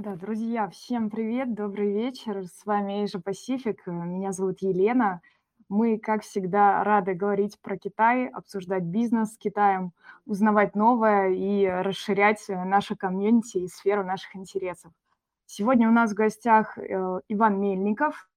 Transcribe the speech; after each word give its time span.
Да, 0.00 0.14
друзья, 0.14 0.68
всем 0.68 1.10
привет, 1.10 1.54
добрый 1.54 1.92
вечер. 1.92 2.44
С 2.44 2.64
вами 2.64 3.02
Asia 3.02 3.20
Pacific. 3.20 3.78
э, 3.84 3.90
Меня 3.90 4.30
зовут 4.30 4.62
Елена. 4.62 5.22
Мы, 5.68 5.98
как 5.98 6.22
всегда, 6.22 6.84
рады 6.84 7.14
говорить 7.14 7.58
про 7.60 7.76
Китай, 7.76 8.28
обсуждать 8.28 8.84
бизнес 8.84 9.34
с 9.34 9.38
Китаем, 9.38 9.90
узнавать 10.24 10.76
новое 10.76 11.30
и 11.30 11.66
расширять 11.66 12.48
э, 12.48 12.64
наше 12.64 12.94
комьюнити 12.94 13.56
и 13.58 13.66
сферу 13.66 14.04
наших 14.04 14.36
интересов. 14.36 14.92
Сегодня 15.46 15.88
у 15.88 15.92
нас 15.92 16.12
в 16.12 16.14
гостях 16.14 16.78
э, 16.78 17.20
Иван 17.28 17.60
Мельников, 17.60 18.28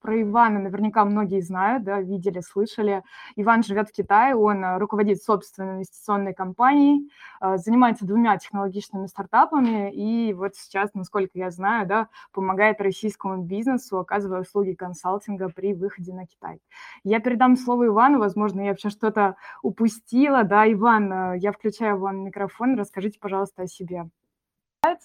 про 0.00 0.20
Ивана 0.20 0.58
наверняка 0.58 1.04
многие 1.04 1.40
знают, 1.40 1.84
да, 1.84 2.00
видели, 2.00 2.40
слышали. 2.40 3.02
Иван 3.36 3.62
живет 3.62 3.88
в 3.88 3.92
Китае, 3.92 4.34
он 4.34 4.64
э, 4.64 4.78
руководит 4.78 5.22
собственной 5.22 5.74
инвестиционной 5.74 6.34
компанией, 6.34 7.10
э, 7.40 7.56
занимается 7.58 8.06
двумя 8.06 8.36
технологичными 8.38 9.06
стартапами 9.06 9.92
и 9.92 10.32
вот 10.32 10.56
сейчас, 10.56 10.94
насколько 10.94 11.38
я 11.38 11.50
знаю, 11.50 11.86
да, 11.86 12.08
помогает 12.32 12.80
российскому 12.80 13.42
бизнесу, 13.42 13.98
оказывая 13.98 14.40
услуги 14.40 14.72
консалтинга 14.72 15.48
при 15.48 15.74
выходе 15.74 16.12
на 16.12 16.26
Китай. 16.26 16.60
Я 17.04 17.20
передам 17.20 17.56
слово 17.56 17.86
Ивану, 17.86 18.18
возможно, 18.18 18.60
я 18.60 18.70
вообще 18.70 18.90
что-то 18.90 19.36
упустила, 19.62 20.44
да, 20.44 20.70
Иван, 20.70 21.12
э, 21.12 21.38
я 21.38 21.52
включаю 21.52 21.98
вам 21.98 22.24
микрофон, 22.24 22.78
расскажите, 22.78 23.18
пожалуйста, 23.20 23.62
о 23.62 23.66
себе. 23.66 24.08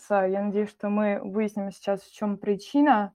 Я 0.09 0.41
надеюсь, 0.41 0.69
что 0.69 0.89
мы 0.89 1.19
выясним 1.21 1.69
сейчас, 1.69 2.01
в 2.01 2.13
чем 2.13 2.37
причина 2.37 3.13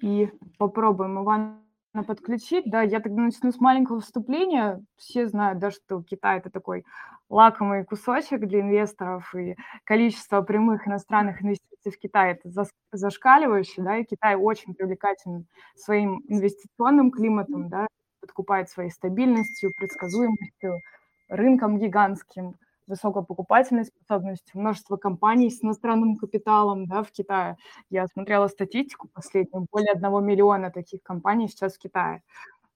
и 0.00 0.30
попробуем 0.58 1.22
Ивана 1.22 1.58
подключить. 2.06 2.70
Да, 2.70 2.82
я 2.82 3.00
тогда 3.00 3.22
начну 3.22 3.50
с 3.52 3.58
маленького 3.58 4.00
вступления. 4.00 4.84
Все 4.96 5.26
знают, 5.26 5.58
да, 5.58 5.70
что 5.70 6.02
Китай– 6.02 6.38
это 6.38 6.50
такой 6.50 6.84
лакомый 7.28 7.84
кусочек 7.84 8.40
для 8.46 8.60
инвесторов, 8.60 9.34
и 9.34 9.56
количество 9.84 10.42
прямых 10.42 10.86
иностранных 10.86 11.42
инвестиций 11.42 11.90
в 11.90 11.98
Китай– 11.98 12.32
это 12.32 12.48
зас- 12.48 12.70
зашкаливающее, 12.92 13.84
да, 13.84 13.96
и 13.96 14.04
Китай 14.04 14.36
очень 14.36 14.74
привлекателен 14.74 15.46
своим 15.74 16.22
инвестиционным 16.28 17.10
климатом, 17.10 17.68
да, 17.68 17.86
подкупает 18.20 18.68
своей 18.68 18.90
стабильностью, 18.90 19.72
предсказуемостью, 19.76 20.80
рынком 21.28 21.78
гигантским, 21.78 22.54
высокой 22.86 23.24
покупательной 23.24 23.84
способностью, 23.84 24.60
множество 24.60 24.96
компаний 24.96 25.50
с 25.50 25.62
иностранным 25.64 26.16
капиталом 26.16 26.86
да, 26.86 27.02
в 27.02 27.10
Китае. 27.12 27.56
Я 27.90 28.06
смотрела 28.06 28.48
статистику 28.48 29.08
последнюю, 29.12 29.66
более 29.72 29.92
одного 29.92 30.20
миллиона 30.20 30.70
таких 30.70 31.02
компаний 31.02 31.48
сейчас 31.48 31.74
в 31.74 31.78
Китае. 31.78 32.22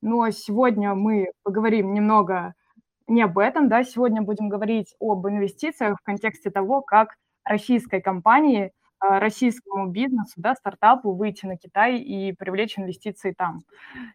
Но 0.03 0.31
сегодня 0.31 0.95
мы 0.95 1.33
поговорим 1.45 1.95
немного 1.95 2.55
не 3.09 3.23
об 3.23 3.39
этом, 3.39 3.69
да, 3.69 3.85
сегодня 3.85 4.23
будем 4.23 4.49
говорить 4.49 4.95
об 5.01 5.27
инвестициях 5.29 5.99
в 6.01 6.05
контексте 6.05 6.51
того, 6.51 6.83
как 6.83 7.17
российской 7.45 8.01
компании, 8.01 8.73
а, 9.01 9.21
российскому 9.21 9.87
бизнесу, 9.89 10.35
да, 10.37 10.55
стартапу 10.55 11.13
выйти 11.15 11.47
на 11.47 11.57
Китай 11.57 11.99
и 11.99 12.33
привлечь 12.33 12.79
инвестиции 12.79 13.33
там. 13.37 13.61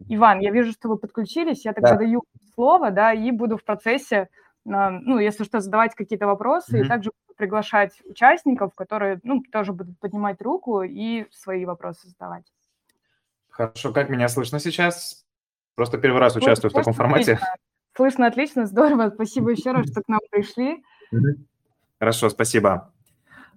Иван, 0.08 0.40
я 0.40 0.52
вижу, 0.52 0.72
что 0.72 0.90
вы 0.90 0.98
подключились, 0.98 1.66
я 1.66 1.74
тогда 1.74 1.92
Да. 1.94 1.98
даю 1.98 2.24
слово, 2.56 2.92
да, 2.92 3.14
и 3.14 3.32
буду 3.32 3.58
в 3.58 3.64
процессе, 3.64 4.18
а, 4.24 4.28
ну, 4.66 5.20
если 5.20 5.44
что, 5.44 5.60
задавать 5.62 5.96
какие-то 5.96 6.26
вопросы, 6.28 6.78
и 6.78 6.82
Мгм. 6.82 6.90
также 6.90 7.12
приглашать 7.38 8.02
участников, 8.06 8.74
которые, 8.76 9.20
ну, 9.24 9.44
тоже 9.52 9.74
будут 9.74 10.00
поднимать 10.00 10.42
руку 10.42 10.82
и 10.82 11.26
свои 11.32 11.66
вопросы 11.66 12.08
задавать. 12.10 12.46
Хорошо, 13.50 13.94
как 13.94 14.10
меня 14.10 14.28
слышно 14.28 14.60
сейчас? 14.60 15.26
Просто 15.76 15.98
первый 15.98 16.20
раз 16.20 16.34
Слы- 16.36 16.42
участвую 16.42 16.72
в 16.72 16.74
таком 16.74 16.94
слышно 16.94 17.04
формате. 17.04 17.34
отлично. 17.34 17.56
Слышно 17.96 18.28
отлично, 18.28 18.66
здорово. 18.66 19.10
Спасибо 19.14 19.52
еще 19.52 19.72
раз, 19.72 19.90
что 19.90 20.02
к 20.02 20.08
нам 20.08 20.20
пришли. 20.32 20.84
Хорошо, 22.00 22.30
спасибо. 22.30 22.92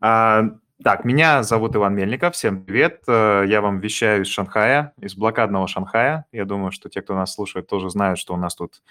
А, 0.00 0.42
так, 0.82 1.04
меня 1.04 1.42
зовут 1.42 1.74
Иван 1.74 1.94
Мельников. 1.96 2.34
Всем 2.34 2.64
привет. 2.64 3.02
Э, 3.08 3.44
Я 3.48 3.60
вам 3.60 3.80
вещаю 3.80 4.22
из 4.22 4.28
Шанхая, 4.28 4.92
из 5.00 5.16
блокадного 5.16 5.66
Шанхая. 5.66 6.26
Я 6.30 6.44
думаю, 6.44 6.70
что 6.70 6.88
те, 6.88 7.02
кто 7.02 7.14
нас 7.16 7.34
слушает, 7.34 7.66
тоже 7.66 7.90
знают, 7.90 8.18
что 8.20 8.34
у 8.34 8.36
нас 8.36 8.54
тут 8.54 8.82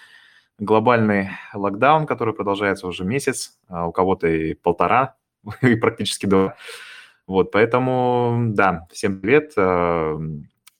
глобальный 0.60 1.30
локдаун, 1.54 2.06
который 2.06 2.34
продолжается 2.34 2.88
уже 2.88 3.04
месяц, 3.04 3.58
а 3.68 3.88
у 3.88 3.92
кого-то 3.92 4.28
и 4.28 4.54
полтора, 4.54 5.16
и 5.62 5.76
практически 5.76 6.26
два. 6.26 6.56
Вот, 7.26 7.52
поэтому, 7.52 8.46
да, 8.50 8.88
всем 8.92 9.20
привет. 9.20 9.54
Э, 9.58 10.18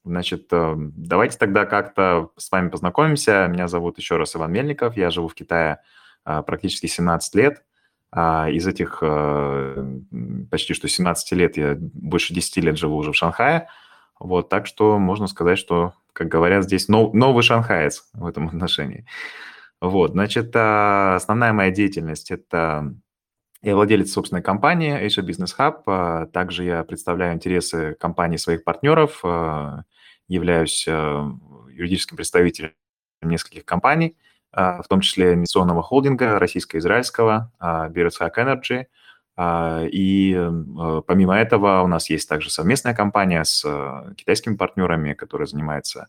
Значит, 0.08 0.48
э, 0.52 0.76
давайте 0.78 1.38
тогда 1.38 1.66
как-то 1.66 2.30
с 2.38 2.50
вами 2.50 2.70
познакомимся. 2.70 3.48
Меня 3.48 3.68
зовут 3.68 3.98
еще 3.98 4.16
раз 4.16 4.36
Иван 4.38 4.54
Мельников. 4.54 4.96
Я 4.96 5.10
живу 5.10 5.28
в 5.28 5.34
Китае 5.34 5.82
а, 6.24 6.44
практически 6.44 6.86
17 6.86 7.36
лет. 7.36 7.64
А, 8.12 8.50
Из 8.50 8.66
этих 8.66 9.00
э, 9.02 10.00
почти 10.50 10.74
что 10.74 10.88
17 10.88 11.32
лет 11.34 11.58
я 11.58 11.76
больше 11.78 12.34
10 12.34 12.58
лет 12.64 12.78
живу 12.78 12.96
уже 12.96 13.12
в 13.12 13.18
Шанхае. 13.18 13.68
Вот, 14.20 14.48
так 14.48 14.66
что 14.66 14.98
можно 14.98 15.28
сказать, 15.28 15.60
что, 15.60 15.94
как 16.14 16.30
говорят 16.30 16.64
здесь, 16.64 16.88
нов- 16.88 17.14
новый 17.14 17.44
шанхаец 17.44 18.10
в 18.14 18.26
этом 18.26 18.48
отношении. 18.48 19.06
Вот, 19.82 20.12
значит, 20.12 20.52
а, 20.56 21.16
основная 21.16 21.54
моя 21.54 21.72
деятельность– 21.72 22.32
это 22.32 22.94
я 23.64 23.76
владелец 23.76 24.12
собственной 24.12 24.44
компании 24.44 25.04
Asia 25.06 25.26
Business 25.26 25.56
Hub. 25.58 25.82
а, 25.88 26.28
Также 26.28 26.64
я 26.64 26.84
представляю 26.84 27.34
интересы 27.34 27.96
компаний 28.00 28.38
своих 28.38 28.64
партнеров, 28.64 29.20
а, 29.24 29.82
являюсь 30.28 30.86
юридическим 30.88 32.18
представителем 32.18 32.74
нескольких 33.22 33.66
компаний, 33.66 34.18
в 34.52 34.84
том 34.90 35.02
числе 35.02 35.34
инвестиционного 35.34 35.82
холдинга 35.82 36.38
российско-израильского 36.38 37.52
а, 37.60 37.90
Beretz 37.90 38.20
Hack 38.20 38.36
Energy. 38.38 38.88
И 39.92 40.34
помимо 41.06 41.38
этого 41.38 41.82
у 41.84 41.88
нас 41.88 42.10
есть 42.10 42.28
также 42.28 42.50
совместная 42.50 42.96
компания 42.96 43.44
с 43.44 43.62
китайскими 44.18 44.56
партнерами, 44.56 45.14
которая 45.14 45.46
занимается 45.46 46.08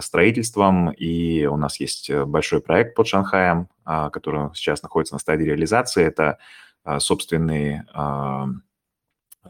строительством, 0.00 0.90
и 0.90 1.46
у 1.46 1.56
нас 1.56 1.80
есть 1.80 2.10
э, 2.10 2.24
большой 2.24 2.60
проект 2.60 2.94
под 2.94 3.06
Шанхаем, 3.06 3.68
а, 3.84 4.10
который 4.10 4.54
сейчас 4.54 4.82
находится 4.82 5.14
на 5.14 5.18
стадии 5.18 5.44
реализации. 5.44 6.04
Это 6.04 6.38
а, 6.84 7.00
собственный, 7.00 7.82
а, 7.92 8.48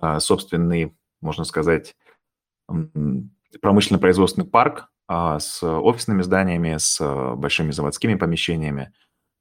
а, 0.01 0.21
собственный, 0.21 0.97
можно 1.21 1.45
сказать, 1.45 1.97
промышленно-производственный 3.61 4.47
парк 4.47 4.89
с 5.09 5.63
офисными 5.63 6.21
зданиями, 6.21 6.77
с 6.77 7.01
большими 7.35 7.71
заводскими 7.71 8.15
помещениями. 8.15 8.93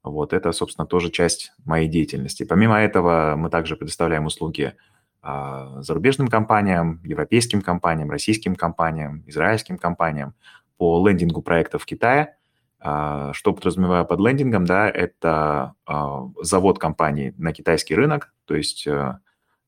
Вот 0.02 0.32
это, 0.32 0.54
собственно, 0.54 0.88
тоже 0.88 1.10
часть 1.12 1.52
моей 1.66 1.90
деятельности. 1.90 2.46
Помимо 2.46 2.78
этого, 2.78 3.36
мы 3.36 3.50
также 3.50 3.76
предоставляем 3.76 4.26
услуги 4.26 4.76
зарубежным 5.22 6.30
компаниям, 6.30 7.02
европейским 7.04 7.62
компаниям, 7.62 8.10
российским 8.10 8.56
компаниям, 8.56 9.24
израильским 9.28 9.78
компаниям 9.78 10.36
по 10.78 11.06
лендингу 11.08 11.42
проектов 11.42 11.84
в 11.84 11.86
Китае. 11.86 12.36
А, 12.80 13.34
Что 13.34 13.54
подразумеваю 13.54 14.06
под 14.06 14.20
лендингом, 14.20 14.66
да, 14.66 14.90
это 14.90 15.74
а, 15.86 16.30
завод 16.42 16.80
компании 16.80 17.34
на 17.38 17.54
китайский 17.54 17.96
рынок, 17.96 18.34
то 18.46 18.56
есть 18.56 18.86
э, 18.88 19.20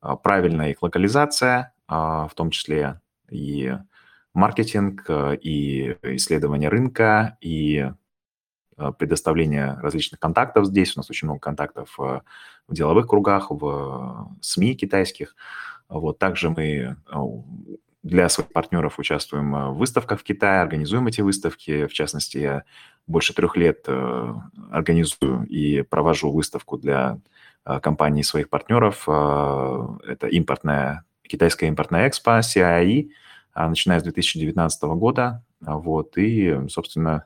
а, 0.01 0.15
правильная 0.15 0.69
их 0.69 0.81
локализация, 0.81 1.73
в 1.87 2.31
том 2.35 2.51
числе 2.51 3.01
и 3.31 3.75
маркетинг, 4.33 5.05
э, 5.07 5.37
и 5.41 5.97
исследование 6.03 6.69
рынка, 6.69 7.37
и 7.41 7.91
э, 8.77 8.91
предоставление 8.97 9.73
различных 9.81 10.19
контактов 10.19 10.67
здесь. 10.67 10.95
У 10.95 10.99
нас 10.99 11.09
очень 11.09 11.27
много 11.27 11.39
контактов 11.39 11.97
в 11.97 12.23
деловых 12.69 13.07
кругах, 13.07 13.47
в 13.49 14.37
СМИ 14.41 14.75
китайских. 14.75 15.35
Вот. 15.89 16.19
Также 16.19 16.51
мы 16.51 16.97
для 18.03 18.29
своих 18.29 18.51
партнеров 18.51 18.97
участвуем 18.97 19.55
э, 19.55 19.69
в 19.71 19.77
выставках 19.77 20.21
в 20.21 20.23
Китае, 20.23 20.61
организуем 20.61 21.07
эти 21.07 21.21
выставки. 21.21 21.85
В 21.85 21.93
частности, 21.93 22.37
я 22.37 22.63
больше 23.07 23.33
трех 23.33 23.57
лет 23.57 23.83
э, 23.87 24.33
организую 24.71 25.45
и 25.47 25.81
провожу 25.81 26.31
выставку 26.31 26.77
для 26.77 27.19
э, 27.65 27.79
компаний 27.81 28.23
своих 28.23 28.49
партнеров. 28.49 29.03
Это 29.07 30.27
импортная, 30.27 31.03
китайская 31.23 31.67
импортная 31.67 32.07
экспо, 32.07 32.39
CII, 32.39 33.09
начиная 33.55 33.99
с 33.99 34.03
2019 34.03 34.83
года. 34.83 35.43
Вот. 35.59 36.17
И, 36.17 36.57
собственно, 36.69 37.25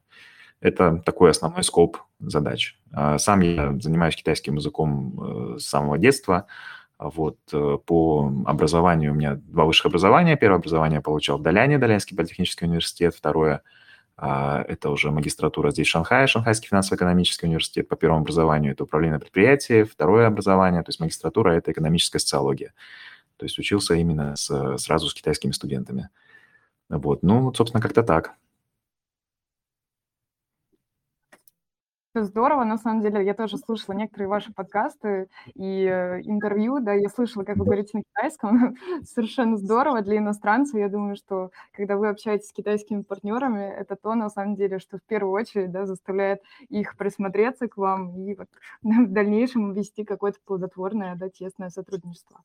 это 0.60 1.02
такой 1.06 1.32
основной 1.32 1.64
скоп 1.64 1.98
задач. 2.20 2.80
Сам 3.18 3.42
я 3.42 3.78
занимаюсь 3.80 4.16
китайским 4.16 4.56
языком 4.56 5.58
с 5.60 5.66
самого 5.66 5.98
детства. 5.98 6.48
Вот. 7.04 7.38
э, 7.52 7.78
По 7.86 8.32
образованию 8.46 9.12
у 9.12 9.16
меня 9.16 9.36
два 9.36 9.66
высших 9.66 9.88
образования. 9.88 10.38
Первое 10.38 10.60
образование 10.60 10.98
я 10.98 11.02
получал 11.02 11.38
в 11.38 11.42
Даляне, 11.42 11.78
Далянский 11.78 12.16
политехнический 12.16 12.66
университет. 12.66 13.14
Второе 13.16 13.62
а, 14.16 14.64
это 14.68 14.90
уже 14.90 15.12
магистратура 15.12 15.72
здесь 15.72 15.88
в 15.88 15.90
Шанхае, 15.90 16.28
Шанхайский 16.28 16.70
финансово-экономический 16.70 17.48
университет. 17.48 17.88
По 17.90 17.96
первому 17.96 18.22
образованию 18.22 18.72
это 18.74 18.84
управление 18.84 19.16
на 19.16 19.20
предприятии. 19.20 19.84
Второе 19.84 20.28
образование, 20.28 20.82
то 20.84 20.90
есть 20.90 21.00
магистратура, 21.00 21.52
это 21.52 21.72
экономическая 21.72 22.20
социология. 22.20 22.74
То 23.38 23.46
есть 23.46 23.58
учился 23.58 23.96
именно 23.96 24.36
с- 24.36 24.78
сразу 24.78 25.10
с 25.10 25.14
китайскими 25.14 25.52
студентами. 25.52 26.10
Вот. 26.90 27.24
Ну, 27.24 27.54
собственно, 27.54 27.82
как-то 27.82 28.04
так. 28.04 28.34
Здорово, 32.16 32.64
на 32.64 32.78
самом 32.78 33.02
деле, 33.02 33.26
я 33.26 33.34
тоже 33.34 33.58
слушала 33.58 33.96
некоторые 33.96 34.28
ваши 34.28 34.54
подкасты 34.54 35.30
и 35.56 35.84
э, 35.84 36.22
интервью, 36.22 36.80
да, 36.80 36.94
я 36.94 37.10
слышала, 37.10 37.44
как 37.44 37.58
вы 37.58 37.66
говорите 37.66 37.98
на 37.98 38.04
китайском, 38.04 38.76
совершенно 39.04 39.58
здорово 39.58 40.02
для 40.04 40.18
иностранцев. 40.20 40.76
Я 40.76 40.90
думаю, 40.90 41.16
что 41.16 41.50
когда 41.74 41.98
вы 41.98 42.10
общаетесь 42.10 42.50
с 42.50 42.54
китайскими 42.54 43.02
партнерами, 43.02 43.62
это 43.64 43.96
то, 43.96 44.14
на 44.14 44.30
самом 44.30 44.56
деле, 44.56 44.78
что 44.78 45.00
в 45.00 45.04
первую 45.04 45.34
очередь, 45.34 45.72
да, 45.72 45.88
заставляет 45.88 46.44
их 46.70 46.96
присмотреться 46.98 47.68
к 47.68 47.78
вам 47.78 48.16
и 48.16 48.36
вот 48.36 48.48
в 48.84 49.12
дальнейшем 49.12 49.74
вести 49.74 50.04
какое-то 50.04 50.38
плодотворное, 50.46 51.16
да, 51.16 51.30
тесное 51.30 51.70
сотрудничество. 51.70 52.44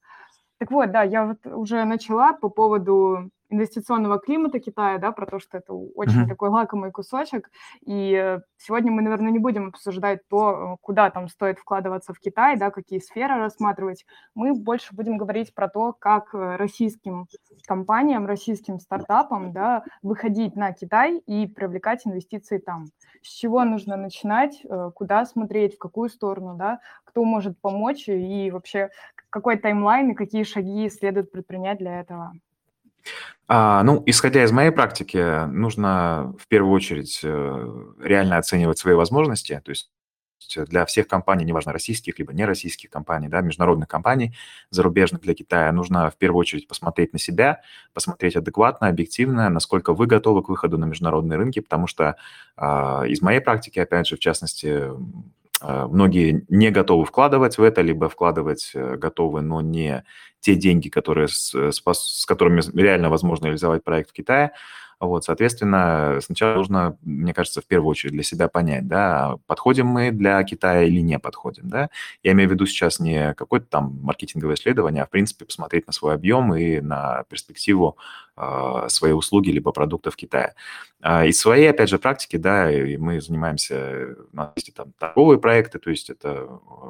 Так 0.59 0.71
вот, 0.71 0.91
да, 0.93 1.03
я 1.03 1.27
вот 1.27 1.47
уже 1.47 1.85
начала 1.85 2.33
по 2.33 2.49
поводу 2.49 3.31
инвестиционного 3.51 4.19
климата 4.19 4.61
Китая, 4.61 4.99
да, 4.99 5.13
про 5.13 5.27
то, 5.27 5.39
что 5.39 5.59
это 5.59 5.73
очень 5.73 6.25
mm-hmm. 6.25 6.29
такой 6.29 6.49
лакомый 6.51 6.91
кусочек. 6.91 7.51
И 7.85 8.39
сегодня 8.57 8.93
мы, 8.93 9.03
наверное, 9.03 9.31
не 9.31 9.39
будем 9.39 9.69
обсуждать 9.69 10.21
то, 10.29 10.77
куда 10.81 11.11
там 11.11 11.29
стоит 11.29 11.59
вкладываться 11.59 12.13
в 12.13 12.21
Китай, 12.21 12.57
да, 12.57 12.71
какие 12.71 12.99
сферы 12.99 13.37
рассматривать. 13.37 14.05
Мы 14.35 14.55
больше 14.55 14.95
будем 14.95 15.17
говорить 15.17 15.55
про 15.55 15.69
то, 15.69 15.93
как 15.93 16.29
российским 16.33 17.27
компаниям, 17.67 18.27
российским 18.27 18.79
стартапам, 18.79 19.53
да, 19.53 19.85
выходить 20.03 20.57
на 20.57 20.73
Китай 20.73 21.19
и 21.19 21.47
привлекать 21.47 22.07
инвестиции 22.07 22.59
там. 22.59 22.87
С 23.23 23.29
чего 23.29 23.65
нужно 23.65 23.97
начинать, 23.97 24.61
э, 24.65 24.91
куда 24.95 25.25
смотреть, 25.25 25.75
в 25.75 25.79
какую 25.79 26.09
сторону, 26.09 26.55
да, 26.57 26.81
кто 27.05 27.25
может 27.25 27.61
помочь 27.61 28.09
и 28.09 28.51
вообще 28.51 28.91
какой 29.31 29.57
таймлайн 29.59 30.11
и 30.11 30.15
какие 30.15 30.45
шаги 30.45 30.89
следует 30.89 31.31
предпринять 31.31 31.79
для 31.79 32.01
этого. 32.01 32.33
А, 33.51 33.83
ну, 33.83 34.03
исходя 34.05 34.45
из 34.45 34.53
моей 34.53 34.71
практики, 34.71 35.47
нужно 35.47 36.35
в 36.39 36.47
первую 36.49 36.73
очередь 36.73 37.21
э, 37.23 37.85
реально 37.99 38.37
оценивать 38.37 38.79
свои 38.79 38.95
возможности, 38.95 39.61
то 39.65 39.71
есть 39.71 39.91
для 40.57 40.87
всех 40.87 41.09
компаний, 41.09 41.45
неважно, 41.45 41.73
российских 41.73 42.19
либо 42.19 42.33
нероссийских 42.33 42.91
компаний, 42.91 43.29
да, 43.29 43.41
международных 43.41 43.89
компаний, 43.89 44.35
зарубежных 44.71 45.23
для 45.23 45.35
Китая, 45.35 45.73
нужно 45.73 46.11
в 46.11 46.17
первую 46.17 46.41
очередь 46.41 46.69
посмотреть 46.69 47.13
на 47.13 47.19
себя, 47.19 47.61
посмотреть 47.93 48.37
адекватно, 48.37 48.89
объективно, 48.89 49.49
насколько 49.51 49.95
вы 49.95 50.07
готовы 50.07 50.43
к 50.43 50.49
выходу 50.49 50.79
на 50.79 50.85
международные 50.85 51.39
рынки, 51.39 51.61
потому 51.61 51.87
что 51.87 52.17
э, 52.57 52.63
из 53.09 53.21
моей 53.21 53.41
практики, 53.41 53.79
опять 53.79 54.07
же, 54.07 54.17
в 54.17 54.21
частности, 54.21 54.67
Э, 54.67 54.97
многие 55.61 56.45
не 56.49 56.71
готовы 56.71 57.05
вкладывать 57.05 57.59
в 57.59 57.63
это, 57.63 57.81
либо 57.81 58.09
вкладывать 58.09 58.71
э, 58.75 58.97
готовы, 58.97 59.41
но 59.43 59.61
не 59.61 60.05
те 60.41 60.55
деньги, 60.55 60.89
которые 60.89 61.29
с, 61.29 61.53
с, 61.53 61.83
с 61.83 62.27
которыми 62.27 62.63
реально 62.75 63.11
возможно 63.11 63.47
реализовать 63.47 63.83
проект 63.83 64.11
в 64.11 64.13
Китае. 64.13 64.53
Вот, 65.01 65.25
соответственно, 65.25 66.19
сначала 66.21 66.55
нужно, 66.55 66.99
мне 67.03 67.33
кажется, 67.33 67.61
в 67.61 67.67
первую 67.67 67.91
очередь 67.91 68.15
для 68.15 68.23
себя 68.25 68.49
понять, 68.49 68.89
да, 68.89 69.37
подходим 69.47 69.87
мы 69.87 70.11
для 70.11 70.43
Китая 70.43 70.83
или 70.83 71.01
не 71.01 71.19
подходим, 71.19 71.69
да. 71.69 71.89
Я 72.23 72.33
имею 72.33 72.49
в 72.49 72.53
виду 72.53 72.67
сейчас 72.67 72.99
не 72.99 73.35
какое-то 73.35 73.67
там 73.67 74.01
маркетинговое 74.03 74.57
исследование, 74.57 75.05
а, 75.05 75.07
в 75.07 75.11
принципе, 75.11 75.45
посмотреть 75.45 75.87
на 75.87 75.93
свой 75.93 76.15
объем 76.15 76.55
и 76.55 76.81
на 76.81 77.25
перспективу 77.29 77.97
э, 78.37 78.87
своей 78.89 79.15
услуги 79.15 79.51
либо 79.51 79.71
продукта 79.73 80.11
в 80.11 80.17
Китае. 80.17 80.55
А 81.01 81.25
из 81.27 81.39
своей, 81.39 81.71
опять 81.71 81.89
же, 81.89 81.99
практики, 81.99 82.37
да, 82.37 82.71
и 82.71 82.97
мы 82.97 83.21
занимаемся, 83.21 84.17
у 84.33 84.37
нас 84.37 84.53
есть 84.57 84.75
там 84.75 84.93
торговые 84.99 85.39
проекты, 85.39 85.79
то 85.79 85.91
есть 85.91 86.11
это 86.11 86.49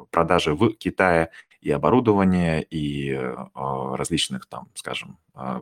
продажи 0.09 0.55
в 0.55 0.71
Китае 0.73 1.29
и 1.61 1.69
оборудование, 1.71 2.63
и 2.63 3.11
э, 3.11 3.35
различных 3.53 4.47
там, 4.47 4.67
скажем, 4.73 5.17
Э, 5.39 5.59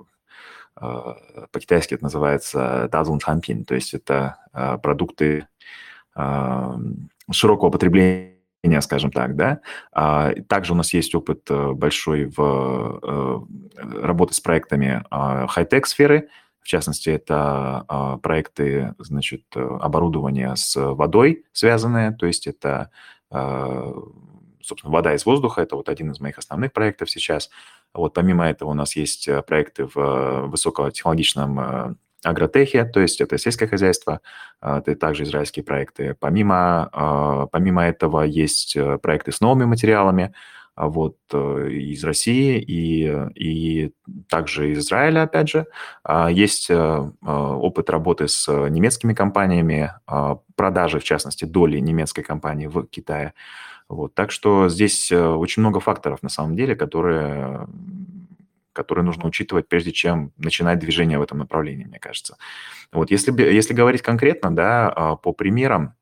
по-китайски 1.51 1.95
это 1.95 2.03
называется 2.03 2.88
дазун 2.91 3.19
шанпин, 3.19 3.65
то 3.65 3.75
есть 3.75 3.94
это 3.94 4.38
э, 4.53 4.77
продукты 4.81 5.47
э, 6.15 6.74
широкого 7.31 7.69
потребления, 7.69 8.81
скажем 8.81 9.12
так, 9.12 9.35
да. 9.35 9.62
А, 9.91 10.33
также 10.47 10.74
у 10.74 10.75
нас 10.75 10.94
есть 10.94 11.13
опыт 11.15 11.50
большой 11.50 12.25
в 12.25 13.47
работе 13.75 14.33
с 14.33 14.39
проектами 14.39 15.03
хай-тек 15.09 15.88
сферы, 15.88 16.29
в 16.62 16.68
частности, 16.68 17.09
это 17.09 18.19
проекты, 18.21 18.94
значит, 19.00 19.44
оборудования 19.56 20.53
с 20.56 20.75
водой 20.75 21.45
связанные, 21.53 22.12
то 22.12 22.25
есть 22.25 22.45
это 22.45 22.91
собственно, 24.68 24.91
вода 24.91 25.15
из 25.15 25.25
воздуха, 25.25 25.62
это 25.62 25.75
вот 25.75 25.89
один 25.89 26.12
из 26.12 26.19
моих 26.19 26.38
основных 26.38 26.74
проектов 26.74 27.09
сейчас. 27.09 27.50
Вот 27.94 28.13
помимо 28.13 28.48
этого 28.48 28.69
у 28.69 28.74
нас 28.74 28.95
есть 28.95 29.28
э, 29.28 29.42
проекты 29.42 29.86
в 29.86 29.98
э, 29.98 30.42
высокотехнологичном 30.48 31.60
э, 31.60 31.95
агротехе, 32.24 32.86
то 32.86 33.00
есть 33.00 33.22
это 33.22 33.38
сельское 33.38 33.68
хозяйство, 33.68 34.22
это 34.60 34.95
также 34.95 35.24
израильские 35.24 35.63
проекты. 35.63 36.16
Помимо, 36.19 37.48
помимо 37.51 37.84
этого 37.84 38.24
есть 38.24 38.75
проекты 39.04 39.31
с 39.31 39.39
новыми 39.39 39.66
материалами, 39.66 40.34
вот, 40.75 41.16
из 41.31 42.04
России 42.04 42.60
и, 42.60 43.07
и 43.36 43.94
также 44.28 44.72
из 44.72 44.80
Израиля, 44.80 45.24
опять 45.24 45.50
же. 45.50 45.68
Есть 46.30 46.72
опыт 46.72 47.89
работы 47.89 48.28
с 48.28 48.51
немецкими 48.51 49.13
компаниями, 49.13 49.94
продажи, 50.56 51.00
в 51.00 51.04
частности, 51.04 51.45
доли 51.45 51.78
немецкой 51.78 52.24
компании 52.24 52.66
в 52.66 52.88
Китае. 52.88 53.34
Вот, 53.89 54.13
так 54.13 54.31
что 54.31 54.68
здесь 54.68 55.12
э, 55.12 55.28
очень 55.28 55.62
много 55.62 55.80
факторов 55.80 56.22
на 56.22 56.30
самом 56.30 56.56
деле, 56.56 56.75
которые, 56.75 57.68
которые 58.74 59.06
нужно 59.06 59.25
учитывать, 59.25 59.69
прежде 59.69 59.92
чем 59.92 60.34
начинать 60.38 60.80
движение 60.80 61.18
в 61.18 61.22
этом 61.22 61.38
направлении, 61.38 61.86
мне 61.86 62.00
кажется. 62.00 62.38
Вот, 62.92 63.12
если, 63.12 63.31
если 63.42 63.74
говорить 63.74 64.01
конкретно, 64.01 64.54
да, 64.54 64.89
а, 64.89 65.16
по 65.16 65.31
примерам, 65.31 65.94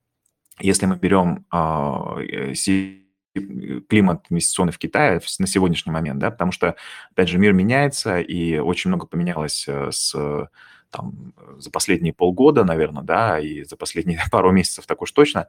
если 0.60 0.88
мы 0.88 0.96
берем 0.96 1.46
а, 1.52 2.18
э, 2.20 2.54
климат 3.88 4.26
инвестиционный 4.30 4.74
в 4.74 4.80
Китае 4.80 5.22
на 5.40 5.48
сегодняшний 5.48 5.92
момент, 5.92 6.20
да, 6.20 6.32
потому 6.32 6.52
что, 6.52 6.76
опять 7.12 7.30
же, 7.30 7.38
мир 7.38 7.54
меняется, 7.54 8.20
и 8.20 8.58
очень 8.58 8.90
много 8.90 9.06
поменялось 9.06 9.66
э, 9.68 9.92
с 9.92 10.16
там, 10.95 11.33
за 11.57 11.71
последние 11.71 12.13
полгода, 12.13 12.63
наверное, 12.63 13.03
да, 13.03 13.39
и 13.39 13.63
за 13.63 13.75
последние 13.75 14.19
пару 14.31 14.51
месяцев 14.51 14.86
так 14.86 15.01
уж 15.01 15.12
точно, 15.12 15.47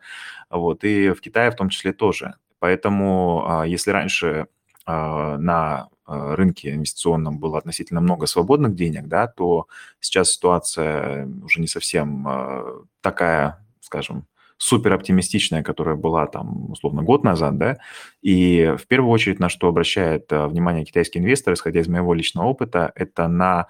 вот, 0.50 0.84
и 0.84 1.10
в 1.10 1.20
Китае 1.20 1.50
в 1.50 1.56
том 1.56 1.69
числе 1.69 1.93
тоже. 1.93 2.34
Поэтому 2.58 3.44
а, 3.46 3.66
если 3.66 3.90
раньше 3.90 4.46
а, 4.87 5.37
на 5.38 5.88
а, 6.06 6.37
рынке 6.37 6.72
инвестиционном 6.72 7.38
было 7.38 7.58
относительно 7.58 8.00
много 8.00 8.26
свободных 8.26 8.75
денег, 8.75 9.06
да, 9.06 9.26
то 9.26 9.66
сейчас 10.00 10.31
ситуация 10.31 11.28
уже 11.44 11.60
не 11.60 11.66
совсем 11.66 12.87
такая, 13.00 13.64
скажем, 13.81 14.26
супер 14.58 14.94
оптимистичная, 14.94 15.62
которая 15.62 15.96
была 15.96 16.26
там, 16.26 16.70
условно, 16.70 17.02
год 17.02 17.25
назад, 17.25 17.58
да, 17.58 17.76
и 18.22 18.75
в 18.78 18.87
первую 18.87 19.10
очередь 19.10 19.38
на 19.38 19.50
что 19.50 19.69
обращает 19.69 20.28
внимание 20.31 20.87
китайский 20.87 21.19
инвестор, 21.19 21.52
исходя 21.52 21.81
из 21.81 21.88
моего 21.88 22.14
личного 22.14 22.46
опыта, 22.46 22.90
это 22.94 23.28
на 23.28 23.66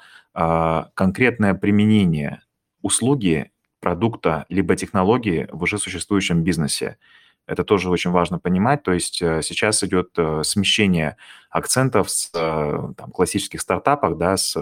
конкретное 0.95 1.55
применение 1.55 2.43
услуги, 2.83 3.51
продукта 3.81 4.47
либо 4.49 4.77
технологии 4.77 5.49
в 5.53 5.63
уже 5.63 5.79
существующем 5.79 6.43
бизнесе. 6.43 6.99
Это 7.47 7.63
тоже 7.63 7.89
очень 7.89 8.11
важно 8.11 8.39
понимать. 8.41 8.83
То 8.83 8.93
есть 8.93 9.23
э, 9.23 9.41
сейчас 9.43 9.85
идет 9.85 10.11
э, 10.17 10.43
смещение 10.43 11.17
акцентов 11.51 12.11
с 12.11 12.31
э, 12.35 12.93
там, 12.97 13.11
классических 13.13 13.61
стартапах, 13.61 14.19
да, 14.19 14.37
с, 14.37 14.57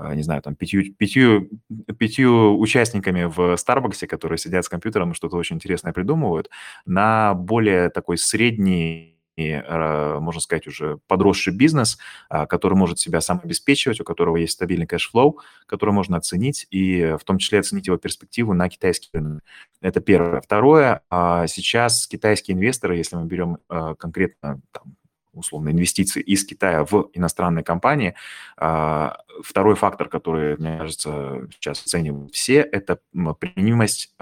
не 0.00 0.22
знаю, 0.24 0.42
там, 0.42 0.56
пятью, 0.56 0.92
пятью, 0.94 1.48
пятью 1.96 2.58
участниками 2.58 3.24
в 3.24 3.56
Старбаксе, 3.56 4.08
которые 4.08 4.38
сидят 4.38 4.64
с 4.64 4.68
компьютером 4.68 5.12
и 5.12 5.14
что-то 5.14 5.36
очень 5.36 5.54
интересное 5.54 5.92
придумывают, 5.92 6.50
на 6.84 7.34
более 7.34 7.90
такой 7.90 8.18
средний 8.18 9.13
можно 9.36 10.40
сказать, 10.40 10.66
уже 10.66 10.98
подросший 11.06 11.52
бизнес, 11.52 11.98
а, 12.28 12.46
который 12.46 12.74
может 12.74 12.98
себя 12.98 13.20
сам 13.20 13.40
обеспечивать, 13.42 14.00
у 14.00 14.04
которого 14.04 14.36
есть 14.36 14.52
стабильный 14.52 14.86
cash 14.86 15.10
flow, 15.10 15.40
который 15.66 15.90
можно 15.90 16.16
оценить, 16.16 16.66
и 16.70 17.16
в 17.20 17.24
том 17.24 17.38
числе 17.38 17.60
оценить 17.60 17.86
его 17.86 17.96
перспективу 17.96 18.54
на 18.54 18.68
китайский 18.68 19.10
рынок. 19.12 19.42
Это 19.80 20.00
первое. 20.00 20.40
Второе, 20.40 21.02
а, 21.10 21.46
сейчас 21.46 22.06
китайские 22.06 22.56
инвесторы, 22.56 22.96
если 22.96 23.16
мы 23.16 23.26
берем 23.26 23.58
э, 23.68 23.94
конкретно 23.98 24.60
там, 24.72 24.96
условно, 25.32 25.70
инвестиции 25.70 26.22
из 26.22 26.46
Китая 26.46 26.84
в 26.84 27.10
иностранные 27.12 27.64
компании. 27.64 28.14
А, 28.56 29.16
второй 29.42 29.74
фактор, 29.74 30.08
который, 30.08 30.56
мне 30.58 30.78
кажется, 30.78 31.48
сейчас 31.54 31.82
оценивают 31.82 32.32
все, 32.32 32.60
это 32.60 33.00
применимость 33.40 34.14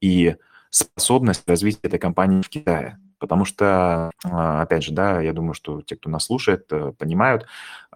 и 0.00 0.36
способность 0.70 1.48
развития 1.48 1.80
этой 1.82 1.98
компании 1.98 2.42
в 2.42 2.48
Китае. 2.48 2.98
Потому 3.18 3.44
что, 3.46 4.10
а, 4.24 4.62
опять 4.62 4.84
же, 4.84 4.92
да, 4.92 5.20
я 5.22 5.32
думаю, 5.32 5.54
что 5.54 5.80
те, 5.82 5.96
кто 5.96 6.10
нас 6.10 6.24
слушает, 6.24 6.66
э, 6.70 6.92
понимают, 6.98 7.46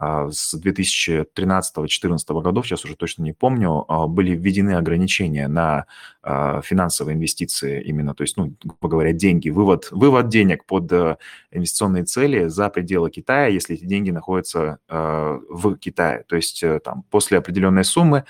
с 0.00 0.54
2013-2014 0.54 2.42
годов, 2.42 2.66
сейчас 2.66 2.84
уже 2.84 2.96
точно 2.96 3.22
не 3.22 3.32
помню, 3.32 3.84
а, 3.86 4.06
были 4.06 4.34
введены 4.34 4.76
ограничения 4.76 5.46
на 5.46 5.84
э, 6.22 6.60
финансовые 6.64 7.16
инвестиции 7.16 7.82
именно, 7.82 8.14
то 8.14 8.22
есть, 8.22 8.36
ну, 8.38 8.54
грубо 8.64 8.88
говоря, 8.88 9.12
деньги, 9.12 9.50
вывод, 9.50 9.88
вывод 9.90 10.28
денег 10.28 10.64
под 10.64 10.90
э, 10.92 11.16
инвестиционные 11.50 12.04
цели 12.04 12.48
за 12.48 12.70
пределы 12.70 13.10
Китая, 13.10 13.48
если 13.48 13.76
эти 13.76 13.84
деньги 13.84 14.10
находятся 14.10 14.78
э, 14.88 15.38
в 15.50 15.76
Китае. 15.76 16.24
То 16.28 16.36
есть 16.36 16.62
э, 16.62 16.80
там 16.80 17.04
после 17.10 17.36
определенной 17.38 17.84
суммы 17.84 18.24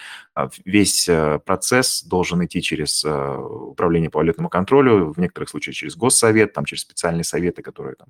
весь 0.65 1.09
процесс 1.45 2.03
должен 2.03 2.45
идти 2.45 2.63
через 2.63 3.05
управление 3.05 4.11
по 4.11 4.19
валютному 4.19 4.49
контролю, 4.49 5.13
в 5.13 5.19
некоторых 5.19 5.51
случаях 5.51 5.77
через 5.77 5.97
госсовет, 5.97 6.55
там 6.55 6.65
через 6.65 6.83
специальные 6.83 7.25
советы, 7.25 7.63
которые 7.63 7.97
там 7.97 8.09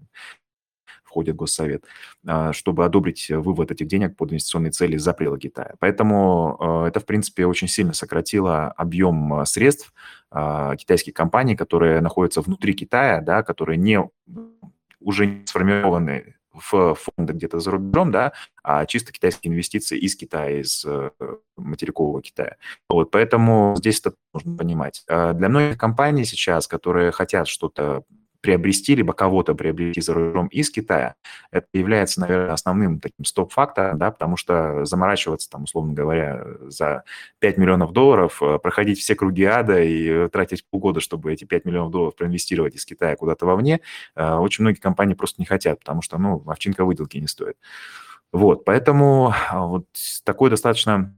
входит 1.11 1.35
Госсовет, 1.35 1.85
а, 2.27 2.53
чтобы 2.53 2.85
одобрить 2.85 3.29
вывод 3.31 3.73
этих 3.73 3.89
денег 3.89 4.17
под 4.17 4.31
инвестиционные 4.31 4.71
цели 4.71 4.97
за 4.97 5.13
пределы 5.13 5.41
Китая. 5.41 5.75
Поэтому 5.81 6.57
а, 6.61 6.87
это, 6.87 7.01
в 7.01 7.05
принципе, 7.05 7.47
очень 7.47 7.67
сильно 7.69 7.93
сократило 7.93 8.69
объем 8.69 9.35
а, 9.35 9.45
средств 9.45 9.93
китайских 10.79 11.13
компаний, 11.13 11.57
которые 11.57 12.01
находятся 12.01 12.41
внутри 12.41 12.73
Китая, 12.73 13.21
да, 13.21 13.43
которые 13.43 13.77
не, 13.77 14.01
уже 15.01 15.27
не 15.27 15.45
сформированы 15.45 16.37
в 16.53 16.95
фонды 16.95 17.33
где-то 17.33 17.59
за 17.59 17.73
рубежом, 17.73 18.13
да, 18.13 18.33
а 18.63 18.87
чисто 18.87 19.11
китайские 19.11 19.53
инвестиции 19.53 19.99
из 19.99 20.15
Китая, 20.15 20.61
из 20.61 20.85
э, 20.85 21.11
материкового 21.57 22.23
Китая. 22.23 22.59
Вот, 22.89 23.11
поэтому 23.11 23.75
здесь 23.77 23.99
это 23.99 24.15
нужно 24.33 24.57
понимать. 24.57 25.03
Для 25.09 25.49
многих 25.49 25.77
компаний 25.77 26.25
сейчас, 26.25 26.69
которые 26.69 27.11
хотят 27.11 27.49
что-то 27.49 28.05
приобрести, 28.41 28.95
либо 28.95 29.13
кого-то 29.13 29.55
приобрести 29.55 30.01
за 30.01 30.15
рубежом 30.15 30.47
из 30.49 30.71
Китая, 30.71 31.15
это 31.51 31.67
является, 31.73 32.21
наверное, 32.21 32.53
основным 32.53 33.01
таким 33.01 33.25
стоп-фактором, 33.25 33.99
да, 33.99 34.11
потому 34.11 34.37
что 34.37 34.85
заморачиваться, 34.85 35.51
там, 35.51 35.65
условно 35.65 35.93
говоря, 35.93 36.45
за 36.63 37.05
5 37.41 37.59
миллионов 37.59 37.93
долларов, 37.93 38.43
э, 38.43 38.59
проходить 38.59 38.99
все 38.99 39.15
круги 39.15 39.45
ада 39.45 39.83
и 39.83 40.29
тратить 40.29 40.65
полгода, 40.69 41.01
чтобы 41.01 41.33
эти 41.33 41.45
5 41.45 41.65
миллионов 41.65 41.91
долларов 41.91 42.17
проинвестировать 42.17 42.75
из 42.75 42.85
Китая 42.85 43.17
куда-то 43.17 43.47
вовне, 43.47 43.81
э, 44.17 44.35
очень 44.35 44.65
многие 44.65 44.81
компании 44.81 45.15
просто 45.15 45.41
не 45.41 45.47
хотят, 45.47 45.81
потому 45.81 46.03
что, 46.03 46.19
ну, 46.19 46.43
овчинка 46.47 46.85
выделки 46.85 47.19
не 47.19 47.29
стоит. 47.29 47.57
Вот, 48.33 48.65
поэтому 48.65 49.35
а, 49.51 49.67
вот 49.67 49.87
такой 50.25 50.51
достаточно, 50.51 51.15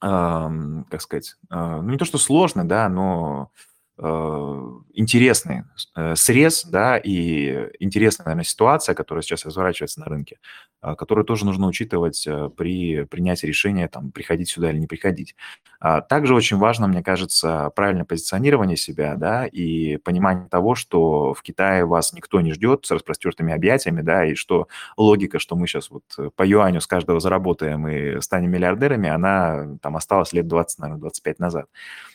как 0.00 1.02
сказать, 1.02 1.36
э, 1.50 1.80
ну, 1.82 1.90
не 1.90 1.98
то, 1.98 2.04
что 2.04 2.18
сложный, 2.18 2.64
да, 2.64 2.88
но 2.88 3.50
Э, 3.50 3.77
интересный 4.00 5.64
э, 5.96 6.14
срез, 6.14 6.64
да, 6.64 6.96
и 6.98 7.68
интересная, 7.80 8.26
наверное, 8.26 8.44
ситуация, 8.44 8.94
которая 8.94 9.22
сейчас 9.22 9.44
разворачивается 9.44 9.98
на 10.00 10.06
рынке, 10.06 10.38
а, 10.80 10.94
которую 10.94 11.24
тоже 11.24 11.44
нужно 11.44 11.66
учитывать 11.66 12.24
э, 12.24 12.48
при 12.56 13.04
принятии 13.04 13.46
решения, 13.46 13.88
там, 13.88 14.12
приходить 14.12 14.50
сюда 14.50 14.70
или 14.70 14.78
не 14.78 14.86
приходить. 14.86 15.34
А, 15.80 16.00
также 16.00 16.34
очень 16.34 16.58
важно, 16.58 16.86
мне 16.86 17.02
кажется, 17.02 17.72
правильное 17.74 18.04
позиционирование 18.04 18.76
себя, 18.76 19.16
да, 19.16 19.46
и 19.46 19.96
понимание 19.96 20.48
того, 20.48 20.76
что 20.76 21.34
в 21.34 21.42
Китае 21.42 21.84
вас 21.84 22.12
никто 22.12 22.40
не 22.40 22.52
ждет 22.52 22.86
с 22.86 22.92
распростертыми 22.92 23.52
объятиями, 23.52 24.02
да, 24.02 24.24
и 24.24 24.34
что 24.34 24.68
логика, 24.96 25.40
что 25.40 25.56
мы 25.56 25.66
сейчас 25.66 25.90
вот 25.90 26.04
по 26.36 26.46
юаню 26.46 26.80
с 26.80 26.86
каждого 26.86 27.18
заработаем 27.18 27.88
и 27.88 28.20
станем 28.20 28.52
миллиардерами, 28.52 29.08
она 29.08 29.76
там 29.82 29.96
осталась 29.96 30.32
лет 30.32 30.46
20, 30.46 30.78
наверное, 30.78 31.00
25 31.00 31.38
назад. 31.40 31.66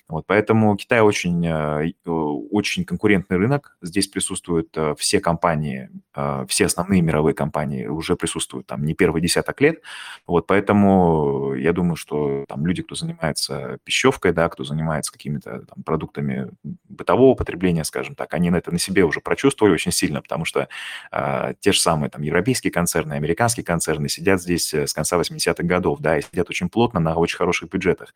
Вот, 0.10 0.26
поэтому 0.28 0.76
Китай 0.76 1.00
очень, 1.00 1.46
э, 1.48 1.94
очень 2.06 2.84
конкурентный 2.84 3.38
рынок. 3.38 3.78
Здесь 3.82 4.08
присутствуют 4.08 4.70
э, 4.76 4.96
все 4.98 5.22
компании, 5.22 5.90
э, 6.14 6.46
все 6.50 6.66
основные 6.66 7.02
мировые 7.02 7.34
компании 7.34 7.88
уже 7.88 8.18
присутствуют 8.18 8.68
там 8.68 8.84
не 8.84 8.96
первый 8.96 9.22
десяток 9.22 9.62
лет. 9.62 9.82
Вот, 10.28 10.46
поэтому 10.46 11.54
я 11.56 11.72
думаю, 11.72 11.96
что 11.96 12.44
там 12.50 12.66
люди, 12.68 12.84
кто 12.84 12.96
занимается 12.96 13.78
пищевкой, 13.86 14.34
да, 14.34 14.50
кто 14.50 14.66
занимается 14.66 15.12
какими-то 15.12 15.66
там, 15.74 15.84
продуктами 15.86 16.52
бытового 16.90 17.36
потребления, 17.36 17.86
скажем 17.86 18.16
так, 18.16 18.34
они 18.34 18.50
на 18.50 18.58
это 18.58 18.72
на 18.72 18.80
себе 18.80 19.06
уже 19.06 19.22
прочувствовали 19.22 19.74
очень 19.74 19.94
сильно, 19.94 20.22
потому 20.22 20.44
что 20.44 20.68
э, 21.14 21.54
те 21.62 21.72
же 21.72 21.80
самые 21.80 22.10
там 22.10 22.24
европейские 22.24 22.72
концерны, 22.72 23.14
американские 23.14 23.64
концерны 23.64 24.10
сидят 24.10 24.42
здесь 24.42 24.74
с 24.74 24.94
конца 24.94 25.18
80-х 25.18 25.64
годов, 25.64 26.00
да, 26.02 26.18
и 26.18 26.22
сидят 26.22 26.50
очень 26.50 26.68
плотно 26.68 27.00
на 27.00 27.16
очень 27.16 27.38
хороших 27.38 27.70
бюджетах. 27.70 28.14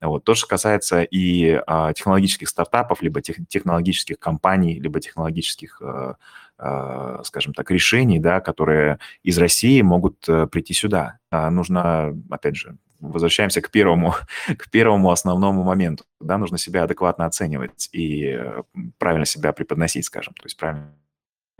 Вот. 0.00 0.24
То, 0.24 0.34
что 0.34 0.46
касается 0.46 1.02
и 1.02 1.23
а, 1.66 1.92
технологических 1.92 2.48
стартапов, 2.48 3.02
либо 3.02 3.20
тех, 3.20 3.36
технологических 3.48 4.18
компаний, 4.18 4.80
либо 4.80 5.00
технологических, 5.00 5.80
а, 5.82 6.16
а, 6.58 7.22
скажем 7.24 7.54
так, 7.54 7.70
решений, 7.70 8.18
да, 8.18 8.40
которые 8.40 8.98
из 9.22 9.38
России 9.38 9.82
могут 9.82 10.28
а, 10.28 10.46
прийти 10.46 10.74
сюда. 10.74 11.18
А, 11.30 11.50
нужно, 11.50 12.16
опять 12.30 12.56
же, 12.56 12.76
возвращаемся 13.00 13.60
к 13.60 13.70
первому, 13.70 14.14
к 14.58 14.70
первому 14.70 15.10
основному 15.10 15.62
моменту. 15.62 16.04
Да, 16.20 16.38
нужно 16.38 16.58
себя 16.58 16.84
адекватно 16.84 17.26
оценивать 17.26 17.88
и 17.92 18.26
э, 18.26 18.62
правильно 18.98 19.26
себя 19.26 19.52
преподносить, 19.52 20.04
скажем, 20.04 20.34
то 20.34 20.44
есть 20.44 20.56
правильно 20.56 20.92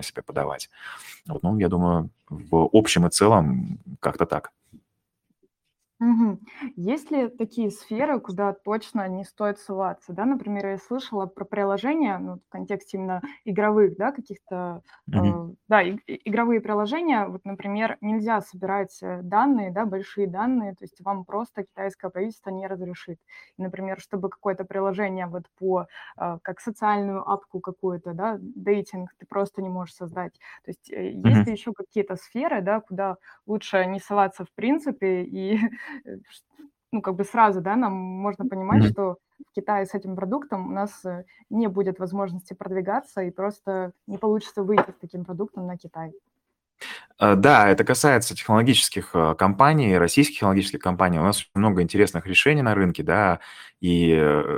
себя 0.01 0.23
подавать. 0.23 0.71
Вот, 1.27 1.43
ну, 1.43 1.59
я 1.59 1.69
думаю, 1.69 2.11
в 2.29 2.69
общем 2.73 3.07
и 3.07 3.11
целом 3.11 3.79
как-то 4.01 4.27
так. 4.27 4.53
Мгм. 6.05 6.41
Есть 6.77 7.11
ли 7.11 7.29
такие 7.29 7.71
сферы, 7.71 8.21
куда 8.21 8.53
точно 8.53 9.09
не 9.09 9.25
стоит 9.25 9.59
ссылаться? 9.59 10.13
Да, 10.13 10.25
например, 10.27 10.67
я 10.67 10.77
слышала 10.79 11.27
про 11.27 11.45
приложения, 11.45 12.19
ну, 12.19 12.41
в 12.47 12.49
контексте 12.51 12.99
именно 12.99 13.23
игровых, 13.45 13.97
да, 13.97 14.13
каких-то, 14.13 14.83
Мгм. 15.07 15.39
э, 15.39 15.49
да, 15.69 15.83
и- 15.83 15.97
и- 16.07 16.29
игровые 16.29 16.61
приложения. 16.61 17.27
Вот, 17.27 17.45
например, 17.45 17.97
нельзя 18.03 18.41
собирать 18.43 18.99
э, 19.03 19.23
данные, 19.23 19.71
да, 19.71 19.87
большие 19.87 20.27
данные, 20.27 20.73
то 20.75 20.85
есть 20.85 21.01
вам 21.01 21.25
просто 21.25 21.63
китайское 21.63 22.11
правительство 22.11 22.51
не 22.51 22.67
разрешит. 22.67 23.19
И, 23.57 23.63
например, 23.63 24.01
чтобы 24.01 24.29
какое-то 24.29 24.65
приложение 24.65 25.27
вот 25.27 25.45
по, 25.59 25.87
э, 26.19 26.39
как 26.43 26.61
социальную 26.61 27.29
апку 27.29 27.61
какую-то, 27.61 28.13
да, 28.15 28.37
дейтинг, 28.41 29.15
ты 29.19 29.27
просто 29.27 29.63
не 29.63 29.69
можешь 29.69 29.95
создать. 29.95 30.35
То 30.65 30.71
есть 30.71 30.91
э, 30.93 31.11
есть 31.13 31.47
Мгм. 31.47 31.47
ли 31.47 31.53
еще 31.53 31.73
какие-то 31.73 32.17
сферы, 32.17 32.61
да, 32.63 32.81
куда 32.81 33.17
лучше 33.47 33.85
не 33.87 34.01
ссылаться 34.01 34.45
в 34.45 34.53
принципе 34.55 35.23
и 35.25 35.59
ну, 36.95 37.03
как 37.03 37.17
бы 37.17 37.25
сразу, 37.25 37.61
да, 37.61 37.77
нам 37.77 37.93
можно 37.93 38.47
понимать, 38.47 38.83
Мгм. 38.85 38.91
что 38.91 39.17
в 39.51 39.55
Китае 39.55 39.85
с 39.85 39.95
этим 39.95 40.15
продуктом 40.15 40.69
у 40.69 40.73
нас 40.73 41.05
э, 41.05 41.25
не 41.51 41.67
будет 41.67 41.99
возможности 41.99 42.55
продвигаться 42.55 43.23
и 43.23 43.31
просто 43.31 43.93
не 44.07 44.17
получится 44.17 44.63
выйти 44.63 44.91
с 44.91 45.01
таким 45.01 45.25
продуктом 45.25 45.67
на 45.67 45.77
Китай. 45.77 46.13
Э, 47.19 47.35
да, 47.35 47.69
это 47.69 47.83
касается 47.83 48.37
технологических 48.37 49.11
э, 49.15 49.35
компаний, 49.37 49.99
российских 49.99 50.37
технологических 50.37 50.79
компаний. 50.79 51.19
У 51.19 51.23
нас 51.23 51.39
очень 51.39 51.51
много 51.55 51.83
интересных 51.83 52.27
решений 52.27 52.63
на 52.63 52.77
рынке, 52.77 53.03
да, 53.03 53.41
и 53.81 54.15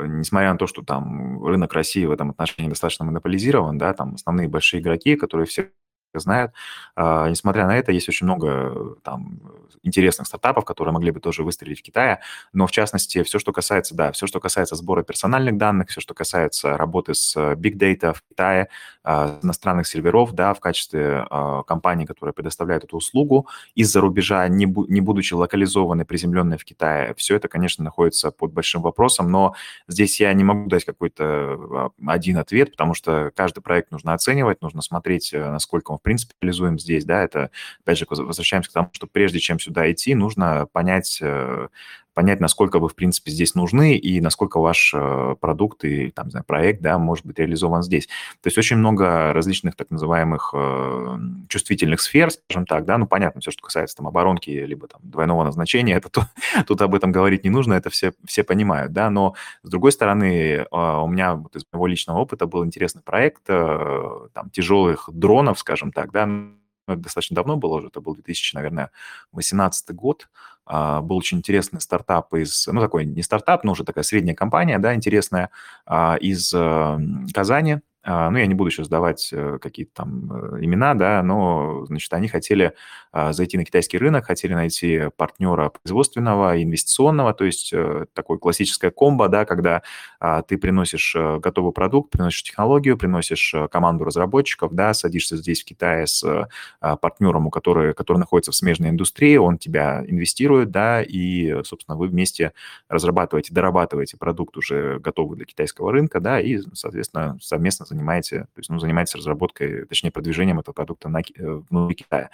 несмотря 0.06 0.52
на 0.52 0.58
то, 0.58 0.66
что 0.66 0.82
там 0.82 1.42
рынок 1.42 1.72
России 1.72 2.04
в 2.04 2.10
этом 2.10 2.30
отношении 2.30 2.68
достаточно 2.68 3.06
монополизирован, 3.06 3.78
да, 3.78 3.94
там 3.94 4.14
основные 4.14 4.48
большие 4.48 4.82
игроки, 4.82 5.16
которые 5.16 5.46
все 5.46 5.70
знают. 6.14 6.52
А, 6.94 7.28
несмотря 7.28 7.66
на 7.66 7.76
это, 7.76 7.92
есть 7.92 8.08
очень 8.08 8.26
много 8.26 8.96
там 9.02 9.40
интересных 9.82 10.26
стартапов, 10.26 10.64
которые 10.64 10.92
могли 10.92 11.10
бы 11.10 11.20
тоже 11.20 11.42
выстрелить 11.42 11.80
в 11.80 11.82
Китае, 11.82 12.20
но 12.52 12.66
в 12.66 12.72
частности, 12.72 13.22
все, 13.22 13.38
что 13.38 13.52
касается, 13.52 13.94
да, 13.94 14.12
все, 14.12 14.26
что 14.26 14.40
касается 14.40 14.74
сбора 14.74 15.02
персональных 15.02 15.56
данных, 15.56 15.88
все, 15.88 16.00
что 16.00 16.14
касается 16.14 16.76
работы 16.76 17.14
с 17.14 17.36
Big 17.36 17.74
Data 17.76 18.12
в 18.12 18.22
Китае, 18.28 18.68
а, 19.04 19.38
иностранных 19.42 19.86
серверов, 19.86 20.32
да, 20.32 20.52
в 20.54 20.60
качестве 20.60 21.26
а, 21.30 21.62
компании, 21.62 22.06
которая 22.06 22.32
предоставляет 22.32 22.84
эту 22.84 22.96
услугу 22.96 23.46
из-за 23.74 24.00
рубежа, 24.00 24.48
не, 24.48 24.66
бу- 24.66 24.86
не 24.88 25.00
будучи 25.00 25.34
локализованной, 25.34 26.04
приземленной 26.04 26.58
в 26.58 26.64
Китае, 26.64 27.14
все 27.16 27.36
это, 27.36 27.48
конечно, 27.48 27.84
находится 27.84 28.30
под 28.30 28.52
большим 28.52 28.82
вопросом, 28.82 29.30
но 29.30 29.54
здесь 29.86 30.20
я 30.20 30.32
не 30.32 30.44
могу 30.44 30.68
дать 30.68 30.84
какой-то 30.84 31.92
один 32.04 32.38
ответ, 32.38 32.72
потому 32.72 32.94
что 32.94 33.30
каждый 33.34 33.60
проект 33.60 33.92
нужно 33.92 34.14
оценивать, 34.14 34.62
нужно 34.62 34.82
смотреть, 34.82 35.32
э, 35.32 35.50
насколько 35.50 35.92
он, 35.92 35.95
в 35.98 36.02
принципе, 36.02 36.34
реализуем 36.40 36.78
здесь, 36.78 37.04
да, 37.04 37.22
это, 37.24 37.50
опять 37.84 37.98
же, 37.98 38.06
возвращаемся 38.08 38.70
к 38.70 38.72
тому, 38.72 38.90
что 38.92 39.06
прежде 39.06 39.38
чем 39.40 39.58
сюда 39.60 39.90
идти, 39.90 40.14
нужно 40.14 40.66
понять, 40.72 41.18
э, 41.22 41.68
понять, 42.16 42.40
насколько 42.40 42.78
вы, 42.78 42.88
в 42.88 42.94
принципе, 42.94 43.30
здесь 43.30 43.54
нужны 43.54 43.94
и 43.94 44.22
насколько 44.22 44.58
ваш 44.58 44.94
э, 44.96 45.36
продукт 45.38 45.84
и, 45.84 46.10
там, 46.10 46.28
не 46.28 46.30
знаю, 46.30 46.44
проект, 46.46 46.80
да, 46.80 46.98
может 46.98 47.26
быть 47.26 47.38
реализован 47.38 47.82
здесь. 47.82 48.06
То 48.40 48.46
есть 48.46 48.56
очень 48.56 48.78
много 48.78 49.34
различных 49.34 49.76
так 49.76 49.90
называемых 49.90 50.54
э, 50.56 51.18
чувствительных 51.48 52.00
сфер, 52.00 52.30
скажем 52.30 52.64
так, 52.64 52.86
да, 52.86 52.96
ну, 52.96 53.06
понятно, 53.06 53.42
все, 53.42 53.50
что 53.50 53.62
касается 53.62 53.98
там 53.98 54.08
оборонки 54.08 54.48
либо 54.48 54.88
там 54.88 55.02
двойного 55.04 55.44
назначения, 55.44 55.94
это 55.94 56.08
то, 56.08 56.22
тут 56.66 56.80
об 56.80 56.94
этом 56.94 57.12
говорить 57.12 57.44
не 57.44 57.50
нужно, 57.50 57.74
это 57.74 57.90
все, 57.90 58.14
все 58.24 58.44
понимают, 58.44 58.94
да, 58.94 59.10
но 59.10 59.34
с 59.62 59.68
другой 59.68 59.92
стороны, 59.92 60.64
у 60.70 61.08
меня 61.08 61.34
вот 61.34 61.54
из 61.54 61.66
моего 61.70 61.86
личного 61.86 62.20
опыта 62.20 62.46
был 62.46 62.64
интересный 62.64 63.02
проект 63.02 63.44
там 63.44 64.50
тяжелых 64.52 65.10
дронов, 65.12 65.58
скажем 65.58 65.92
так, 65.92 66.12
да, 66.12 66.24
ну, 66.24 66.96
достаточно 66.96 67.34
давно 67.34 67.56
было 67.56 67.74
уже, 67.74 67.88
это 67.88 68.00
был 68.00 68.14
2000, 68.14 68.54
наверное, 68.54 68.90
2018 69.32 69.94
год, 69.94 70.28
а, 70.28 70.55
был 70.66 71.16
очень 71.16 71.38
интересный 71.38 71.80
стартап 71.80 72.34
из, 72.34 72.66
ну, 72.66 72.80
такой 72.80 73.04
не 73.04 73.22
стартап, 73.22 73.62
но 73.64 73.72
уже 73.72 73.84
такая 73.84 74.04
средняя 74.04 74.34
компания, 74.34 74.78
да, 74.78 74.94
интересная, 74.94 75.50
а, 75.86 76.16
из 76.16 76.52
э, 76.52 76.98
Казани, 77.32 77.74
а, 77.74 77.80
ну, 78.06 78.38
я 78.38 78.46
не 78.46 78.54
буду 78.54 78.70
сейчас 78.70 78.88
давать 78.88 79.30
э, 79.32 79.58
какие-то 79.60 79.92
там 79.94 80.30
э, 80.32 80.64
имена, 80.64 80.94
да, 80.94 81.22
но, 81.24 81.84
значит, 81.86 82.12
они 82.12 82.28
хотели 82.28 82.72
а, 83.10 83.32
зайти 83.32 83.56
на 83.56 83.64
китайский 83.64 83.98
рынок, 83.98 84.26
хотели 84.26 84.54
найти 84.54 85.08
партнера 85.16 85.70
производственного, 85.70 86.62
инвестиционного, 86.62 87.34
то 87.34 87.44
есть 87.44 87.72
э, 87.72 88.06
такой 88.12 88.38
классическая 88.38 88.92
комбо, 88.92 89.28
да, 89.28 89.44
когда 89.44 89.82
а, 90.20 90.42
ты 90.42 90.56
приносишь 90.56 91.16
готовый 91.16 91.72
продукт, 91.72 92.10
приносишь 92.10 92.44
технологию, 92.44 92.96
приносишь 92.96 93.54
команду 93.72 94.04
разработчиков, 94.04 94.72
да, 94.72 94.94
садишься 94.94 95.36
здесь 95.36 95.62
в 95.62 95.64
Китае 95.64 96.06
с 96.06 96.48
партнером, 96.78 97.46
у 97.46 97.50
который, 97.50 97.94
который 97.94 98.18
находится 98.18 98.52
в 98.52 98.54
смежной 98.54 98.90
индустрии, 98.90 99.36
он 99.36 99.58
тебя 99.58 100.04
инвестирует, 100.06 100.70
да, 100.70 101.02
и, 101.02 101.62
собственно, 101.64 101.96
вы 101.96 102.06
вместе 102.08 102.52
разрабатываете, 102.88 103.52
дорабатываете 103.52 104.16
продукт 104.16 104.56
уже 104.56 105.00
готовый 105.00 105.36
для 105.36 105.46
китайского 105.46 105.90
рынка, 105.90 106.20
да, 106.20 106.40
и, 106.40 106.58
соответственно, 106.74 107.38
совместно 107.40 107.86
занимаете, 107.96 108.40
то 108.40 108.58
есть, 108.58 108.70
ну, 108.70 108.78
занимаетесь 108.78 109.14
разработкой, 109.14 109.86
точнее, 109.86 110.10
продвижением 110.10 110.60
этого 110.60 110.74
продукта 110.74 111.08
на, 111.08 111.20
э, 111.20 111.62
внутри 111.70 111.96
Китая. 111.96 112.30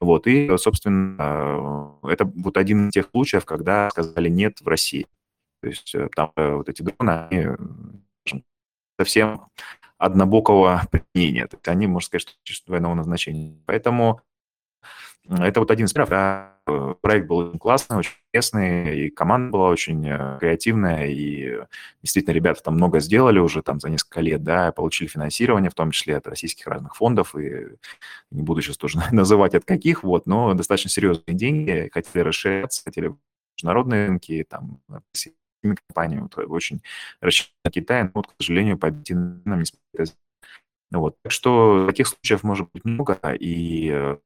Вот, 0.00 0.26
и, 0.26 0.56
собственно, 0.58 1.98
э, 2.02 2.08
это 2.12 2.24
вот 2.24 2.56
один 2.56 2.88
из 2.88 2.92
тех 2.92 3.08
случаев, 3.10 3.44
когда 3.44 3.90
сказали 3.90 4.28
нет 4.28 4.60
в 4.60 4.68
России. 4.68 5.06
То 5.62 5.68
есть 5.68 5.94
э, 5.94 6.08
там 6.14 6.32
вот 6.36 6.68
эти 6.68 6.82
дроны, 6.82 7.28
они 7.30 8.44
совсем 8.98 9.46
однобокого 9.98 10.82
применения. 10.90 11.46
То 11.46 11.56
есть 11.56 11.68
они, 11.68 11.86
можно 11.86 12.06
сказать, 12.06 12.38
что 12.44 12.66
двойного 12.66 12.94
назначения. 12.94 13.56
Поэтому 13.66 14.20
это 15.28 15.60
вот 15.60 15.70
один 15.70 15.86
из 15.86 15.92
примеров, 15.92 16.10
да, 16.10 16.56
Э, 16.68 16.94
проект 17.00 17.28
был 17.28 17.56
классный, 17.58 17.98
очень 17.98 18.12
интересный, 18.28 19.06
и 19.06 19.10
команда 19.10 19.50
была 19.52 19.68
очень 19.68 20.04
э, 20.08 20.38
креативная, 20.40 21.06
и 21.06 21.60
действительно 22.02 22.34
ребята 22.34 22.62
там 22.62 22.74
много 22.74 22.98
сделали 22.98 23.38
уже 23.38 23.62
там 23.62 23.78
за 23.78 23.88
несколько 23.88 24.20
лет, 24.20 24.42
да, 24.42 24.72
получили 24.72 25.06
финансирование, 25.08 25.70
в 25.70 25.74
том 25.74 25.92
числе 25.92 26.16
от 26.16 26.26
российских 26.26 26.66
разных 26.66 26.96
фондов, 26.96 27.36
и 27.36 27.68
не 28.32 28.42
буду 28.42 28.62
сейчас 28.62 28.78
тоже 28.78 28.98
называть 29.12 29.54
от 29.54 29.64
каких, 29.64 30.02
вот, 30.02 30.26
но 30.26 30.54
достаточно 30.54 30.90
серьезные 30.90 31.36
деньги, 31.36 31.88
хотели 31.92 32.22
расширяться, 32.22 32.82
хотели 32.82 33.14
международные 33.56 34.08
рынки, 34.08 34.44
там, 34.48 34.80
компаниями, 35.88 36.22
вот, 36.22 36.38
очень 36.50 36.82
рассчитаны 37.20 37.54
на 37.64 37.70
Китай, 37.70 38.02
но, 38.04 38.10
вот, 38.14 38.26
к 38.26 38.34
сожалению, 38.38 38.78
победить 38.78 39.16
нам 39.44 39.60
не 39.60 39.66
вот. 40.92 41.16
Так 41.22 41.32
что 41.32 41.86
таких 41.88 42.06
случаев 42.06 42.44
может 42.44 42.68
быть 42.72 42.84
много, 42.84 43.18
и 43.40 43.90
э, 43.90 44.16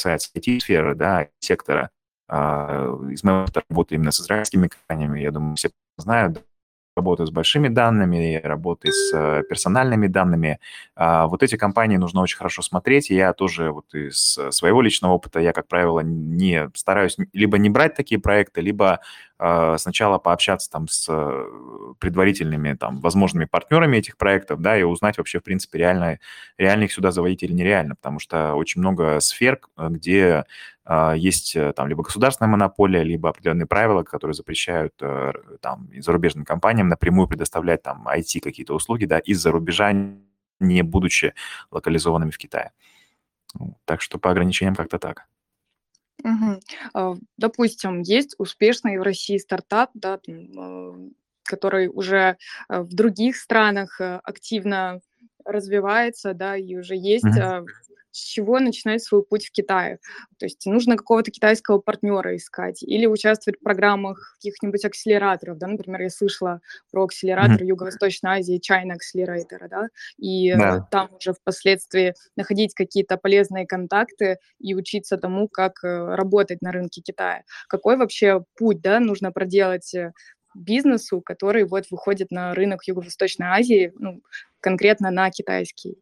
касается 0.00 0.30
IT-сферы, 0.34 0.94
да, 0.94 1.28
сектора, 1.40 1.90
а, 2.28 2.96
из 3.10 3.22
моего 3.22 3.46
работы 3.68 3.96
именно 3.96 4.12
с 4.12 4.20
израильскими 4.20 4.68
компаниями, 4.68 5.20
я 5.20 5.30
думаю, 5.30 5.56
все 5.56 5.70
знают, 5.98 6.42
работы 6.96 7.26
с 7.26 7.30
большими 7.30 7.68
данными, 7.68 8.40
работы 8.42 8.90
с 8.90 9.12
э, 9.14 9.42
персональными 9.48 10.06
данными. 10.06 10.58
А, 10.96 11.28
вот 11.28 11.42
эти 11.42 11.56
компании 11.56 11.96
нужно 11.96 12.20
очень 12.20 12.36
хорошо 12.36 12.62
смотреть. 12.62 13.10
Я 13.10 13.32
тоже 13.32 13.70
вот 13.70 13.94
из 13.94 14.38
своего 14.50 14.82
личного 14.82 15.12
опыта, 15.12 15.40
я, 15.40 15.52
как 15.52 15.68
правило, 15.68 16.00
не 16.00 16.68
стараюсь 16.74 17.16
либо 17.32 17.58
не 17.58 17.70
брать 17.70 17.94
такие 17.94 18.20
проекты, 18.20 18.60
либо 18.60 19.00
сначала 19.78 20.18
пообщаться 20.18 20.70
там 20.70 20.86
с 20.86 21.06
э, 21.08 21.94
предварительными 21.98 22.74
там 22.74 23.00
возможными 23.00 23.46
партнерами 23.46 23.96
этих 23.96 24.16
проектов, 24.16 24.60
да, 24.60 24.78
и 24.78 24.82
узнать 24.82 25.18
вообще, 25.18 25.38
в 25.40 25.42
принципе, 25.42 25.78
реально, 25.78 26.18
реально 26.58 26.84
их 26.84 26.92
сюда 26.92 27.10
заводить 27.10 27.42
или 27.42 27.52
нереально, 27.52 27.94
потому 27.94 28.18
что 28.18 28.54
очень 28.54 28.80
много 28.80 29.18
сфер, 29.20 29.60
где 29.78 30.44
а, 30.92 31.14
есть 31.14 31.54
э, 31.54 31.72
там 31.72 31.86
либо 31.86 32.02
государственная 32.02 32.50
монополия, 32.50 33.04
либо 33.04 33.28
определенные 33.28 33.66
правила, 33.66 34.02
которые 34.02 34.34
запрещают 34.34 34.92
э, 35.00 35.32
там 35.60 35.88
зарубежным 35.96 36.44
компаниям 36.44 36.88
напрямую 36.88 37.28
предоставлять 37.28 37.82
там 37.82 38.08
IT 38.08 38.40
какие-то 38.40 38.74
услуги, 38.74 39.04
да, 39.04 39.20
из-за 39.20 39.52
рубежа, 39.52 39.92
не 40.58 40.82
будучи 40.82 41.32
локализованными 41.70 42.30
в 42.30 42.38
Китае. 42.38 42.72
Так 43.84 44.02
что 44.02 44.18
по 44.18 44.30
ограничениям 44.32 44.74
как-то 44.74 44.98
так. 44.98 45.28
Угу. 46.22 47.18
Допустим, 47.36 48.02
есть 48.02 48.34
успешный 48.38 48.98
в 48.98 49.02
России 49.02 49.38
стартап, 49.38 49.90
да, 49.94 50.18
а, 50.56 50.94
который 51.44 51.88
уже 51.88 52.36
в 52.68 52.94
других 52.94 53.36
странах 53.36 54.00
активно 54.00 55.00
развивается, 55.44 56.34
да, 56.34 56.56
и 56.56 56.76
уже 56.76 56.94
есть 56.96 57.24
угу 57.24 57.66
с 58.12 58.18
чего 58.18 58.58
начинать 58.58 59.02
свой 59.02 59.22
путь 59.22 59.46
в 59.46 59.52
Китае. 59.52 59.98
То 60.38 60.46
есть 60.46 60.64
нужно 60.66 60.96
какого-то 60.96 61.30
китайского 61.30 61.78
партнера 61.78 62.36
искать 62.36 62.82
или 62.82 63.06
участвовать 63.06 63.58
в 63.60 63.62
программах 63.62 64.34
каких-нибудь 64.36 64.84
акселераторов, 64.84 65.58
да, 65.58 65.66
например, 65.66 66.02
я 66.02 66.10
слышала 66.10 66.60
про 66.90 67.04
акселератор 67.04 67.62
mm-hmm. 67.62 67.66
Юго-Восточной 67.66 68.38
Азии, 68.38 68.60
China 68.60 68.96
Accelerator, 68.96 69.68
да, 69.68 69.88
и 70.18 70.54
да. 70.54 70.86
там 70.90 71.10
уже 71.14 71.32
впоследствии 71.32 72.14
находить 72.36 72.74
какие-то 72.74 73.16
полезные 73.16 73.66
контакты 73.66 74.38
и 74.58 74.74
учиться 74.74 75.16
тому, 75.16 75.48
как 75.48 75.84
э, 75.84 76.14
работать 76.14 76.62
на 76.62 76.72
рынке 76.72 77.00
Китая. 77.00 77.44
Какой 77.68 77.96
вообще 77.96 78.44
путь, 78.56 78.80
да, 78.80 79.00
нужно 79.00 79.32
проделать 79.32 79.94
э, 79.94 80.12
бизнесу, 80.54 81.20
который 81.20 81.64
вот 81.64 81.84
выходит 81.90 82.30
на 82.30 82.54
рынок 82.54 82.82
Юго-Восточной 82.86 83.48
Азии, 83.48 83.92
ну, 83.96 84.22
конкретно 84.60 85.10
на 85.10 85.30
китайский? 85.30 85.98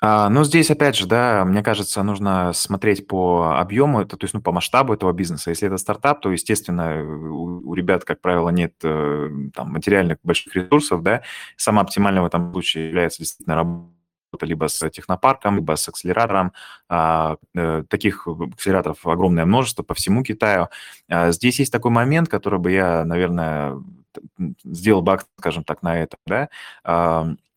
А, 0.00 0.28
ну, 0.28 0.44
здесь, 0.44 0.70
опять 0.70 0.96
же, 0.96 1.06
да, 1.06 1.44
мне 1.44 1.62
кажется, 1.62 2.02
нужно 2.02 2.52
смотреть 2.52 3.06
по 3.06 3.58
объему, 3.58 4.04
то 4.04 4.18
есть, 4.20 4.34
ну, 4.34 4.42
по 4.42 4.52
масштабу 4.52 4.92
этого 4.92 5.12
бизнеса. 5.12 5.50
Если 5.50 5.66
это 5.66 5.78
стартап, 5.78 6.20
то, 6.20 6.30
естественно, 6.30 7.02
у, 7.02 7.70
у 7.70 7.74
ребят, 7.74 8.04
как 8.04 8.20
правило, 8.20 8.50
нет 8.50 8.74
э, 8.82 9.30
там, 9.54 9.72
материальных 9.72 10.18
больших 10.22 10.54
ресурсов, 10.56 11.02
да. 11.02 11.22
Самое 11.56 11.84
оптимальное 11.84 12.22
в 12.22 12.26
этом 12.26 12.52
случае 12.52 12.88
является 12.88 13.18
действительно 13.18 13.56
работа 13.56 13.94
либо 14.42 14.68
с 14.68 14.90
технопарком, 14.90 15.56
либо 15.56 15.76
с 15.76 15.88
акселератором. 15.88 16.52
А, 16.88 17.36
э, 17.54 17.84
таких 17.88 18.26
акселераторов 18.26 19.06
огромное 19.06 19.44
множество 19.46 19.82
по 19.84 19.94
всему 19.94 20.24
Китаю. 20.24 20.68
А, 21.08 21.30
здесь 21.30 21.60
есть 21.60 21.72
такой 21.72 21.92
момент, 21.92 22.28
который 22.28 22.58
бы 22.58 22.72
я, 22.72 23.04
наверное, 23.04 23.80
сделал 24.64 25.02
бы, 25.02 25.18
скажем 25.38 25.64
так, 25.64 25.82
на 25.82 25.98
это, 25.98 26.16
да, 26.26 26.48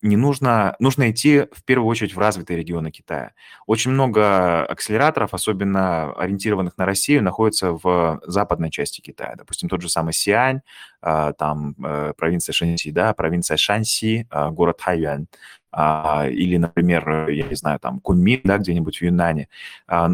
не 0.01 0.15
нужно, 0.15 0.75
нужно 0.79 1.09
идти 1.09 1.45
в 1.51 1.63
первую 1.63 1.87
очередь 1.89 2.15
в 2.15 2.19
развитые 2.19 2.57
регионы 2.57 2.91
Китая. 2.91 3.31
Очень 3.65 3.91
много 3.91 4.63
акселераторов, 4.63 5.33
особенно 5.33 6.13
ориентированных 6.13 6.77
на 6.77 6.85
Россию, 6.85 7.23
находятся 7.23 7.71
в 7.71 8.21
западной 8.23 8.69
части 8.69 9.01
Китая. 9.01 9.33
Допустим, 9.35 9.69
тот 9.69 9.81
же 9.81 9.89
самый 9.89 10.13
Сиань, 10.13 10.61
а, 11.01 11.33
там 11.33 11.75
э, 11.83 12.13
провинция 12.15 12.53
Шэньси, 12.53 12.91
да, 12.91 13.13
провинция 13.13 13.57
Шанси, 13.57 14.27
а, 14.29 14.51
город 14.51 14.81
Хайюань, 14.81 15.25
а, 15.71 16.27
или, 16.29 16.57
например, 16.57 17.29
я 17.29 17.47
не 17.47 17.55
знаю, 17.55 17.79
там 17.79 17.99
Куньмин, 17.99 18.41
да, 18.43 18.59
где-нибудь 18.59 18.97
в 18.97 19.01
Юнане. 19.01 19.49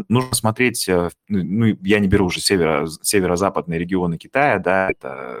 Нужно 0.08 0.34
смотреть, 0.34 0.88
э, 0.88 1.10
ну, 1.28 1.76
я 1.82 2.00
не 2.00 2.08
беру 2.08 2.26
уже 2.26 2.40
северо, 2.40 2.86
северо-западные 3.02 3.78
регионы 3.78 4.16
Китая, 4.16 4.58
да, 4.58 4.90
это 4.90 5.40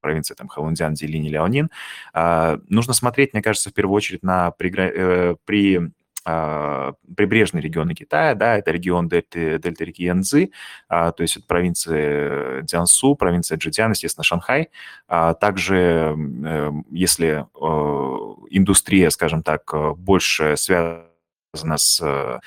провинции 0.00 0.34
там 0.34 0.48
Хэлунцзян, 0.48 0.96
Зелинь 0.96 1.26
или 1.26 1.34
Леонин, 1.34 1.70
а, 2.12 2.58
нужно 2.68 2.94
смотреть, 2.94 3.32
мне 3.32 3.42
кажется, 3.42 3.70
в 3.70 3.74
первую 3.74 3.96
очередь 3.96 4.22
на 4.22 4.50
пригра... 4.50 4.90
э, 4.94 5.36
при 5.44 5.92
а, 6.24 6.92
прибрежные 7.16 7.62
регионы 7.62 7.94
Китая, 7.94 8.34
да, 8.34 8.58
это 8.58 8.70
регион 8.70 9.08
дельты, 9.08 9.58
дельты 9.58 9.84
реки 9.86 10.04
Янцзы, 10.04 10.50
а, 10.88 11.12
то 11.12 11.22
есть 11.22 11.38
это 11.38 11.46
провинция 11.46 12.62
Цзянсу, 12.64 13.14
провинция 13.14 13.56
Джидзян, 13.56 13.92
естественно, 13.92 14.24
Шанхай. 14.24 14.68
А, 15.08 15.32
также, 15.34 16.14
э, 16.44 16.72
если 16.90 17.46
э, 17.54 18.46
индустрия, 18.50 19.08
скажем 19.10 19.42
так, 19.42 19.72
больше 19.96 20.56
связана 20.56 21.09
связано 21.52 21.78
с, 21.78 22.40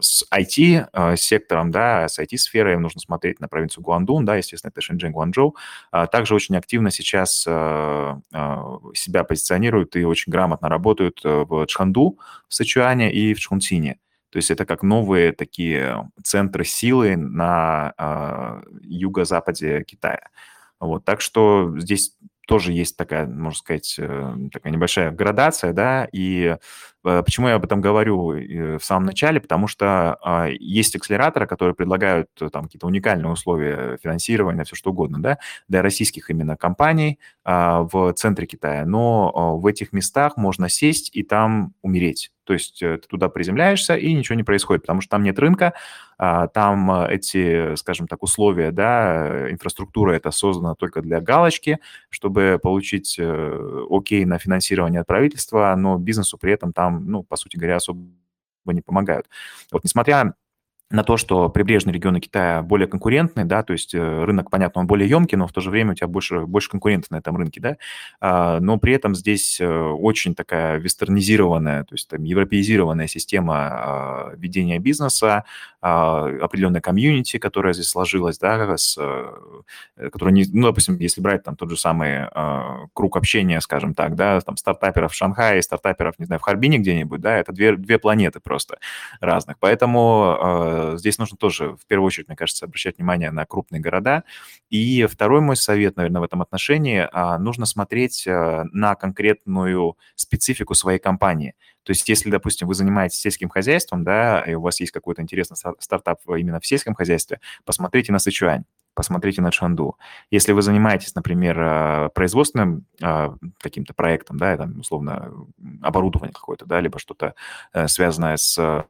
с 0.00 0.24
IT-сектором, 0.32 1.70
да, 1.70 2.08
с 2.08 2.18
IT-сферой, 2.18 2.78
нужно 2.78 3.00
смотреть 3.00 3.40
на 3.40 3.48
провинцию 3.48 3.82
Гуандун, 3.82 4.24
да, 4.24 4.36
естественно, 4.36 4.70
это 4.70 4.80
Шэньчжэнь, 4.80 5.12
Гуанчжоу. 5.12 5.56
Также 6.10 6.34
очень 6.34 6.56
активно 6.56 6.90
сейчас 6.90 7.44
э, 7.46 8.14
э, 8.32 8.56
себя 8.94 9.24
позиционируют 9.24 9.96
и 9.96 10.04
очень 10.04 10.30
грамотно 10.30 10.68
работают 10.68 11.20
э, 11.24 11.44
в 11.48 11.66
Чханду, 11.66 12.18
в 12.48 12.54
Сычуане 12.54 13.12
и 13.12 13.34
в 13.34 13.40
Чхунцине. 13.40 13.98
То 14.30 14.36
есть 14.36 14.50
это 14.50 14.64
как 14.64 14.82
новые 14.82 15.32
такие 15.32 16.10
центры 16.22 16.64
силы 16.64 17.16
на 17.16 18.62
юго-западе 18.80 19.84
Китая. 19.84 20.30
Вот, 20.80 21.04
так 21.04 21.20
что 21.20 21.78
здесь 21.78 22.16
тоже 22.46 22.72
есть 22.72 22.96
такая, 22.96 23.26
можно 23.26 23.58
сказать, 23.58 23.94
э, 23.98 24.34
такая 24.52 24.72
небольшая 24.72 25.10
градация, 25.10 25.72
да, 25.72 26.08
и 26.12 26.56
э, 27.04 27.22
почему 27.24 27.48
я 27.48 27.54
об 27.54 27.64
этом 27.64 27.80
говорю 27.80 28.32
э, 28.32 28.78
в 28.78 28.84
самом 28.84 29.06
начале, 29.06 29.40
потому 29.40 29.68
что 29.68 30.18
а, 30.22 30.48
есть 30.48 30.96
акселераторы, 30.96 31.46
которые 31.46 31.74
предлагают 31.74 32.28
там 32.52 32.64
какие-то 32.64 32.86
уникальные 32.86 33.30
условия 33.30 33.98
финансирования, 34.02 34.64
все 34.64 34.76
что 34.76 34.90
угодно, 34.90 35.22
да, 35.22 35.38
для 35.68 35.82
российских 35.82 36.30
именно 36.30 36.56
компаний 36.56 37.18
а, 37.44 37.82
в 37.82 38.12
центре 38.14 38.46
Китая, 38.46 38.84
но 38.86 39.32
а, 39.34 39.56
в 39.56 39.66
этих 39.66 39.92
местах 39.92 40.36
можно 40.36 40.68
сесть 40.68 41.10
и 41.14 41.22
там 41.22 41.74
умереть. 41.82 42.32
То 42.44 42.52
есть 42.52 42.82
э, 42.82 42.98
ты 42.98 43.08
туда 43.08 43.28
приземляешься, 43.28 43.94
и 43.94 44.12
ничего 44.12 44.34
не 44.34 44.42
происходит, 44.42 44.82
потому 44.82 45.00
что 45.00 45.10
там 45.10 45.22
нет 45.22 45.38
рынка, 45.38 45.74
а, 46.18 46.48
там 46.48 46.90
э, 46.90 47.14
эти, 47.14 47.74
скажем 47.76 48.08
так, 48.08 48.22
условия, 48.22 48.72
да, 48.72 49.50
инфраструктура 49.50 50.12
это 50.12 50.30
создана 50.30 50.74
только 50.74 51.02
для 51.02 51.20
галочки, 51.20 51.78
чтобы 52.10 52.58
получить 52.62 53.16
э, 53.18 53.86
окей 53.90 54.24
на 54.24 54.38
финансирование 54.38 55.00
от 55.00 55.06
правительства, 55.06 55.74
но 55.76 55.98
бизнесу 55.98 56.38
при 56.38 56.52
этом 56.52 56.72
там, 56.72 57.06
ну, 57.06 57.22
по 57.22 57.36
сути 57.36 57.56
говоря, 57.56 57.76
особо 57.76 58.00
не 58.66 58.80
помогают. 58.80 59.28
Вот 59.70 59.84
несмотря 59.84 60.34
на 60.92 61.04
то, 61.04 61.16
что 61.16 61.48
прибрежные 61.48 61.94
регионы 61.94 62.20
Китая 62.20 62.62
более 62.62 62.86
конкурентны, 62.86 63.44
да, 63.44 63.62
то 63.62 63.72
есть 63.72 63.94
э, 63.94 64.24
рынок, 64.24 64.50
понятно, 64.50 64.82
он 64.82 64.86
более 64.86 65.08
емкий, 65.08 65.38
но 65.38 65.46
в 65.46 65.52
то 65.52 65.62
же 65.62 65.70
время 65.70 65.92
у 65.92 65.94
тебя 65.94 66.06
больше, 66.06 66.40
больше 66.40 66.68
конкурентов 66.68 67.10
на 67.10 67.16
этом 67.16 67.36
рынке, 67.36 67.60
да, 67.60 67.76
а, 68.20 68.60
но 68.60 68.76
при 68.76 68.92
этом 68.92 69.14
здесь 69.14 69.58
э, 69.58 69.66
очень 69.66 70.34
такая 70.34 70.78
вестернизированная, 70.78 71.84
то 71.84 71.94
есть 71.94 72.08
там 72.08 72.22
европеизированная 72.22 73.06
система 73.06 73.54
а, 73.54 74.32
ведения 74.36 74.78
бизнеса, 74.78 75.44
а, 75.80 76.26
определенная 76.42 76.82
комьюнити, 76.82 77.38
которая 77.38 77.72
здесь 77.72 77.88
сложилась, 77.88 78.38
да, 78.38 78.76
с, 78.76 78.96
э, 79.00 80.10
которая, 80.10 80.34
не, 80.34 80.44
ну, 80.52 80.66
допустим, 80.66 80.98
если 80.98 81.22
брать 81.22 81.42
там 81.42 81.56
тот 81.56 81.70
же 81.70 81.76
самый 81.76 82.26
круг 82.92 83.16
общения, 83.16 83.60
скажем 83.60 83.94
так, 83.94 84.14
да, 84.14 84.40
там 84.40 84.56
стартаперов 84.56 85.12
в 85.12 85.14
Шанхае, 85.14 85.62
стартаперов, 85.62 86.18
не 86.18 86.26
знаю, 86.26 86.38
в 86.38 86.42
Харбине 86.42 86.78
где-нибудь, 86.78 87.20
да, 87.20 87.36
это 87.38 87.52
две, 87.52 87.76
две 87.76 87.98
планеты 87.98 88.40
просто 88.40 88.78
разных, 89.20 89.58
поэтому 89.58 90.81
здесь 90.96 91.18
нужно 91.18 91.36
тоже, 91.36 91.76
в 91.76 91.86
первую 91.86 92.06
очередь, 92.06 92.28
мне 92.28 92.36
кажется, 92.36 92.66
обращать 92.66 92.98
внимание 92.98 93.30
на 93.30 93.44
крупные 93.46 93.80
города. 93.80 94.24
И 94.70 95.06
второй 95.06 95.40
мой 95.40 95.56
совет, 95.56 95.96
наверное, 95.96 96.20
в 96.20 96.24
этом 96.24 96.42
отношении, 96.42 97.08
а, 97.12 97.38
нужно 97.38 97.66
смотреть 97.66 98.26
э, 98.26 98.64
на 98.72 98.94
конкретную 98.94 99.96
специфику 100.14 100.74
своей 100.74 100.98
компании. 100.98 101.54
То 101.82 101.90
есть 101.90 102.08
если, 102.08 102.30
допустим, 102.30 102.68
вы 102.68 102.74
занимаетесь 102.74 103.18
сельским 103.18 103.48
хозяйством, 103.48 104.04
да, 104.04 104.40
и 104.42 104.54
у 104.54 104.60
вас 104.60 104.80
есть 104.80 104.92
какой-то 104.92 105.22
интересный 105.22 105.56
стартап 105.78 106.20
именно 106.28 106.60
в 106.60 106.66
сельском 106.66 106.94
хозяйстве, 106.94 107.40
посмотрите 107.64 108.12
на 108.12 108.18
Сычуань 108.18 108.64
посмотрите 108.94 109.40
на 109.40 109.50
Чанду. 109.50 109.96
Если 110.30 110.52
вы 110.52 110.60
занимаетесь, 110.60 111.14
например, 111.14 111.58
э, 111.58 112.08
производственным 112.14 112.84
каким-то 113.58 113.94
проектом, 113.94 114.36
да, 114.36 114.54
там, 114.58 114.80
условно, 114.80 115.32
оборудование 115.80 116.34
какое-то, 116.34 116.66
да, 116.66 116.78
либо 116.78 116.98
что-то 116.98 117.34
связанное 117.86 118.36
с 118.36 118.58
Э, 118.62 118.84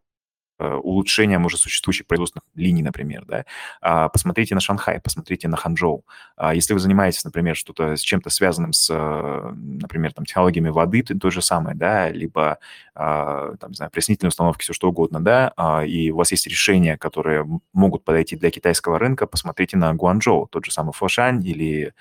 улучшением 0.83 1.45
уже 1.45 1.57
существующих 1.57 2.07
производственных 2.07 2.45
линий, 2.55 2.83
например, 2.83 3.25
да. 3.27 3.45
А, 3.81 4.09
посмотрите 4.09 4.55
на 4.55 4.61
Шанхай, 4.61 5.01
посмотрите 5.01 5.49
на 5.49 5.57
Ханчжоу. 5.57 6.05
А, 6.37 6.55
если 6.55 6.75
вы 6.75 6.81
занимаетесь, 6.81 7.25
например, 7.25 7.57
что-то 7.57 7.97
с 7.97 8.01
чем-то 8.01 8.31
связанным 8.31 8.73
с, 8.73 8.89
э, 8.91 9.53
например, 9.55 10.13
там, 10.13 10.25
технологиями 10.25 10.69
воды, 10.69 11.03
то, 11.03 11.19
то 11.19 11.31
же 11.31 11.43
самое, 11.43 11.77
да, 11.77 12.11
либо, 12.11 12.59
а, 12.95 13.57
там, 13.57 13.71
не 13.71 13.77
знаю, 13.77 13.91
преснительные 13.91 14.29
установки, 14.29 14.63
все 14.63 14.73
что 14.73 14.89
угодно, 14.89 15.23
да, 15.23 15.53
и 15.87 16.11
у 16.11 16.17
вас 16.17 16.31
есть 16.33 16.47
решения, 16.47 16.97
которые 16.97 17.47
могут 17.73 18.05
подойти 18.05 18.37
для 18.37 18.51
китайского 18.51 18.99
рынка, 18.99 19.27
посмотрите 19.27 19.77
на 19.77 19.95
Гуанчжоу, 19.95 20.47
тот 20.47 20.65
же 20.65 20.73
самый 20.73 20.93
Фошань 20.93 21.45
или 21.47 21.87
э, 21.87 21.93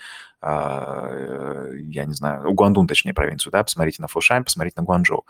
я 0.43 2.05
не 2.05 2.13
знаю, 2.13 2.51
Гуандун, 2.53 2.87
точнее, 2.87 3.13
провинцию, 3.13 3.51
да, 3.51 3.63
посмотрите 3.63 4.01
на 4.01 4.07
Фошань, 4.07 4.43
посмотрите 4.43 4.75
на 4.77 4.83
Гуанчжоу. 4.83 5.25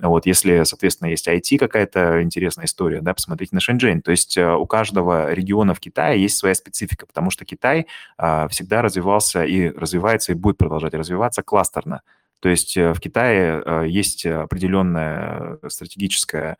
Вот, 0.00 0.26
если, 0.26 0.64
соответственно, 0.64 1.08
есть 1.08 1.28
IT 1.28 1.58
какая-то 1.58 2.22
интересная 2.22 2.64
история, 2.64 3.00
да, 3.00 3.14
посмотрите 3.14 3.54
на 3.54 3.60
Шэньчжэнь. 3.60 4.02
То 4.02 4.10
есть 4.10 4.36
э, 4.36 4.54
у 4.54 4.66
каждого 4.66 5.32
региона 5.32 5.74
в 5.74 5.80
Китае 5.80 6.22
есть 6.22 6.36
своя 6.36 6.54
специфика, 6.54 7.06
потому 7.06 7.30
что 7.30 7.44
Китай 7.44 7.86
а, 8.16 8.48
всегда 8.48 8.82
развивался 8.82 9.44
и 9.44 9.68
развивается, 9.68 10.32
и 10.32 10.34
будет 10.34 10.56
продолжать 10.56 10.94
развиваться 10.94 11.42
кластерно. 11.42 12.02
То 12.40 12.48
есть 12.48 12.76
э, 12.76 12.92
в 12.92 13.00
Китае 13.00 13.62
есть 13.86 14.24
определенная 14.26 15.58
стратегическая 15.68 16.56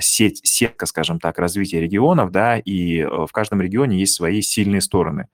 сеть, 0.00 0.40
сетка, 0.44 0.86
скажем 0.86 1.18
так, 1.18 1.38
развития 1.38 1.80
регионов, 1.80 2.30
да, 2.30 2.58
и 2.58 3.02
в 3.02 3.28
каждом 3.32 3.60
регионе 3.60 3.98
есть 3.98 4.14
свои 4.14 4.40
сильные 4.40 4.80
стороны. 4.80 5.26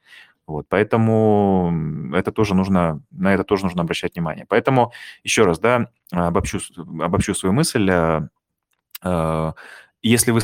Вот, 0.51 0.67
поэтому 0.69 2.11
это 2.13 2.33
тоже 2.33 2.55
нужно, 2.55 3.01
на 3.13 3.33
это 3.33 3.45
тоже 3.45 3.65
нужно 3.65 3.83
обращать 3.83 4.15
внимание. 4.15 4.47
Поэтому 4.49 4.93
еще 5.23 5.45
раз, 5.45 5.61
да, 5.61 5.91
обобщу, 6.11 6.59
обобщу 6.77 7.35
свою 7.35 7.53
мысль. 7.53 7.89
Э, 7.89 8.23
э, 9.05 9.53
если 10.03 10.33
вы 10.33 10.41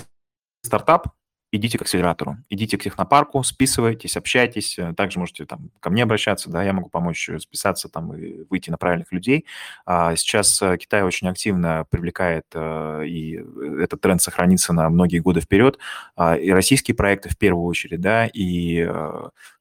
стартап, 0.62 1.09
идите 1.50 1.76
к 1.78 1.82
акселератору, 1.82 2.37
идите 2.50 2.78
к 2.78 2.85
технопарку, 2.85 3.42
списывайтесь, 3.42 4.16
общайтесь. 4.16 4.78
Э, 4.78 4.94
также 4.94 5.18
можете 5.18 5.44
там 5.44 5.70
ко 5.80 5.90
мне 5.90 6.04
обращаться, 6.04 6.50
да, 6.50 6.62
я 6.62 6.72
могу 6.72 6.88
помочь 6.88 7.28
списаться 7.40 7.88
там 7.88 8.14
и 8.14 8.44
выйти 8.48 8.70
на 8.70 8.78
правильных 8.78 9.11
людей. 9.11 9.44
А 9.87 10.14
сейчас 10.14 10.62
Китай 10.78 11.02
очень 11.02 11.28
активно 11.28 11.85
привлекает, 11.90 12.44
и 12.54 13.42
этот 13.80 14.00
тренд 14.00 14.22
сохранится 14.22 14.72
на 14.72 14.88
многие 14.88 15.18
годы 15.18 15.40
вперед, 15.40 15.78
а, 16.14 16.37
и 16.37 16.50
российские 16.50 16.94
проекты 16.94 17.28
в 17.28 17.37
первую 17.37 17.64
очередь, 17.64 18.00
да, 18.00 18.28
и 18.32 18.88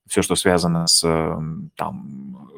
все, 0.08 0.22
что 0.22 0.36
связано 0.36 0.88
с 0.88 1.02
там, 1.76 2.50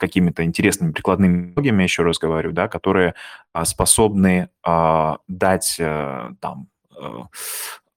какими-то 0.00 0.44
интересными 0.44 0.92
прикладными 0.92 1.48
технологиями, 1.48 1.82
еще 1.82 2.02
раз 2.02 2.18
говорю, 2.18 2.52
да, 2.52 2.68
которые 2.68 3.14
а, 3.52 3.64
способны 3.64 4.48
а, 4.62 5.18
дать 5.28 5.76
а, 5.78 6.32
там 6.40 6.68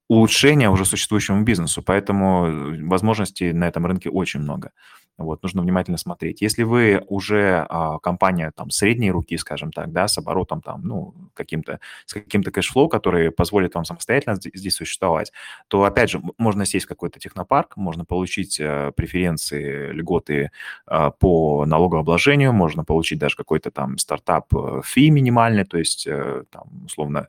улучшения 0.08 0.70
уже 0.70 0.84
существующему 0.84 1.42
бизнесу. 1.42 1.82
Поэтому 1.82 2.46
э, 2.46 2.86
возможностей 2.86 3.52
на 3.52 3.66
этом 3.68 3.86
рынке 3.86 4.10
очень 4.10 4.40
много. 4.40 4.70
Вот, 5.16 5.42
нужно 5.44 5.62
внимательно 5.62 5.96
смотреть. 5.96 6.40
Если 6.42 6.64
вы 6.64 7.04
уже 7.06 7.64
а, 7.68 7.98
компания 8.00 8.50
там 8.56 8.70
средней 8.70 9.12
руки, 9.12 9.36
скажем 9.36 9.70
так, 9.70 9.92
да, 9.92 10.08
с 10.08 10.18
оборотом 10.18 10.60
там, 10.60 10.82
ну, 10.82 11.14
каким-то, 11.34 11.78
с 12.04 12.14
каким-то 12.14 12.50
cash 12.50 12.67
flow, 12.67 12.88
который 12.88 13.30
позволит 13.30 13.76
вам 13.76 13.84
самостоятельно 13.84 14.34
здесь, 14.34 14.74
существовать, 14.74 15.32
то, 15.68 15.84
опять 15.84 16.10
же, 16.10 16.20
можно 16.36 16.66
сесть 16.66 16.86
в 16.86 16.88
какой-то 16.88 17.20
технопарк, 17.20 17.76
можно 17.76 18.04
получить 18.04 18.58
а, 18.60 18.90
преференции, 18.90 19.92
льготы 19.92 20.50
а, 20.86 21.12
по 21.12 21.64
налогообложению, 21.64 22.52
можно 22.52 22.84
получить 22.84 23.20
даже 23.20 23.36
какой-то 23.36 23.70
там 23.70 23.98
стартап 23.98 24.52
э, 24.54 24.80
fee 24.84 25.10
минимальный, 25.10 25.64
то 25.64 25.78
есть, 25.78 26.08
а, 26.08 26.42
там, 26.50 26.86
условно, 26.86 27.28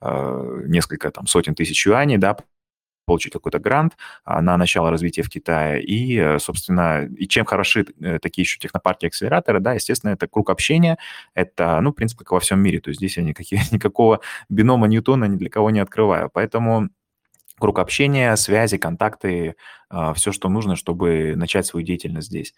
а, 0.00 0.62
несколько 0.64 1.10
там 1.10 1.26
сотен 1.26 1.54
тысяч 1.54 1.86
юаней, 1.86 2.16
да, 2.16 2.38
получить 3.06 3.32
какой-то 3.32 3.58
грант 3.58 3.96
а, 4.24 4.42
на 4.42 4.56
начало 4.56 4.90
развития 4.90 5.22
в 5.22 5.30
Китае. 5.30 5.82
И, 5.82 6.16
э, 6.18 6.38
собственно, 6.38 7.06
и 7.06 7.26
чем 7.26 7.46
хороши 7.46 7.86
э, 8.00 8.18
такие 8.18 8.42
еще 8.42 8.58
технопарки 8.58 9.06
акселераторы, 9.06 9.60
да, 9.60 9.72
естественно, 9.74 10.10
это 10.10 10.26
круг 10.26 10.50
общения, 10.50 10.98
это, 11.34 11.80
ну, 11.80 11.90
в 11.90 11.94
принципе, 11.94 12.24
как 12.24 12.32
во 12.32 12.40
всем 12.40 12.60
мире. 12.60 12.80
То 12.80 12.90
есть 12.90 12.98
здесь 13.00 13.16
я 13.16 13.22
никаких, 13.22 13.60
никакого 13.72 14.20
бинома 14.48 14.88
Ньютона 14.88 15.24
ни 15.26 15.36
для 15.36 15.48
кого 15.48 15.70
не 15.70 15.80
открываю. 15.80 16.28
Поэтому 16.32 16.90
круг 17.58 17.78
общения, 17.78 18.36
связи, 18.36 18.76
контакты, 18.76 19.54
а, 19.88 20.12
все, 20.12 20.32
что 20.32 20.48
нужно, 20.48 20.76
чтобы 20.76 21.34
начать 21.36 21.66
свою 21.66 21.86
деятельность 21.86 22.28
здесь. 22.28 22.54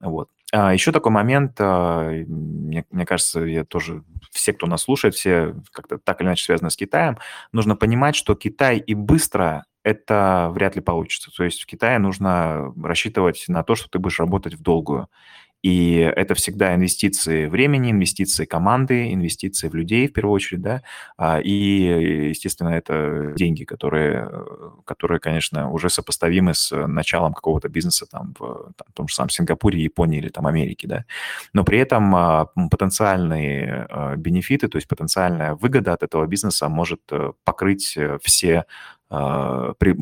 Вот. 0.00 0.28
А 0.52 0.74
еще 0.74 0.92
такой 0.92 1.12
момент, 1.12 1.58
мне, 1.58 2.84
мне 2.90 3.06
кажется, 3.06 3.40
я 3.40 3.64
тоже, 3.64 4.02
все, 4.32 4.52
кто 4.52 4.66
нас 4.66 4.82
слушает, 4.82 5.14
все 5.14 5.54
как-то 5.72 5.98
так 5.98 6.20
или 6.20 6.28
иначе 6.28 6.44
связаны 6.44 6.70
с 6.70 6.76
Китаем, 6.76 7.16
нужно 7.52 7.76
понимать, 7.76 8.16
что 8.16 8.34
Китай 8.34 8.78
и 8.78 8.94
быстро 8.94 9.64
это 9.84 10.50
вряд 10.52 10.74
ли 10.74 10.82
получится. 10.82 11.30
То 11.36 11.44
есть 11.44 11.62
в 11.62 11.66
Китае 11.66 11.98
нужно 11.98 12.72
рассчитывать 12.82 13.44
на 13.48 13.62
то, 13.62 13.76
что 13.76 13.88
ты 13.88 13.98
будешь 13.98 14.18
работать 14.18 14.54
в 14.54 14.62
долгую. 14.62 15.08
И 15.64 15.94
это 15.96 16.34
всегда 16.34 16.74
инвестиции 16.74 17.46
времени, 17.46 17.90
инвестиции 17.90 18.44
команды, 18.44 19.14
инвестиции 19.14 19.68
в 19.68 19.74
людей, 19.74 20.06
в 20.06 20.12
первую 20.12 20.34
очередь, 20.34 20.60
да, 20.60 20.82
а, 21.16 21.40
и, 21.40 22.28
естественно, 22.28 22.68
это 22.68 23.32
деньги, 23.34 23.64
которые, 23.64 24.30
которые, 24.84 25.20
конечно, 25.20 25.70
уже 25.70 25.88
сопоставимы 25.88 26.52
с 26.52 26.70
началом 26.86 27.32
какого-то 27.32 27.70
бизнеса 27.70 28.04
там 28.04 28.34
в 28.38 28.74
там, 28.76 28.86
том 28.92 29.08
же 29.08 29.14
самом 29.14 29.30
Сингапуре, 29.30 29.82
Японии 29.82 30.18
или 30.18 30.28
там 30.28 30.46
Америке, 30.46 30.86
да. 30.86 31.06
Но 31.54 31.64
при 31.64 31.78
этом 31.78 32.14
а, 32.14 32.50
потенциальные 32.70 33.86
а, 33.88 34.16
бенефиты, 34.16 34.68
то 34.68 34.76
есть 34.76 34.86
потенциальная 34.86 35.54
выгода 35.54 35.94
от 35.94 36.02
этого 36.02 36.26
бизнеса 36.26 36.68
может 36.68 37.00
э, 37.10 37.32
покрыть 37.42 37.96
э, 37.96 38.18
все 38.22 38.66
при 39.08 39.94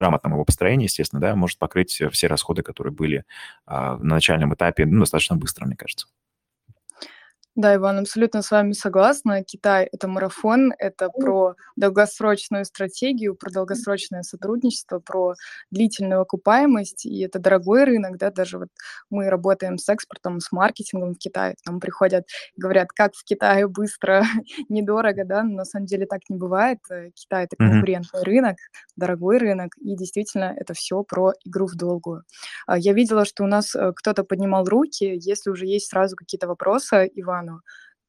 грамотном 0.00 0.34
его 0.34 0.44
построении, 0.44 0.84
естественно, 0.84 1.20
да, 1.20 1.34
может 1.34 1.58
покрыть 1.58 2.00
все 2.12 2.26
расходы, 2.26 2.62
которые 2.62 2.92
были 2.92 3.24
а, 3.66 3.96
на 3.96 4.14
начальном 4.16 4.54
этапе, 4.54 4.86
ну, 4.86 5.00
достаточно 5.00 5.36
быстро, 5.36 5.66
мне 5.66 5.76
кажется. 5.76 6.06
Да, 7.58 7.74
Иван, 7.74 7.98
абсолютно 7.98 8.40
с 8.40 8.52
вами 8.52 8.70
согласна. 8.70 9.42
Китай— 9.42 9.88
это 9.92 10.06
марафон, 10.06 10.72
это 10.78 11.08
про 11.08 11.56
долгосрочную 11.74 12.64
стратегию, 12.64 13.34
про 13.34 13.50
долгосрочное 13.50 14.22
сотрудничество, 14.22 15.00
про 15.00 15.34
длительную 15.72 16.20
окупаемость, 16.20 17.04
и 17.04 17.18
это 17.18 17.40
дорогой 17.40 17.82
рынок, 17.82 18.16
да, 18.16 18.30
даже 18.30 18.60
вот 18.60 18.68
мы 19.10 19.28
работаем 19.28 19.76
с 19.76 19.88
экспортом, 19.88 20.38
с 20.38 20.52
маркетингом 20.52 21.14
в 21.14 21.18
Китае, 21.18 21.56
там 21.64 21.80
приходят 21.80 22.28
и 22.56 22.60
говорят, 22.60 22.92
как 22.92 23.16
в 23.16 23.24
Китае 23.24 23.66
быстро, 23.66 24.22
недорого, 24.68 25.24
да, 25.24 25.42
но 25.42 25.56
на 25.56 25.64
самом 25.64 25.86
деле 25.86 26.06
так 26.06 26.20
не 26.28 26.36
бывает. 26.36 26.78
Китай— 27.16 27.44
это 27.46 27.56
конкурентный 27.56 28.20
mm-hmm. 28.20 28.24
рынок, 28.24 28.56
дорогой 28.94 29.38
рынок, 29.38 29.76
и 29.78 29.96
действительно 29.96 30.54
это 30.56 30.74
все 30.74 31.02
про 31.02 31.32
игру 31.44 31.66
в 31.66 31.74
долгую. 31.74 32.22
А, 32.68 32.78
я 32.78 32.92
видела, 32.92 33.24
что 33.24 33.42
у 33.42 33.48
нас 33.48 33.74
э, 33.74 33.92
кто-то 33.96 34.22
поднимал 34.22 34.64
руки, 34.64 35.18
если 35.20 35.50
уже 35.50 35.66
есть 35.66 35.88
сразу 35.88 36.14
какие-то 36.14 36.46
вопросы, 36.46 37.10
Иван, 37.16 37.47
Ивану, 37.48 37.60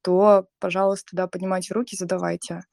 то, 0.02 0.46
пожалуйста, 0.58 1.08
да, 1.12 1.26
поднимайте 1.26 1.74
руки, 1.74 1.96
задавайте. 1.96 2.64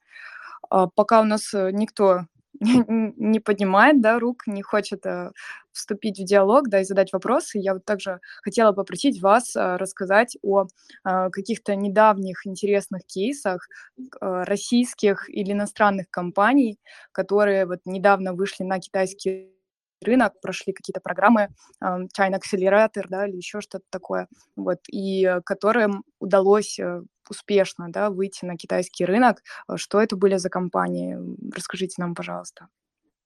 А, 0.70 0.86
пока 0.86 1.20
у 1.20 1.24
нас 1.24 1.52
э, 1.54 1.70
никто 1.72 2.22
не 2.60 3.40
поднимает, 3.40 4.00
да, 4.00 4.18
рук, 4.18 4.46
не 4.46 4.62
хочет 4.62 5.06
э, 5.06 5.30
вступить 5.72 6.18
в 6.18 6.24
диалог, 6.24 6.68
да, 6.68 6.80
и 6.80 6.84
задать 6.84 7.12
вопросы, 7.12 7.58
я 7.58 7.74
вот 7.74 7.84
также 7.84 8.20
хотела 8.42 8.72
попросить 8.72 9.20
вас 9.22 9.54
э, 9.54 9.76
рассказать 9.76 10.36
о 10.42 10.64
э, 10.64 11.30
каких-то 11.30 11.76
недавних 11.76 12.46
интересных 12.46 13.04
кейсах 13.06 13.68
э, 13.98 14.04
российских 14.20 15.28
или 15.28 15.52
иностранных 15.52 16.10
компаний, 16.10 16.78
которые 17.12 17.66
вот 17.66 17.80
недавно 17.84 18.32
вышли 18.34 18.64
на 18.64 18.80
китайский 18.80 19.57
рынок, 20.02 20.40
прошли 20.40 20.72
какие-то 20.72 21.00
программы, 21.00 21.48
China 21.82 22.38
Accelerator, 22.38 23.04
да, 23.08 23.26
или 23.26 23.36
еще 23.36 23.60
что-то 23.60 23.84
такое, 23.90 24.28
вот, 24.56 24.78
и 24.88 25.24
э, 25.24 25.40
которым 25.42 26.04
удалось 26.20 26.78
э, 26.78 27.02
успешно, 27.28 27.90
да, 27.90 28.10
выйти 28.10 28.44
на 28.44 28.56
китайский 28.56 29.04
рынок. 29.04 29.42
Э, 29.68 29.76
что 29.76 30.00
это 30.00 30.16
были 30.16 30.36
за 30.36 30.50
компании? 30.50 31.18
Расскажите 31.54 31.94
нам, 31.98 32.14
пожалуйста. 32.14 32.68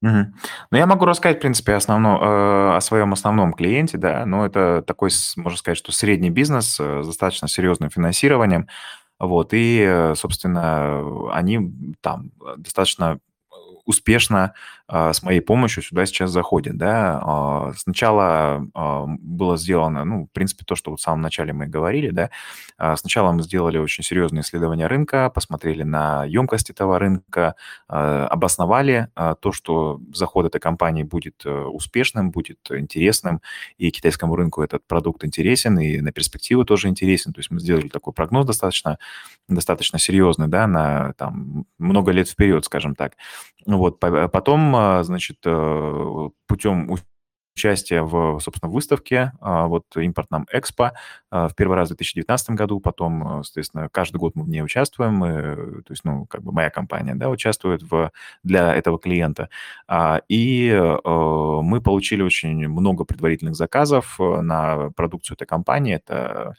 Мгм. 0.01 0.35
Ну, 0.71 0.79
я 0.79 0.87
могу 0.87 1.05
рассказать, 1.05 1.39
в 1.39 1.41
принципе, 1.41 1.75
основно, 1.75 2.19
э, 2.21 2.77
о 2.77 2.81
своем 2.81 3.13
основном 3.13 3.53
клиенте, 3.53 3.99
да. 3.99 4.27
Но 4.27 4.45
это 4.45 4.83
такой, 4.83 5.11
можно 5.37 5.59
сказать, 5.59 5.79
что 5.79 5.93
средний 5.93 6.31
бизнес 6.31 6.79
э, 6.81 7.03
с 7.03 7.07
достаточно 7.07 7.49
серьезным 7.49 7.91
финансированием. 7.91 8.69
Вот, 9.21 9.51
и, 9.53 10.13
собственно, 10.17 11.31
они 11.33 11.73
там 12.01 12.33
достаточно 12.57 13.21
успешно 13.85 14.55
с 14.93 15.23
моей 15.23 15.41
помощью 15.41 15.83
сюда 15.83 16.05
сейчас 16.05 16.31
заходит, 16.31 16.77
да. 16.77 17.19
А, 17.25 17.73
сначала 17.77 18.67
а, 18.75 19.07
было 19.07 19.57
сделано, 19.57 20.05
ну, 20.05 20.27
в 20.27 20.33
принципе, 20.33 20.65
то, 20.67 20.75
что 20.75 20.91
вот 20.91 21.01
в 21.01 21.03
самом 21.03 21.23
начале 21.23 21.55
мы 21.55 21.67
говорили, 21.67 22.11
да. 22.11 22.31
Сначала 22.97 23.33
мы 23.33 23.43
сделали 23.43 23.79
очень 23.79 24.03
серьезное 24.03 24.43
исследование 24.43 24.89
рынка, 24.89 25.31
посмотрели 25.31 25.85
на 25.85 26.25
емкость 26.25 26.69
этого 26.71 26.99
рынка, 26.99 27.55
обосновали 27.87 29.09
то, 29.15 29.53
что 29.53 30.01
заход 30.13 30.47
этой 30.47 30.61
компании 30.61 31.05
будет 31.05 31.43
э, 31.45 31.51
успешным, 31.51 32.31
будет 32.31 32.59
интересным, 32.71 33.41
и 33.79 33.91
китайскому 33.91 34.35
рынку 34.35 34.63
этот 34.63 34.85
продукт 34.87 35.25
интересен, 35.25 35.79
и 35.79 36.01
на 36.01 36.11
перспективу 36.11 36.65
тоже 36.65 36.89
интересен. 36.89 37.33
То 37.33 37.39
есть 37.39 37.51
мы 37.53 37.61
сделали 37.61 37.89
такой 37.89 38.13
прогноз 38.13 38.47
достаточно, 38.47 38.99
достаточно 39.49 39.99
серьезный, 40.01 40.49
да, 40.49 40.67
на 40.67 41.13
там 41.15 41.67
много 41.79 42.11
лет 42.11 42.29
вперед, 42.29 42.65
скажем 42.65 42.97
так. 42.97 43.13
Вот, 43.65 44.01
потом 44.01 44.75
а, 44.83 45.03
значит, 45.05 45.39
э, 45.45 46.29
путем 46.47 46.91
участие 47.55 48.03
в, 48.03 48.39
собственно, 48.41 48.73
выставке, 48.73 49.33
а, 49.41 49.67
вот 49.67 49.85
импортном 49.97 50.47
Экспо 50.53 50.93
а, 51.31 51.49
в 51.49 51.55
первый 51.55 51.77
раз 51.77 51.89
в 51.89 51.97
2019 51.97 52.51
году, 52.51 52.81
потом, 52.81 53.41
э, 53.41 53.43
соответственно, 53.45 53.89
каждый 53.91 54.17
год 54.17 54.35
мы 54.35 54.45
в 54.45 54.49
ней 54.49 54.63
участвуем, 54.63 55.15
мы, 55.15 55.83
то 55.83 55.93
есть, 55.93 56.05
ну, 56.05 56.27
как 56.27 56.43
бы 56.43 56.53
моя 56.53 56.71
компания, 56.71 57.15
да, 57.15 57.29
участвует 57.29 57.83
в, 57.83 58.11
для 58.43 58.75
этого 58.75 58.99
клиента. 58.99 59.49
И 60.29 60.69
э, 60.69 60.99
мы 61.05 61.81
получили 61.83 62.23
очень 62.23 62.69
много 62.69 63.05
предварительных 63.05 63.55
заказов 63.55 64.17
э, 64.19 64.41
на 64.41 64.91
продукцию 64.91 65.37
этой 65.37 65.47
компании. 65.47 65.95
Это 65.95 66.57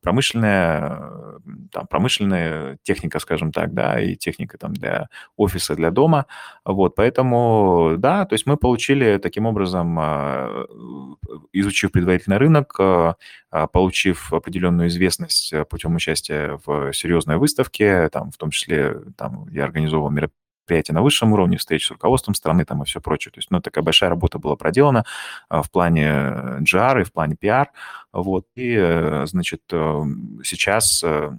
промышленная, 0.00 1.40
там, 1.72 1.86
промышленная 1.86 2.78
техника, 2.82 3.18
скажем 3.18 3.52
так, 3.52 3.74
да, 3.74 4.00
и 4.00 4.14
техника 4.16 4.58
там 4.58 4.74
для 4.74 5.08
офиса, 5.36 5.74
для 5.74 5.90
дома. 5.90 6.26
Вот, 6.64 6.94
поэтому, 6.94 7.94
да, 7.98 8.24
то 8.26 8.34
есть 8.34 8.46
мы 8.46 8.56
получили 8.56 9.18
таким 9.18 9.46
образом 9.46 9.98
Э, 10.02 10.64
изучив 11.52 11.92
предварительно 11.92 12.38
рынок, 12.38 12.74
э, 12.78 13.14
а, 13.50 13.66
получив 13.66 14.32
определенную 14.32 14.88
известность 14.88 15.52
э, 15.52 15.64
путем 15.64 15.94
участия 15.94 16.58
в 16.64 16.92
серьезной 16.92 17.36
выставке, 17.36 18.08
там, 18.08 18.30
в 18.30 18.36
том 18.36 18.50
числе 18.50 19.00
там, 19.16 19.48
я 19.50 19.64
организовывал 19.64 20.10
мероприятия 20.10 20.92
на 20.92 21.02
высшем 21.02 21.32
уровне, 21.32 21.56
встречи 21.56 21.86
с 21.86 21.90
руководством 21.90 22.34
страны 22.34 22.64
там 22.64 22.82
и 22.82 22.86
все 22.86 23.00
прочее. 23.00 23.32
То 23.32 23.38
есть, 23.38 23.50
ну, 23.50 23.60
такая 23.60 23.84
большая 23.84 24.10
работа 24.10 24.38
была 24.38 24.56
проделана 24.56 25.04
в 25.50 25.70
плане 25.70 26.08
GR 26.60 27.02
и 27.02 27.04
в 27.04 27.12
плане 27.12 27.36
PR. 27.40 27.66
Вот, 28.12 28.46
и, 28.54 29.22
значит, 29.24 29.62
сейчас 29.68 31.02
а, 31.04 31.36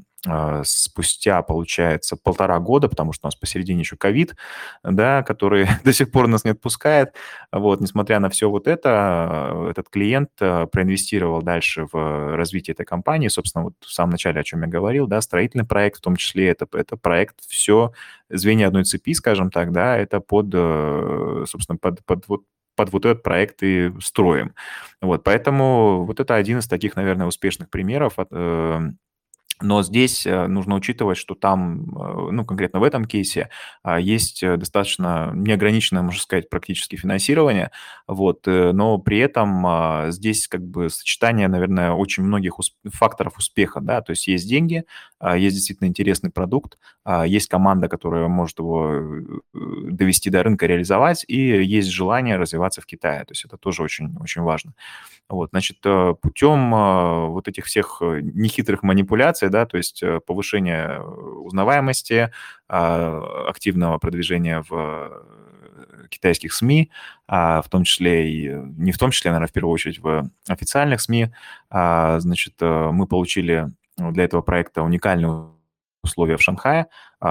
спустя, 0.63 1.41
получается, 1.41 2.15
полтора 2.15 2.59
года, 2.59 2.87
потому 2.87 3.11
что 3.11 3.25
у 3.25 3.27
нас 3.27 3.35
посередине 3.35 3.81
еще 3.81 3.97
ковид, 3.97 4.35
да, 4.83 5.21
который 5.23 5.67
до 5.83 5.91
сих 5.91 6.11
пор 6.11 6.27
нас 6.27 6.45
не 6.45 6.51
отпускает. 6.51 7.13
Вот, 7.51 7.81
несмотря 7.81 8.19
на 8.19 8.29
все 8.29 8.49
вот 8.49 8.67
это, 8.67 9.67
этот 9.69 9.89
клиент 9.89 10.29
а, 10.39 10.65
проинвестировал 10.67 11.41
дальше 11.41 11.87
в 11.91 12.35
развитие 12.35 12.73
этой 12.73 12.85
компании. 12.85 13.27
Собственно, 13.27 13.65
вот 13.65 13.73
в 13.81 13.91
самом 13.91 14.11
начале, 14.11 14.39
о 14.39 14.43
чем 14.43 14.61
я 14.61 14.67
говорил, 14.67 15.07
да, 15.07 15.19
строительный 15.21 15.65
проект, 15.65 15.97
в 15.97 16.01
том 16.01 16.15
числе 16.15 16.47
это, 16.47 16.67
это 16.71 16.95
проект 16.95 17.41
все 17.47 17.91
звенья 18.29 18.67
одной 18.67 18.85
цепи, 18.85 19.13
скажем 19.13 19.51
так, 19.51 19.71
да, 19.71 19.97
это 19.97 20.19
под, 20.21 20.47
э, 20.53 21.45
собственно, 21.47 21.77
под, 21.77 22.03
под 22.05 22.27
вот 22.27 22.43
под 22.75 22.91
вот 22.91 23.05
этот 23.05 23.21
проект 23.21 23.61
и 23.61 23.91
строим. 24.01 24.55
Вот, 24.99 25.23
поэтому 25.23 26.05
вот 26.05 26.19
это 26.19 26.33
один 26.33 26.57
из 26.57 26.67
таких, 26.67 26.95
наверное, 26.95 27.27
успешных 27.27 27.69
примеров 27.69 28.15
э, 28.17 28.89
но 29.63 29.81
здесь 29.83 30.25
э, 30.27 30.47
нужно 30.47 30.75
учитывать, 30.75 31.17
что 31.17 31.35
там, 31.35 31.83
э, 31.95 32.31
ну, 32.31 32.45
конкретно 32.45 32.79
в 32.79 32.83
этом 32.83 33.05
кейсе, 33.05 33.49
а, 33.81 33.99
есть 33.99 34.43
э, 34.43 34.57
достаточно 34.57 35.31
неограниченное, 35.33 36.03
можно 36.03 36.21
сказать, 36.21 36.49
практически 36.49 36.95
финансирование, 36.95 37.71
вот, 38.07 38.45
но 38.45 38.97
при 38.97 39.19
этом 39.19 39.65
а, 39.65 40.07
здесь 40.11 40.47
как 40.47 40.61
бы 40.65 40.89
сочетание, 40.89 41.47
наверное, 41.47 41.91
очень 41.91 42.23
многих 42.23 42.55
факторов 42.91 43.37
успеха, 43.37 43.79
да, 43.81 44.01
то 44.01 44.11
есть 44.11 44.27
есть 44.27 44.47
деньги, 44.47 44.83
а, 45.19 45.37
есть 45.37 45.55
действительно 45.55 45.87
интересный 45.87 46.29
продукт, 46.29 46.77
есть 47.25 47.49
команда, 47.49 47.89
которая 47.89 48.27
может 48.27 48.59
его 48.59 49.01
довести 49.53 50.29
до 50.29 50.43
рынка, 50.43 50.65
реализовать, 50.65 51.25
и 51.27 51.63
есть 51.63 51.89
желание 51.89 52.37
развиваться 52.37 52.81
в 52.81 52.85
Китае, 52.85 53.25
то 53.25 53.31
есть 53.31 53.45
это 53.45 53.57
тоже 53.57 53.83
очень, 53.83 54.15
очень 54.21 54.41
важно. 54.41 54.73
Вот, 55.29 55.49
значит, 55.51 55.79
путем 56.21 56.71
вот 57.31 57.47
этих 57.47 57.65
всех 57.65 58.01
нехитрых 58.01 58.83
манипуляций, 58.83 59.49
да, 59.49 59.65
то 59.65 59.77
есть 59.77 60.03
э, 60.03 60.19
повышение 60.25 61.01
узнаваемости, 61.01 62.31
а, 62.67 63.45
активного 63.49 63.97
продвижения 63.99 64.63
в 64.67 64.73
э, 64.73 66.07
китайских 66.09 66.53
СМИ, 66.53 66.89
а, 67.27 67.61
в 67.61 67.69
том 67.69 67.83
числе 67.83 68.31
и, 68.31 68.51
не 68.77 68.91
в 68.91 68.97
том 68.97 69.11
числе, 69.11 69.31
наверное, 69.31 69.47
в 69.47 69.51
первую 69.51 69.73
очередь 69.73 69.99
в 69.99 70.29
официальных 70.47 71.01
СМИ. 71.01 71.27
А, 71.69 72.19
значит, 72.19 72.55
э, 72.61 72.89
мы 72.91 73.07
получили 73.07 73.67
для 73.97 74.23
этого 74.23 74.41
проекта 74.41 74.81
уникальную 74.81 75.53
условия 76.03 76.37
в 76.37 76.41
Шанхае, 76.41 76.87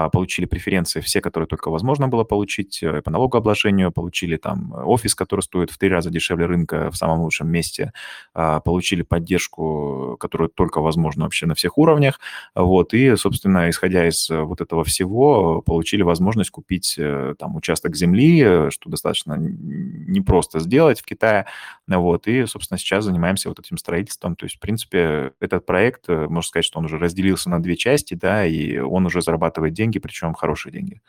получили 0.09 0.45
преференции 0.45 1.01
все, 1.01 1.21
которые 1.21 1.47
только 1.47 1.69
возможно 1.69 2.07
было 2.07 2.23
получить 2.23 2.81
э, 2.81 3.03
по 3.03 3.11
налогообложению, 3.11 3.91
получили 3.91 4.37
там 4.37 4.73
офис, 4.73 5.13
который 5.13 5.41
стоит 5.41 5.69
в 5.69 5.77
три 5.77 5.89
раза 5.89 6.09
дешевле 6.09 6.47
рынка 6.47 6.89
в 6.89 6.95
самом 6.95 7.21
лучшем 7.21 7.47
месте, 7.49 7.93
а, 8.33 8.59
получили 8.59 9.03
поддержку, 9.03 10.17
которую 10.19 10.49
только 10.49 10.81
возможно 10.81 11.25
вообще 11.25 11.45
на 11.45 11.53
всех 11.53 11.77
уровнях, 11.77 12.19
вот, 12.55 12.95
и, 12.95 13.15
собственно, 13.15 13.69
исходя 13.69 14.07
из 14.07 14.29
э, 14.31 14.41
вот 14.41 14.61
этого 14.61 14.83
всего, 14.83 15.61
получили 15.61 16.01
возможность 16.01 16.49
купить 16.49 16.95
э, 16.97 17.35
там 17.37 17.55
участок 17.55 17.95
земли, 17.95 18.71
что 18.71 18.89
достаточно 18.89 19.35
непросто 19.37 20.59
сделать 20.59 21.01
в 21.01 21.05
Китае, 21.05 21.45
вот, 21.87 22.27
и, 22.27 22.47
собственно, 22.47 22.79
сейчас 22.79 23.05
занимаемся 23.05 23.49
вот 23.49 23.59
этим 23.59 23.77
строительством, 23.77 24.35
то 24.35 24.45
есть, 24.45 24.55
в 24.55 24.59
принципе, 24.59 25.33
этот 25.39 25.67
проект, 25.67 26.07
можно 26.07 26.41
сказать, 26.41 26.65
что 26.65 26.79
он 26.79 26.85
уже 26.85 26.97
разделился 26.97 27.51
на 27.51 27.61
две 27.61 27.75
части, 27.75 28.15
да, 28.15 28.43
и 28.45 28.79
он 28.79 29.05
уже 29.05 29.21
зарабатывает 29.21 29.73
деньги, 29.73 29.82
деньги, 29.83 29.99
причем 29.99 30.33
хорошие 30.33 30.71
деньги. 30.71 31.01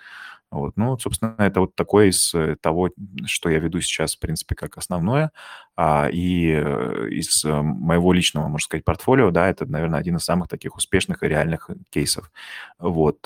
Вот. 0.50 0.76
Ну, 0.76 0.96
собственно, 0.98 1.34
это 1.38 1.60
вот 1.60 1.74
такое 1.74 2.10
из 2.10 2.32
э, 2.32 2.56
того, 2.60 2.90
что 3.26 3.50
я 3.50 3.58
веду 3.58 3.80
сейчас, 3.80 4.14
в 4.14 4.20
принципе, 4.20 4.54
как 4.54 4.78
основное. 4.78 5.32
А, 5.76 6.08
и 6.12 6.48
э, 6.48 7.08
из 7.10 7.44
э, 7.44 7.62
моего 7.62 8.12
личного, 8.12 8.46
можно 8.46 8.64
сказать, 8.64 8.84
портфолио, 8.84 9.32
да, 9.32 9.48
это, 9.48 9.66
наверное, 9.66 9.98
один 9.98 10.16
из 10.16 10.24
самых 10.24 10.48
таких 10.48 10.76
успешных 10.76 11.22
и 11.22 11.28
реальных 11.28 11.70
кейсов. 11.90 12.30
Вот. 12.78 13.18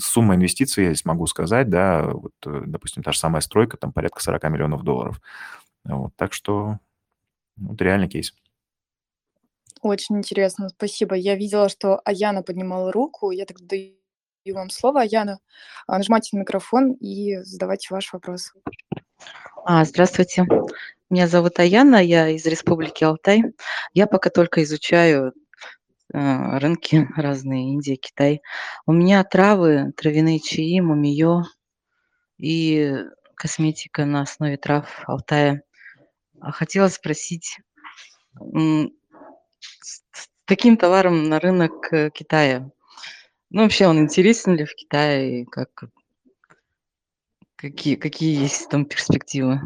Сумма 0.00 0.34
инвестиций, 0.34 0.84
я 0.84 0.90
здесь 0.90 1.04
могу 1.04 1.26
сказать, 1.26 1.68
да, 1.68 2.08
вот, 2.08 2.32
допустим, 2.42 3.04
та 3.04 3.12
же 3.12 3.18
самая 3.18 3.42
стройка, 3.42 3.76
там 3.76 3.92
порядка 3.92 4.20
40 4.20 4.42
миллионов 4.50 4.82
долларов. 4.82 5.20
Вот. 5.84 6.12
Так 6.16 6.32
что 6.32 6.78
вот 7.56 7.80
реальный 7.80 8.08
кейс. 8.08 8.34
Очень 9.82 10.18
интересно, 10.18 10.68
спасибо. 10.68 11.14
Я 11.14 11.36
видела, 11.36 11.68
что 11.68 12.00
Аяна 12.04 12.42
поднимала 12.42 12.90
руку. 12.90 13.30
Я 13.30 13.46
так 13.46 13.60
даю 13.60 13.99
даю 14.44 14.56
вам 14.56 14.70
слово, 14.70 15.04
Яна. 15.04 15.38
А, 15.86 15.98
нажимайте 15.98 16.36
на 16.36 16.40
микрофон 16.40 16.92
и 16.92 17.38
задавайте 17.42 17.88
ваш 17.90 18.12
вопрос. 18.12 18.52
А, 19.64 19.84
здравствуйте. 19.84 20.46
Меня 21.10 21.28
зовут 21.28 21.58
Аяна, 21.58 22.02
я 22.02 22.28
из 22.28 22.46
Республики 22.46 23.04
Алтай. 23.04 23.42
Я 23.92 24.06
пока 24.06 24.30
только 24.30 24.62
изучаю 24.62 25.34
э, 26.12 26.58
рынки 26.58 27.08
разные, 27.16 27.72
Индия, 27.72 27.96
Китай. 27.96 28.40
У 28.86 28.92
меня 28.92 29.22
травы, 29.24 29.92
травяные 29.96 30.40
чаи, 30.40 30.80
мумиё 30.80 31.42
и 32.38 32.96
косметика 33.34 34.06
на 34.06 34.22
основе 34.22 34.56
трав 34.56 35.02
Алтая. 35.06 35.62
А 36.40 36.52
хотела 36.52 36.88
спросить, 36.88 37.58
с 39.82 40.28
каким 40.46 40.78
товаром 40.78 41.28
на 41.28 41.40
рынок 41.40 41.92
э, 41.92 42.10
Китая 42.10 42.70
Ну, 43.50 43.62
вообще 43.62 43.86
он 43.88 43.98
интересен 43.98 44.54
ли 44.54 44.64
в 44.64 44.74
Китае? 44.74 45.44
Как, 45.46 45.84
какие, 47.56 47.96
какие 47.96 48.40
есть 48.40 48.68
там 48.68 48.84
перспективы? 48.84 49.60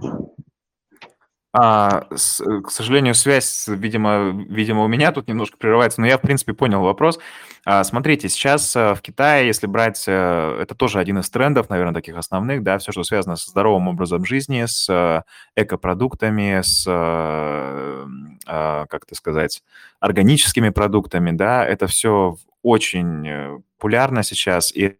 А, 1.56 2.06
с, 2.12 2.40
э, 2.40 2.62
к 2.62 2.70
сожалению, 2.72 3.14
связь, 3.14 3.66
видимо, 3.68 4.30
видимо, 4.48 4.82
у 4.82 4.88
меня 4.88 5.12
тут 5.12 5.28
немножко 5.28 5.56
прерывается, 5.56 6.00
но 6.00 6.06
я, 6.08 6.18
в 6.18 6.20
принципе, 6.20 6.52
понял 6.52 6.82
вопрос. 6.82 7.20
А, 7.64 7.84
смотрите, 7.84 8.28
сейчас 8.28 8.74
э, 8.74 8.94
в 8.94 9.00
Китае, 9.00 9.46
если 9.46 9.68
брать, 9.68 10.02
э, 10.08 10.58
это 10.60 10.74
тоже 10.74 10.98
один 10.98 11.20
из 11.20 11.30
трендов, 11.30 11.70
наверное, 11.70 11.94
таких 11.94 12.16
основных, 12.16 12.64
да, 12.64 12.78
все, 12.78 12.90
что 12.90 13.04
связано 13.04 13.36
со 13.36 13.50
здоровым 13.50 13.86
образом 13.86 14.24
жизни, 14.24 14.64
с 14.66 15.24
экопродуктами, 15.54 16.60
с, 16.60 16.84
а, 16.88 18.86
как 18.86 19.04
это 19.04 19.14
сказать, 19.14 19.62
органическими 20.00 20.70
продуктами, 20.70 21.30
да, 21.30 21.64
это 21.64 21.86
все 21.86 22.36
очень 22.62 23.62
популярно 23.78 24.24
сейчас, 24.24 24.72
и 24.74 24.96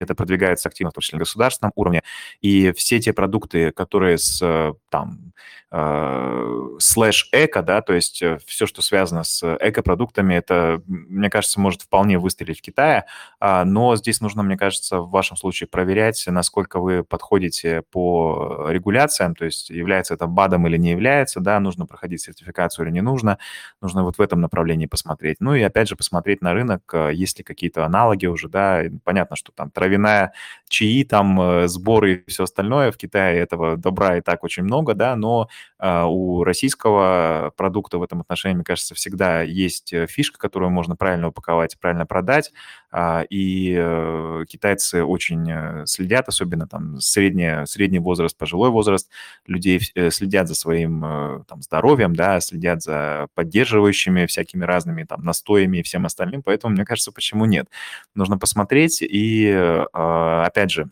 это 0.00 0.14
продвигается 0.14 0.68
активно, 0.68 0.90
в 0.90 0.94
том 0.94 1.02
числе 1.02 1.16
на 1.16 1.20
государственном 1.20 1.72
уровне, 1.74 2.02
и 2.40 2.72
все 2.72 3.00
те 3.00 3.12
продукты, 3.12 3.72
которые 3.72 4.18
с 4.18 4.40
э, 4.42 4.74
там 4.90 5.32
э, 5.70 6.76
слэш 6.78 7.28
эко, 7.32 7.62
да, 7.62 7.82
то 7.82 7.92
есть 7.92 8.22
э, 8.22 8.38
все, 8.46 8.66
что 8.66 8.82
связано 8.82 9.24
с 9.24 9.42
эко-продуктами, 9.60 10.34
это, 10.34 10.82
мне 10.86 11.30
кажется, 11.30 11.60
может 11.60 11.82
вполне 11.82 12.18
выстрелить 12.18 12.58
в 12.58 12.62
Китае, 12.62 13.06
а, 13.40 13.64
но 13.64 13.96
здесь 13.96 14.20
нужно, 14.20 14.42
мне 14.42 14.56
кажется, 14.56 14.98
в 15.00 15.10
вашем 15.10 15.36
случае 15.36 15.68
проверять, 15.68 16.24
насколько 16.28 16.80
вы 16.80 17.04
подходите 17.04 17.82
по 17.90 18.66
регуляциям, 18.68 19.34
то 19.34 19.44
есть 19.44 19.70
является 19.70 20.14
это 20.14 20.26
БАДом 20.26 20.66
или 20.66 20.76
не 20.76 20.90
является, 20.90 21.40
да, 21.40 21.60
нужно 21.60 21.86
проходить 21.86 22.22
сертификацию 22.22 22.86
или 22.86 22.92
не 22.92 23.02
нужно, 23.02 23.38
нужно 23.80 24.04
вот 24.04 24.18
в 24.18 24.20
этом 24.20 24.40
направлении 24.40 24.86
посмотреть. 24.86 25.38
Ну 25.40 25.54
и 25.54 25.62
опять 25.62 25.88
же 25.88 25.96
посмотреть 25.96 26.42
на 26.42 26.54
рынок, 26.54 26.94
есть 27.12 27.38
ли 27.38 27.44
какие-то 27.44 27.84
аналоги 27.84 28.26
уже, 28.26 28.48
да, 28.48 28.82
понятно, 29.04 29.36
что 29.36 29.52
там 29.52 29.70
травяная 29.70 30.32
чаи, 30.68 31.04
там 31.04 31.40
э, 31.40 31.68
сборы 31.68 32.14
и 32.26 32.30
все 32.30 32.44
остальное. 32.44 32.92
В 32.92 32.96
Китае 32.96 33.38
этого 33.38 33.76
добра 33.76 34.18
и 34.18 34.20
так 34.20 34.44
очень 34.44 34.62
много, 34.62 34.94
да, 34.94 35.16
но 35.16 35.48
э, 35.48 35.57
у 35.80 36.42
российского 36.42 37.52
продукта 37.56 37.98
в 37.98 38.02
этом 38.02 38.20
отношении, 38.20 38.56
мне 38.56 38.64
кажется, 38.64 38.96
всегда 38.96 39.42
есть 39.42 39.92
э, 39.92 40.06
фишка, 40.08 40.38
которую 40.38 40.70
можно 40.70 40.96
правильно 40.96 41.28
упаковать, 41.28 41.78
правильно 41.78 42.04
продать, 42.04 42.52
э, 42.92 43.24
и 43.30 43.76
э, 43.78 44.44
китайцы 44.48 45.04
очень 45.04 45.48
э, 45.48 45.86
следят, 45.86 46.28
особенно 46.28 46.66
там 46.66 47.00
средний, 47.00 47.64
средний 47.66 48.00
возраст, 48.00 48.36
пожилой 48.36 48.70
возраст. 48.70 49.08
Людей 49.46 49.80
следят 50.10 50.48
за 50.48 50.54
своим 50.54 51.44
там 51.46 51.62
здоровьем, 51.62 52.14
да, 52.14 52.40
следят 52.40 52.82
за 52.82 53.28
поддерживающими 53.34 54.26
всякими 54.26 54.64
разными 54.64 55.04
там 55.04 55.24
настоями 55.24 55.78
и 55.78 55.82
всем 55.82 56.06
остальным, 56.06 56.42
поэтому, 56.42 56.74
мне 56.74 56.84
кажется, 56.84 57.12
почему 57.12 57.44
нет? 57.44 57.68
Нужно 58.14 58.38
посмотреть 58.38 59.00
и 59.00 59.52
а, 59.92 60.44
опять 60.46 60.70
же, 60.70 60.90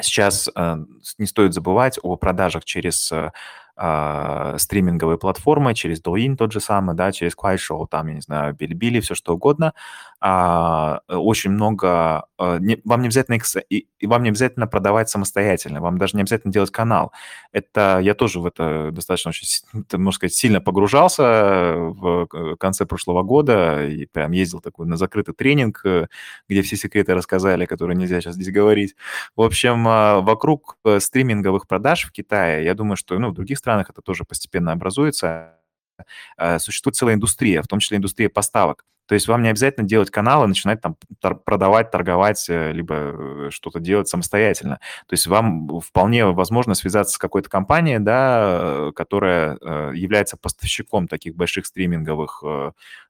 сейчас 0.00 0.48
не 1.18 1.26
стоит 1.26 1.54
забывать 1.54 1.98
о 2.02 2.16
продажах 2.16 2.64
через 2.64 3.12
э, 3.76 4.54
стриминговые 4.58 5.18
платформы, 5.18 5.74
через 5.74 6.02
Douyin 6.02 6.36
тот 6.36 6.52
же 6.52 6.60
самый, 6.60 6.94
да, 6.94 7.12
через 7.12 7.34
Kuaishou, 7.34 7.86
там, 7.90 8.08
я 8.08 8.14
не 8.14 8.20
знаю, 8.20 8.54
Bilibili, 8.54 9.00
все 9.00 9.14
что 9.14 9.34
угодно. 9.34 9.74
А, 10.20 11.00
очень 11.08 11.50
много... 11.50 12.26
А, 12.38 12.58
не, 12.58 12.80
вам, 12.84 13.02
не 13.02 13.08
обязательно 13.08 13.36
их, 13.36 13.44
и, 13.68 13.88
и 13.98 14.06
вам 14.06 14.22
не 14.22 14.28
обязательно 14.28 14.66
продавать 14.66 15.08
самостоятельно, 15.08 15.80
вам 15.80 15.98
даже 15.98 16.16
не 16.16 16.22
обязательно 16.22 16.52
делать 16.52 16.70
канал. 16.70 17.12
Это 17.52 17.98
я 18.02 18.14
тоже 18.14 18.40
в 18.40 18.46
это 18.46 18.90
достаточно 18.92 19.30
очень, 19.30 19.46
можно 19.92 20.12
сказать, 20.12 20.34
сильно 20.34 20.60
погружался 20.60 21.22
в 21.76 22.26
конце 22.58 22.86
прошлого 22.86 23.22
года 23.22 23.86
и 23.86 24.06
прям 24.06 24.32
ездил 24.32 24.60
такой 24.60 24.86
на 24.86 24.96
закрытый 24.96 25.34
тренинг, 25.34 25.80
э, 25.84 26.06
где 26.48 26.62
все 26.62 26.76
секреты 26.76 27.14
рассказали, 27.14 27.66
которые 27.66 27.96
нельзя 27.96 28.20
сейчас 28.20 28.34
здесь 28.34 28.52
говорить. 28.52 28.94
В 29.36 29.42
общем, 29.42 29.86
а, 29.88 30.20
вокруг 30.20 30.76
э, 30.84 31.00
стриминговых 31.00 31.66
продаж 31.66 32.04
в 32.04 32.12
Китае, 32.12 32.64
я 32.64 32.74
думаю, 32.74 32.96
что 32.96 33.18
ну, 33.18 33.30
в 33.30 33.34
других 33.34 33.58
странах 33.62 33.90
это 33.90 34.02
тоже 34.02 34.24
постепенно 34.24 34.72
образуется. 34.72 35.56
Э, 36.36 36.58
существует 36.58 36.96
целая 36.96 37.14
индустрия, 37.14 37.62
в 37.62 37.68
том 37.68 37.78
числе 37.78 37.98
индустрия 37.98 38.28
поставок. 38.28 38.84
То 39.06 39.14
есть 39.14 39.28
вам 39.28 39.42
не 39.42 39.50
обязательно 39.50 39.86
делать 39.86 40.10
каналы, 40.10 40.46
начинать 40.46 40.80
там 40.80 40.96
продавать, 41.20 41.90
торговать, 41.90 42.46
э, 42.48 42.72
либо 42.72 42.94
э, 42.94 43.48
что-то 43.50 43.78
делать 43.78 44.08
самостоятельно. 44.08 44.76
То 45.06 45.12
есть 45.12 45.26
вам 45.26 45.80
вполне 45.80 46.26
возможно 46.26 46.74
связаться 46.74 47.14
с 47.14 47.18
какой-то 47.18 47.48
компанией, 47.48 47.98
да, 47.98 48.90
которая 48.94 49.58
является 49.94 50.36
поставщиком 50.36 51.08
таких 51.08 51.36
больших 51.36 51.66
стриминговых 51.66 52.42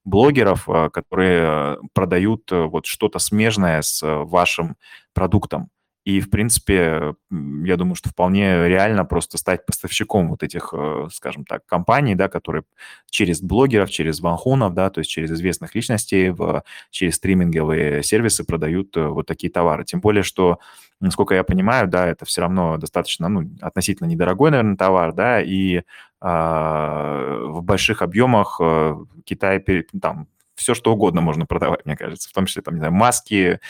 блогеров, 0.05 0.67
которые 0.93 1.79
продают 1.95 2.51
вот 2.51 2.87
что-то 2.87 3.19
смежное 3.19 3.83
с 3.83 4.03
вашим 4.03 4.77
продуктом. 5.15 5.71
И, 6.05 6.21
в 6.21 6.31
принципе, 6.31 7.15
я 7.31 7.77
думаю, 7.77 7.95
что 7.95 8.11
вполне 8.11 8.69
реально 8.69 9.05
просто 9.05 9.39
стать 9.39 9.65
поставщиком 9.65 10.31
вот 10.31 10.43
этих, 10.43 10.75
э, 10.77 11.07
скажем 11.13 11.45
так, 11.45 11.65
компаний, 11.65 12.17
да, 12.17 12.29
которые 12.29 12.65
через 13.09 13.41
блогеров, 13.41 13.89
через 13.91 14.21
ванхунов, 14.21 14.75
да, 14.75 14.91
то 14.91 14.99
есть 14.99 15.11
через 15.11 15.31
известных 15.31 15.77
личностей, 15.77 16.31
в, 16.31 16.65
через 16.91 17.17
стриминговые 17.17 18.03
сервисы 18.03 18.45
продают 18.45 18.97
э, 18.97 19.07
вот 19.07 19.27
такие 19.27 19.51
товары. 19.53 19.85
Тем 19.85 20.01
более, 20.01 20.25
что, 20.25 20.59
насколько 20.99 21.35
я 21.37 21.45
понимаю, 21.45 21.87
да, 21.87 22.09
это 22.09 22.25
все 22.25 22.41
равно 22.41 22.79
достаточно, 22.79 23.29
ну, 23.29 23.49
относительно 23.61 24.09
недорогой, 24.09 24.51
наверное, 24.51 24.77
товар, 24.77 25.13
да, 25.13 25.41
и 25.41 25.83
а, 26.21 27.47
в 27.47 27.63
больших 27.63 28.03
объемах 28.03 28.61
э, 28.61 28.97
Китай 29.25 29.65
там 30.01 30.29
все, 30.55 30.75
что 30.75 30.93
угодно 30.93 31.21
можно 31.21 31.47
продавать, 31.47 31.85
мне 31.85 31.97
кажется, 31.97 32.29
в 32.29 32.33
том 32.33 32.47
числе, 32.47 32.63
там, 32.63 32.75
не 32.75 32.81
знаю, 32.81 32.93
маски, 32.93 33.61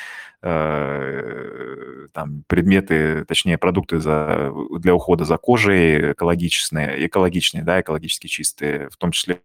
э, 0.42 2.06
там, 2.12 2.44
предметы, 2.46 3.24
точнее, 3.24 3.58
продукты 3.58 4.00
за, 4.00 4.52
для 4.78 4.94
ухода 4.94 5.24
за 5.24 5.36
кожей 5.38 6.12
экологичные, 6.12 7.06
экологичные, 7.06 7.62
да, 7.62 7.80
экологически 7.80 8.26
чистые, 8.26 8.88
в 8.90 8.96
том 8.96 9.12
числе 9.12 9.40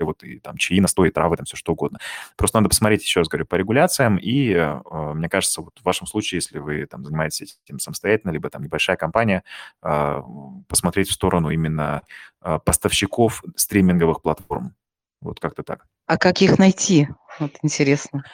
вот 0.00 0.22
и 0.22 0.38
там 0.38 0.56
чаи, 0.56 0.80
настои, 0.80 1.10
травы, 1.10 1.36
там 1.36 1.44
все 1.44 1.56
что 1.56 1.72
угодно. 1.72 1.98
Просто 2.36 2.58
надо 2.58 2.68
посмотреть, 2.68 3.02
еще 3.02 3.20
раз 3.20 3.28
говорю, 3.28 3.46
по 3.46 3.56
регуляциям, 3.56 4.16
и 4.16 4.52
э, 4.52 4.80
мне 5.14 5.28
кажется, 5.28 5.62
вот 5.62 5.78
в 5.80 5.84
вашем 5.84 6.06
случае, 6.06 6.38
если 6.38 6.58
вы 6.58 6.86
там 6.86 7.04
занимаетесь 7.04 7.58
этим 7.64 7.78
самостоятельно, 7.78 8.30
либо 8.30 8.50
там 8.50 8.62
небольшая 8.62 8.96
компания, 8.96 9.42
э, 9.82 10.22
посмотреть 10.68 11.08
в 11.08 11.12
сторону 11.12 11.50
именно 11.50 12.02
э, 12.42 12.58
поставщиков 12.64 13.42
стриминговых 13.56 14.22
платформ. 14.22 14.74
Вот 15.20 15.40
как-то 15.40 15.62
так. 15.62 15.86
А 16.08 16.16
как 16.16 16.40
их 16.40 16.58
найти? 16.58 17.06
Вот 17.38 17.52
интересно. 17.62 18.24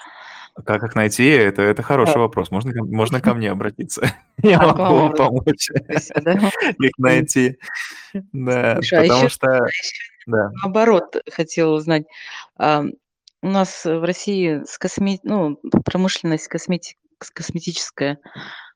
Как 0.65 0.85
их 0.85 0.95
найти? 0.95 1.29
Это, 1.29 1.63
это 1.63 1.83
хороший 1.83 2.19
вопрос. 2.19 2.53
Можно, 2.53 2.73
можно 2.85 3.21
ко 3.21 3.35
мне 3.35 3.51
обратиться. 3.51 4.15
Я 4.43 4.61
А, 4.61 4.69
могу 4.69 4.95
вам 4.95 5.13
помочь 5.15 5.69
да? 6.23 6.33
их 6.79 6.93
найти. 6.99 7.59
Да, 8.33 8.75
а 8.75 8.81
потому 8.81 9.29
что... 9.29 9.67
Да. 10.27 10.51
наоборот 10.63 11.17
хотела 11.31 11.75
узнать. 11.75 12.05
У 12.57 13.47
нас 13.47 13.85
в 13.85 14.05
России 14.05 14.63
с 14.65 14.79
косме... 14.79 15.19
ну, 15.25 15.59
промышленность 15.85 16.47
косметик... 16.47 16.97
косметическая, 17.35 18.19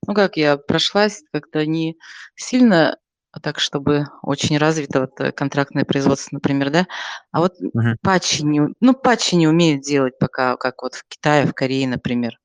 ну 0.06 0.12
как 0.14 0.36
я 0.36 0.58
прошлась, 0.58 1.22
как-то 1.32 1.64
не 1.64 1.96
сильно 2.34 2.98
так, 3.42 3.58
чтобы 3.60 4.06
очень 4.22 4.58
развито 4.58 5.00
вот 5.02 5.20
э, 5.20 5.32
контрактное 5.32 5.84
производство, 5.84 6.30
например, 6.36 6.70
да. 6.70 6.86
А 7.32 7.40
вот 7.40 7.54
Мгм. 7.60 7.96
патчи 8.02 8.42
не, 8.42 8.62
ну 8.80 8.94
патчи 8.94 9.34
не 9.36 9.46
умеют 9.48 9.82
делать 9.82 10.18
пока, 10.18 10.56
как 10.56 10.82
вот 10.82 10.94
в 10.94 11.04
Китае, 11.08 11.46
в 11.46 11.54
Корее, 11.54 11.86
например. 11.88 12.38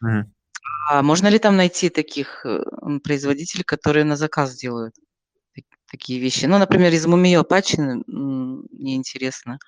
Мгм. 0.00 0.32
А 0.90 1.02
можно 1.02 1.28
ли 1.28 1.38
там 1.38 1.56
найти 1.56 1.90
таких 1.90 2.46
э, 2.46 2.62
производителей, 3.04 3.64
которые 3.64 4.04
на 4.04 4.16
заказ 4.16 4.56
делают 4.56 4.94
так- 5.56 5.64
такие 5.90 6.20
вещи? 6.20 6.46
Ну, 6.46 6.58
например, 6.58 6.92
из 6.94 7.06
Мумиё 7.06 7.44
патчи 7.44 7.76
мне 8.06 8.96
интересно. 8.96 9.58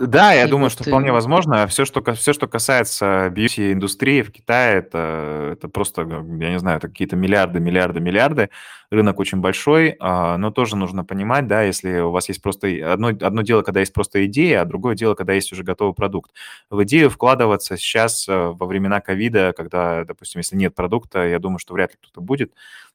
Да, 0.00 0.32
я 0.32 0.46
И 0.46 0.48
думаю, 0.48 0.64
вот 0.64 0.72
что 0.72 0.82
вполне 0.82 1.10
э, 1.10 1.12
возможно. 1.12 1.66
Все, 1.66 1.84
что, 1.84 2.02
все, 2.14 2.32
что 2.32 2.48
касается 2.48 3.28
бьюти-индустрии 3.30 4.22
в 4.22 4.32
Китае, 4.32 4.78
это, 4.78 5.50
это 5.52 5.68
просто, 5.68 6.02
я 6.02 6.50
не 6.50 6.58
знаю, 6.58 6.78
это 6.78 6.88
какие-то 6.88 7.16
миллиарды, 7.16 7.60
миллиарды, 7.60 8.00
миллиарды. 8.00 8.48
Рынок 8.90 9.18
очень 9.20 9.38
большой, 9.38 9.96
а, 10.00 10.38
но 10.38 10.50
тоже 10.50 10.74
нужно 10.76 11.04
понимать, 11.04 11.46
да, 11.46 11.62
если 11.62 11.98
у 12.00 12.10
вас 12.12 12.28
есть 12.28 12.40
просто... 12.40 12.66
Одно, 12.92 13.08
одно 13.08 13.42
дело, 13.42 13.62
когда 13.62 13.80
есть 13.80 13.92
просто 13.92 14.24
идея, 14.24 14.62
а 14.62 14.64
другое 14.64 14.94
дело, 14.96 15.14
когда 15.14 15.34
есть 15.34 15.52
уже 15.52 15.64
готовый 15.64 15.94
продукт. 15.94 16.30
В 16.70 16.82
идею 16.84 17.10
вкладываться 17.10 17.76
сейчас 17.76 18.26
э, 18.26 18.32
во 18.34 18.66
времена 18.66 19.00
ковида, 19.02 19.52
когда, 19.54 20.04
допустим, 20.06 20.38
если 20.38 20.56
нет 20.56 20.74
продукта, 20.74 21.26
я 21.28 21.38
думаю, 21.38 21.58
что 21.58 21.74
вряд 21.74 21.90
ли 21.90 21.98
кто-то 22.00 22.22
будет, 22.22 22.52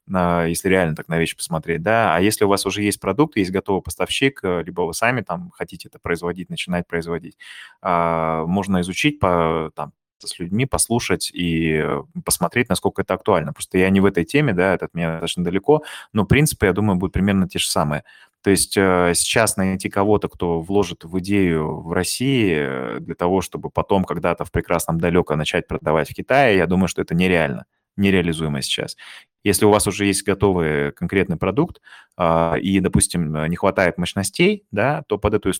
если 0.07 0.69
реально 0.69 0.95
так 0.95 1.07
на 1.07 1.17
вещи 1.17 1.35
посмотреть, 1.35 1.81
да. 1.81 2.15
А 2.15 2.21
если 2.21 2.45
у 2.45 2.47
вас 2.47 2.65
уже 2.65 2.83
есть 2.83 2.99
продукт, 2.99 3.37
есть 3.37 3.51
готовый 3.51 3.81
поставщик, 3.81 4.39
э, 4.43 4.63
либо 4.63 4.81
вы 4.81 4.93
сами 4.93 5.21
там 5.21 5.51
хотите 5.51 5.87
это 5.87 5.99
производить, 5.99 6.49
начинать 6.49 6.87
производить, 6.87 7.37
а, 7.81 8.45
можно 8.45 8.81
изучить 8.81 9.19
по, 9.19 9.71
там, 9.75 9.93
с 10.19 10.39
людьми, 10.39 10.65
послушать 10.65 11.31
и 11.33 11.81
э, 11.83 12.03
посмотреть, 12.23 12.69
насколько 12.69 13.01
это 13.01 13.15
актуально. 13.15 13.53
Просто 13.53 13.77
я 13.77 13.89
не 13.89 13.99
в 13.99 14.05
этой 14.05 14.25
теме, 14.25 14.53
да, 14.53 14.73
это 14.75 14.85
от 14.85 14.93
меня 14.93 15.11
достаточно 15.13 15.43
далеко, 15.43 15.83
но 16.13 16.25
принципы, 16.25 16.65
я 16.67 16.73
думаю, 16.73 16.97
будут 16.97 17.13
примерно 17.13 17.49
те 17.49 17.59
же 17.59 17.67
самые. 17.67 18.03
То 18.41 18.51
есть 18.51 18.77
э, 18.77 19.13
сейчас 19.15 19.57
найти 19.57 19.89
кого-то, 19.89 20.29
кто 20.29 20.61
вложит 20.61 21.03
в 21.03 21.19
идею 21.19 21.81
в 21.81 21.91
России 21.91 22.99
для 22.99 23.15
того, 23.15 23.41
чтобы 23.41 23.69
потом 23.71 24.05
когда-то 24.05 24.45
в 24.45 24.51
прекрасном 24.51 24.99
далеко 24.99 25.35
начать 25.35 25.67
продавать 25.67 26.09
в 26.11 26.13
Китае, 26.13 26.57
я 26.57 26.67
думаю, 26.67 26.87
что 26.87 27.01
это 27.01 27.15
нереально, 27.15 27.65
нереализуемо 27.97 28.61
сейчас. 28.61 28.97
Если 29.45 29.63
у 29.63 29.69
вас 29.69 29.87
уже 29.87 30.05
есть 30.05 30.23
готовый 30.23 30.91
конкретный 30.91 31.37
продукт 31.37 31.79
э, 32.17 32.59
и, 32.59 32.81
допустим, 32.81 33.45
не 33.45 33.55
хватает 33.55 33.97
мощностей, 33.97 34.65
да, 34.71 35.03
то 35.07 35.17
под 35.17 35.35
эту 35.35 35.51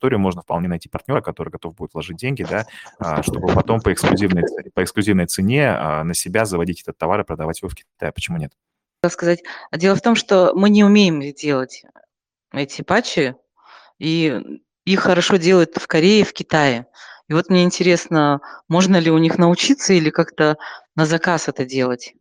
историю 0.00 0.18
можно 0.18 0.40
вполне 0.40 0.68
найти 0.68 0.88
партнера, 0.88 1.20
который 1.20 1.50
готов 1.50 1.74
будет 1.74 1.92
вложить 1.92 2.16
деньги, 2.16 2.46
да, 2.48 2.66
а, 2.98 3.22
чтобы 3.22 3.52
потом 3.52 3.82
по 3.82 3.92
эксклюзивной, 3.92 4.44
по 4.72 4.82
эксклюзивной 4.82 5.26
цене 5.26 5.68
а, 5.68 6.04
на 6.04 6.14
себя 6.14 6.46
заводить 6.46 6.80
этот 6.80 6.96
товар 6.96 7.20
и 7.20 7.24
продавать 7.24 7.60
его 7.60 7.68
в 7.68 7.74
Китае. 7.74 8.10
Почему 8.12 8.38
нет? 8.38 8.52
сказать. 9.08 9.42
Дело 9.72 9.96
в 9.96 10.02
том, 10.02 10.14
что 10.14 10.52
мы 10.54 10.70
не 10.70 10.84
умеем 10.84 11.20
делать 11.34 11.84
эти 12.52 12.82
патчи, 12.82 13.34
и 13.98 14.60
их 14.84 15.00
хорошо 15.00 15.36
делают 15.36 15.76
в 15.76 15.86
Корее, 15.86 16.24
в 16.24 16.32
Китае. 16.32 16.86
И 17.28 17.32
вот 17.32 17.48
мне 17.48 17.64
интересно, 17.64 18.40
можно 18.68 18.96
ли 18.96 19.10
у 19.10 19.18
них 19.18 19.38
научиться 19.38 19.92
или 19.92 20.10
как-то 20.10 20.56
на 20.96 21.06
заказ 21.06 21.48
это 21.48 21.64
делать? 21.64 22.14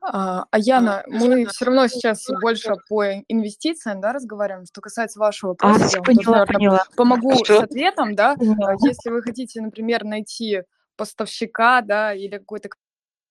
А, 0.00 0.44
а 0.50 0.58
Яна, 0.58 1.02
мы 1.08 1.46
все 1.46 1.64
равно 1.66 1.88
сейчас 1.88 2.26
больше 2.40 2.74
по 2.88 3.04
инвестициям, 3.28 4.00
да, 4.00 4.12
разговариваем. 4.12 4.64
Что 4.66 4.80
касается 4.80 5.18
вашего 5.18 5.50
А, 5.60 5.72
вопроса, 5.72 5.86
всё 5.86 5.98
я 5.98 6.02
вам 6.02 6.14
тоже, 6.14 6.30
поняла, 6.30 6.46
поняла. 6.46 6.84
помогу 6.96 7.32
с 7.44 7.50
Хорошо. 7.50 7.62
ответом, 7.64 8.14
да. 8.14 8.36
Поняла. 8.36 8.70
А, 8.72 8.74
Если 8.86 9.10
вы 9.10 9.22
хотите, 9.22 9.60
например, 9.60 10.04
найти 10.04 10.62
поставщика, 10.96 11.80
да, 11.82 12.14
или 12.14 12.38
какой-то 12.38 12.68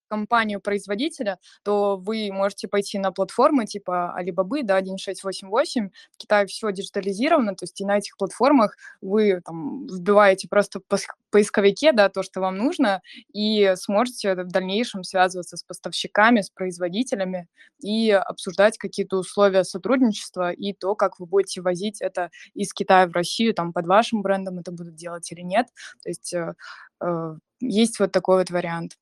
компанию-производителя, 0.07 1.39
то 1.63 1.97
вы 1.97 2.29
можете 2.31 2.67
пойти 2.67 2.99
на 2.99 3.11
платформы 3.11 3.65
типа 3.65 4.15
Alibaba, 4.19 4.63
да, 4.63 4.77
1688. 4.77 5.89
В 6.11 6.17
Китае 6.17 6.47
все 6.47 6.71
диджитализировано, 6.71 7.55
то 7.55 7.63
есть 7.63 7.79
и 7.81 7.85
на 7.85 7.97
этих 7.97 8.17
платформах 8.17 8.75
вы 9.01 9.41
там 9.45 9.87
вбиваете 9.87 10.47
просто 10.47 10.79
в 10.79 10.83
поисковике, 11.29 11.91
да, 11.91 12.09
то, 12.09 12.23
что 12.23 12.41
вам 12.41 12.57
нужно, 12.57 13.01
и 13.33 13.73
сможете 13.75 14.35
в 14.35 14.47
дальнейшем 14.47 15.03
связываться 15.03 15.57
с 15.57 15.63
поставщиками, 15.63 16.41
с 16.41 16.49
производителями 16.49 17.47
и 17.79 18.11
обсуждать 18.11 18.77
какие-то 18.77 19.17
условия 19.17 19.63
сотрудничества 19.63 20.51
и 20.51 20.73
то, 20.73 20.95
как 20.95 21.19
вы 21.19 21.25
будете 21.25 21.61
возить 21.61 22.01
это 22.01 22.31
из 22.53 22.73
Китая 22.73 23.07
в 23.07 23.11
Россию, 23.11 23.53
там 23.53 23.73
под 23.73 23.87
вашим 23.87 24.21
брендом 24.21 24.59
это 24.59 24.71
будут 24.71 24.95
делать 24.95 25.31
или 25.31 25.41
нет. 25.41 25.67
То 26.03 26.09
есть 26.09 26.33
э, 26.33 26.53
э, 27.01 27.35
есть 27.59 27.99
вот 27.99 28.11
такой 28.11 28.37
вот 28.37 28.49
вариант. 28.49 28.97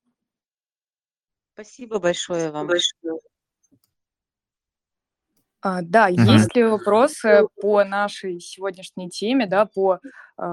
Спасибо 1.55 1.99
большое 1.99 2.51
вам. 2.51 2.69
А, 5.61 5.81
да, 5.81 6.09
Мгм. 6.09 6.25
есть 6.25 6.53
ли 6.53 6.65
вопросы 6.65 7.47
по 7.61 7.85
нашей 7.85 8.41
сегодняшней 8.41 9.09
теме, 9.09 9.47
да, 9.47 9.65
по 9.65 9.99
э, 10.37 10.43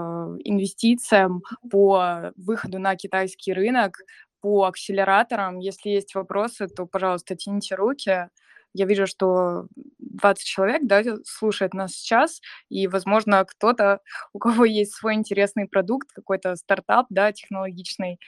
инвестициям, 0.45 1.43
по 1.71 2.33
выходу 2.37 2.79
на 2.79 2.95
китайский 2.95 3.53
рынок, 3.53 3.99
по 4.41 4.65
акселераторам? 4.65 5.59
Если 5.59 5.91
есть 5.91 6.15
вопросы, 6.15 6.69
то, 6.69 6.87
пожалуйста, 6.87 7.35
тяните 7.35 7.75
руки. 7.75 8.29
Я 8.75 8.87
вижу, 8.87 9.09
что 9.09 9.67
20 9.99 10.47
человек, 10.47 10.83
да, 10.85 11.03
слушает 11.27 11.75
нас 11.75 11.93
сейчас, 11.93 12.41
и, 12.71 12.87
возможно, 12.87 13.45
кто-то, 13.45 13.99
у 14.33 14.39
кого 14.39 14.65
есть 14.65 14.95
свой 14.95 15.15
интересный 15.15 15.67
продукт, 15.67 16.13
какой-то 16.13 16.55
стартап, 16.55 17.07
да, 17.11 17.33
технологичный. 17.33 18.19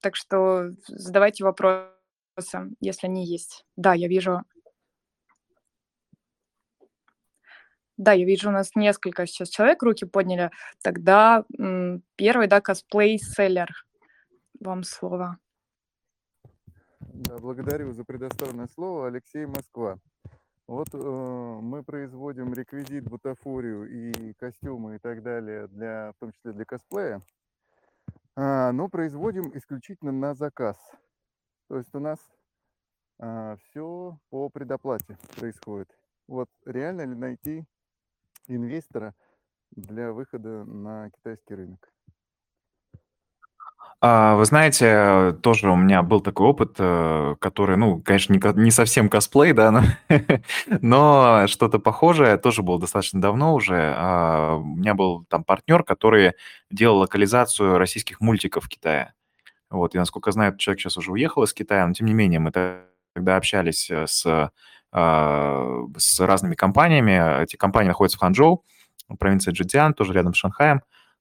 Так 0.00 0.16
что 0.16 0.70
задавайте 0.86 1.44
вопросы, 1.44 2.70
если 2.80 3.06
они 3.06 3.26
есть. 3.26 3.64
Да, 3.76 3.94
я 3.94 4.08
вижу 4.08 4.42
Да, 8.00 8.12
я 8.12 8.24
вижу, 8.24 8.48
у 8.48 8.52
нас 8.52 8.74
несколько 8.74 9.26
сейчас 9.26 9.50
человек 9.50 9.82
руки 9.82 10.06
подняли. 10.06 10.50
Тогда 10.82 11.44
первый, 12.16 12.46
да, 12.46 12.62
косплей-селлер. 12.62 13.68
Вам 14.58 14.84
слово. 14.84 15.36
Да, 17.00 17.36
благодарю 17.36 17.92
за 17.92 18.04
предоставленное 18.04 18.68
слово. 18.68 19.08
Алексей 19.08 19.44
Москва. 19.44 19.98
Вот 20.66 20.88
э, 20.94 20.96
мы 20.96 21.82
производим 21.82 22.54
реквизит, 22.54 23.04
бутафорию 23.04 23.84
и 23.90 24.32
костюмы 24.34 24.96
и 24.96 24.98
так 24.98 25.22
далее, 25.22 25.66
для, 25.66 26.12
в 26.12 26.20
том 26.20 26.32
числе 26.32 26.52
для 26.52 26.64
косплея, 26.64 27.20
но 28.36 28.88
производим 28.88 29.56
исключительно 29.56 30.12
на 30.12 30.34
заказ. 30.34 30.76
То 31.68 31.76
есть 31.76 31.94
у 31.94 32.00
нас 32.00 32.18
все 33.64 34.18
по 34.30 34.48
предоплате 34.48 35.18
происходит. 35.36 35.94
Вот 36.26 36.48
реально 36.64 37.02
ли 37.02 37.14
найти 37.14 37.64
инвестора 38.46 39.14
для 39.70 40.12
выхода 40.12 40.64
на 40.64 41.10
китайский 41.10 41.54
рынок? 41.54 41.92
А, 44.02 44.34
Вы 44.36 44.46
знаете, 44.46 45.36
тоже 45.42 45.70
у 45.70 45.76
меня 45.76 46.02
был 46.02 46.20
такой 46.22 46.46
опыт, 46.46 46.76
э, 46.78 47.34
который, 47.38 47.76
ну, 47.76 48.00
конечно, 48.00 48.32
не, 48.54 48.70
совсем 48.70 49.10
косплей, 49.10 49.52
да, 49.52 49.70
но, 49.70 49.82
но 50.80 51.46
что-то 51.48 51.78
похожее, 51.78 52.38
тоже 52.38 52.62
было 52.62 52.80
достаточно 52.80 53.20
давно 53.20 53.54
уже. 53.54 53.92
А, 53.96 54.56
У 54.56 54.64
меня 54.76 54.94
был 54.94 55.24
там 55.28 55.44
партнер, 55.44 55.82
который 55.84 56.32
делал 56.70 56.98
локализацию 57.00 57.76
российских 57.76 58.20
мультиков 58.20 58.64
в 58.64 58.68
Китае. 58.68 59.12
Вот, 59.70 59.94
и 59.94 59.98
насколько 59.98 60.30
я 60.30 60.32
знаю, 60.32 60.56
человек 60.56 60.80
сейчас 60.80 60.96
уже 60.96 61.12
уехал 61.12 61.42
из 61.44 61.52
Китая, 61.54 61.86
но 61.86 61.92
тем 61.94 62.06
не 62.06 62.14
менее 62.14 62.40
мы 62.40 62.52
тогда 62.52 63.36
общались 63.36 63.90
э, 63.90 64.06
с, 64.06 64.50
а, 64.92 65.84
с 65.98 66.20
разными 66.20 66.54
компаниями. 66.54 67.42
Эти 67.42 67.56
компании 67.56 67.88
находятся 67.88 68.16
в 68.18 68.20
Ханчжоу, 68.22 68.64
в 69.10 69.16
провинции 69.16 69.52
Джидзян, 69.52 69.92
тоже 69.94 70.14
рядом 70.14 70.32
с 70.34 70.38
Шанхаем 70.38 70.80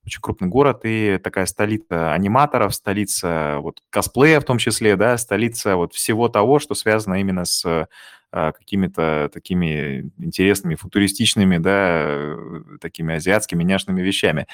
очень 0.09 0.21
крупный 0.21 0.47
город 0.47 0.81
и 0.83 1.19
такая 1.23 1.45
столица 1.45 2.11
аниматоров, 2.11 2.73
столица 2.73 3.59
вот 3.61 3.81
косплея 3.89 4.39
в 4.39 4.43
том 4.43 4.57
числе, 4.57 4.95
да, 4.95 5.17
столица 5.17 5.75
вот 5.75 5.93
всего 5.93 6.27
того, 6.29 6.59
что 6.59 6.73
связано 6.73 7.21
именно 7.21 7.45
с 7.45 7.87
а, 8.31 8.51
какими-то 8.51 9.29
такими 9.33 10.11
интересными, 10.19 10.75
футуристичными, 10.75 11.57
да, 11.57 12.03
э, 12.05 12.61
такими 12.79 13.15
азиатскими 13.15 13.63
няшными 13.63 14.03
вещами. 14.03 14.45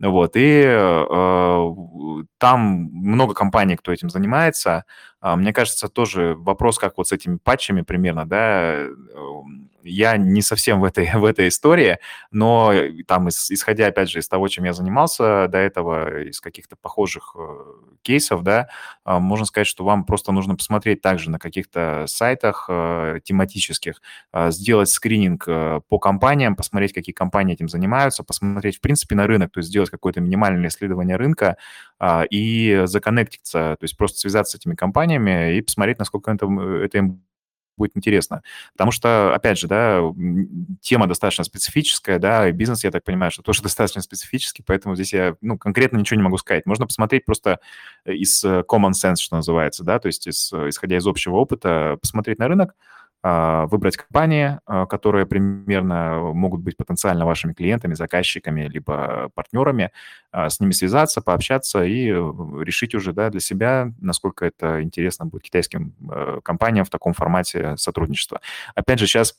Вот, 0.00 0.32
и 0.36 0.62
э, 0.66 1.66
там 2.36 2.60
много 2.92 3.32
компаний, 3.32 3.76
кто 3.76 3.90
этим 3.90 4.10
занимается. 4.10 4.84
А, 5.22 5.36
Мне 5.36 5.54
кажется, 5.54 5.88
тоже 5.88 6.34
вопрос, 6.36 6.78
как 6.78 6.98
вот 6.98 7.08
с 7.08 7.12
этими 7.12 7.38
патчами 7.42 7.80
примерно, 7.80 8.26
да, 8.26 8.74
э, 8.74 8.90
я 9.82 10.16
не 10.16 10.42
совсем 10.42 10.80
в 10.80 10.84
этой, 10.84 11.10
в 11.14 11.24
этой 11.24 11.48
истории, 11.48 11.98
но 12.30 12.72
там, 13.06 13.28
ис- 13.28 13.48
исходя, 13.50 13.86
опять 13.86 14.10
же, 14.10 14.20
из 14.20 14.28
того, 14.28 14.48
чем 14.48 14.64
я 14.64 14.72
занимался 14.72 15.48
до 15.48 15.58
этого, 15.58 16.22
из 16.22 16.40
каких-то 16.40 16.76
похожих 16.76 17.34
э, 17.38 17.64
кейсов, 18.02 18.42
да, 18.42 18.68
можно 19.04 19.46
сказать, 19.46 19.66
что 19.66 19.84
вам 19.84 20.04
просто 20.04 20.32
нужно 20.32 20.56
посмотреть 20.56 21.00
также 21.00 21.30
на 21.30 21.38
каких-то 21.38 22.04
сайтах 22.06 22.66
э, 22.68 23.20
тематических, 23.24 24.00
сделать 24.48 24.88
скрининг 24.88 25.44
э, 25.46 25.80
по 25.88 25.98
компаниям, 25.98 26.56
посмотреть, 26.56 26.92
какие 26.92 27.14
компании 27.14 27.54
этим 27.54 27.68
занимаются, 27.68 28.22
посмотреть, 28.22 28.78
в 28.78 28.80
принципе, 28.80 29.14
на 29.14 29.26
рынок, 29.26 29.52
то 29.52 29.58
есть 29.58 29.68
сделать 29.68 29.90
какое-то 29.90 30.20
минимальное 30.20 30.68
исследование 30.68 31.16
рынка 31.16 31.56
а, 31.98 32.24
и 32.28 32.82
законнектиться, 32.84 33.76
то 33.78 33.84
есть 33.84 33.96
просто 33.96 34.18
связаться 34.18 34.52
с 34.52 34.60
этими 34.60 34.74
компаниями 34.74 35.56
и 35.56 35.60
посмотреть, 35.62 35.98
насколько 35.98 36.30
это, 36.30 36.46
это 36.84 36.98
им 36.98 37.22
будет 37.82 37.96
интересно. 37.96 38.42
Потому 38.72 38.92
что, 38.92 39.34
опять 39.34 39.58
же, 39.58 39.66
да, 39.66 40.00
тема 40.80 41.08
достаточно 41.08 41.44
специфическая, 41.44 42.18
да, 42.18 42.48
и 42.48 42.52
бизнес, 42.52 42.84
я 42.84 42.90
так 42.90 43.02
понимаю, 43.04 43.32
что 43.32 43.42
тоже 43.42 43.62
достаточно 43.62 44.00
специфический, 44.02 44.62
поэтому 44.64 44.94
здесь 44.94 45.12
я, 45.12 45.34
ну, 45.40 45.58
конкретно 45.58 45.98
ничего 45.98 46.16
не 46.16 46.24
могу 46.24 46.38
сказать. 46.38 46.64
Можно 46.66 46.86
посмотреть 46.86 47.24
просто 47.24 47.58
из 48.04 48.44
э, 48.44 48.62
common 48.68 48.92
sense, 48.92 49.16
что 49.16 49.36
называется, 49.36 49.84
да, 49.84 49.98
то 49.98 50.06
есть 50.06 50.26
из, 50.26 50.52
э, 50.52 50.68
исходя 50.68 50.96
из 50.96 51.06
общего 51.06 51.36
опыта, 51.36 51.98
посмотреть 52.00 52.38
на 52.38 52.48
рынок, 52.48 52.74
выбрать 53.22 53.96
компании, 53.96 54.58
а, 54.66 54.86
которые 54.86 55.26
примерно 55.26 56.32
могут 56.34 56.60
быть 56.60 56.76
потенциально 56.76 57.24
вашими 57.24 57.52
клиентами, 57.52 57.94
заказчиками, 57.94 58.62
либо 58.62 59.30
партнерами, 59.34 59.92
а, 60.32 60.50
с 60.50 60.58
ними 60.58 60.72
связаться, 60.72 61.20
пообщаться 61.20 61.84
и 61.84 62.08
э, 62.08 62.14
решить 62.62 62.94
уже 62.94 63.12
да, 63.12 63.30
для 63.30 63.40
себя, 63.40 63.92
насколько 64.00 64.44
это 64.44 64.82
интересно 64.82 65.26
будет 65.26 65.42
китайским 65.42 65.94
э, 66.10 66.40
компаниям 66.42 66.84
в 66.84 66.90
таком 66.90 67.12
формате 67.12 67.76
сотрудничества. 67.76 68.40
Опять 68.74 68.98
же, 68.98 69.06
сейчас 69.06 69.36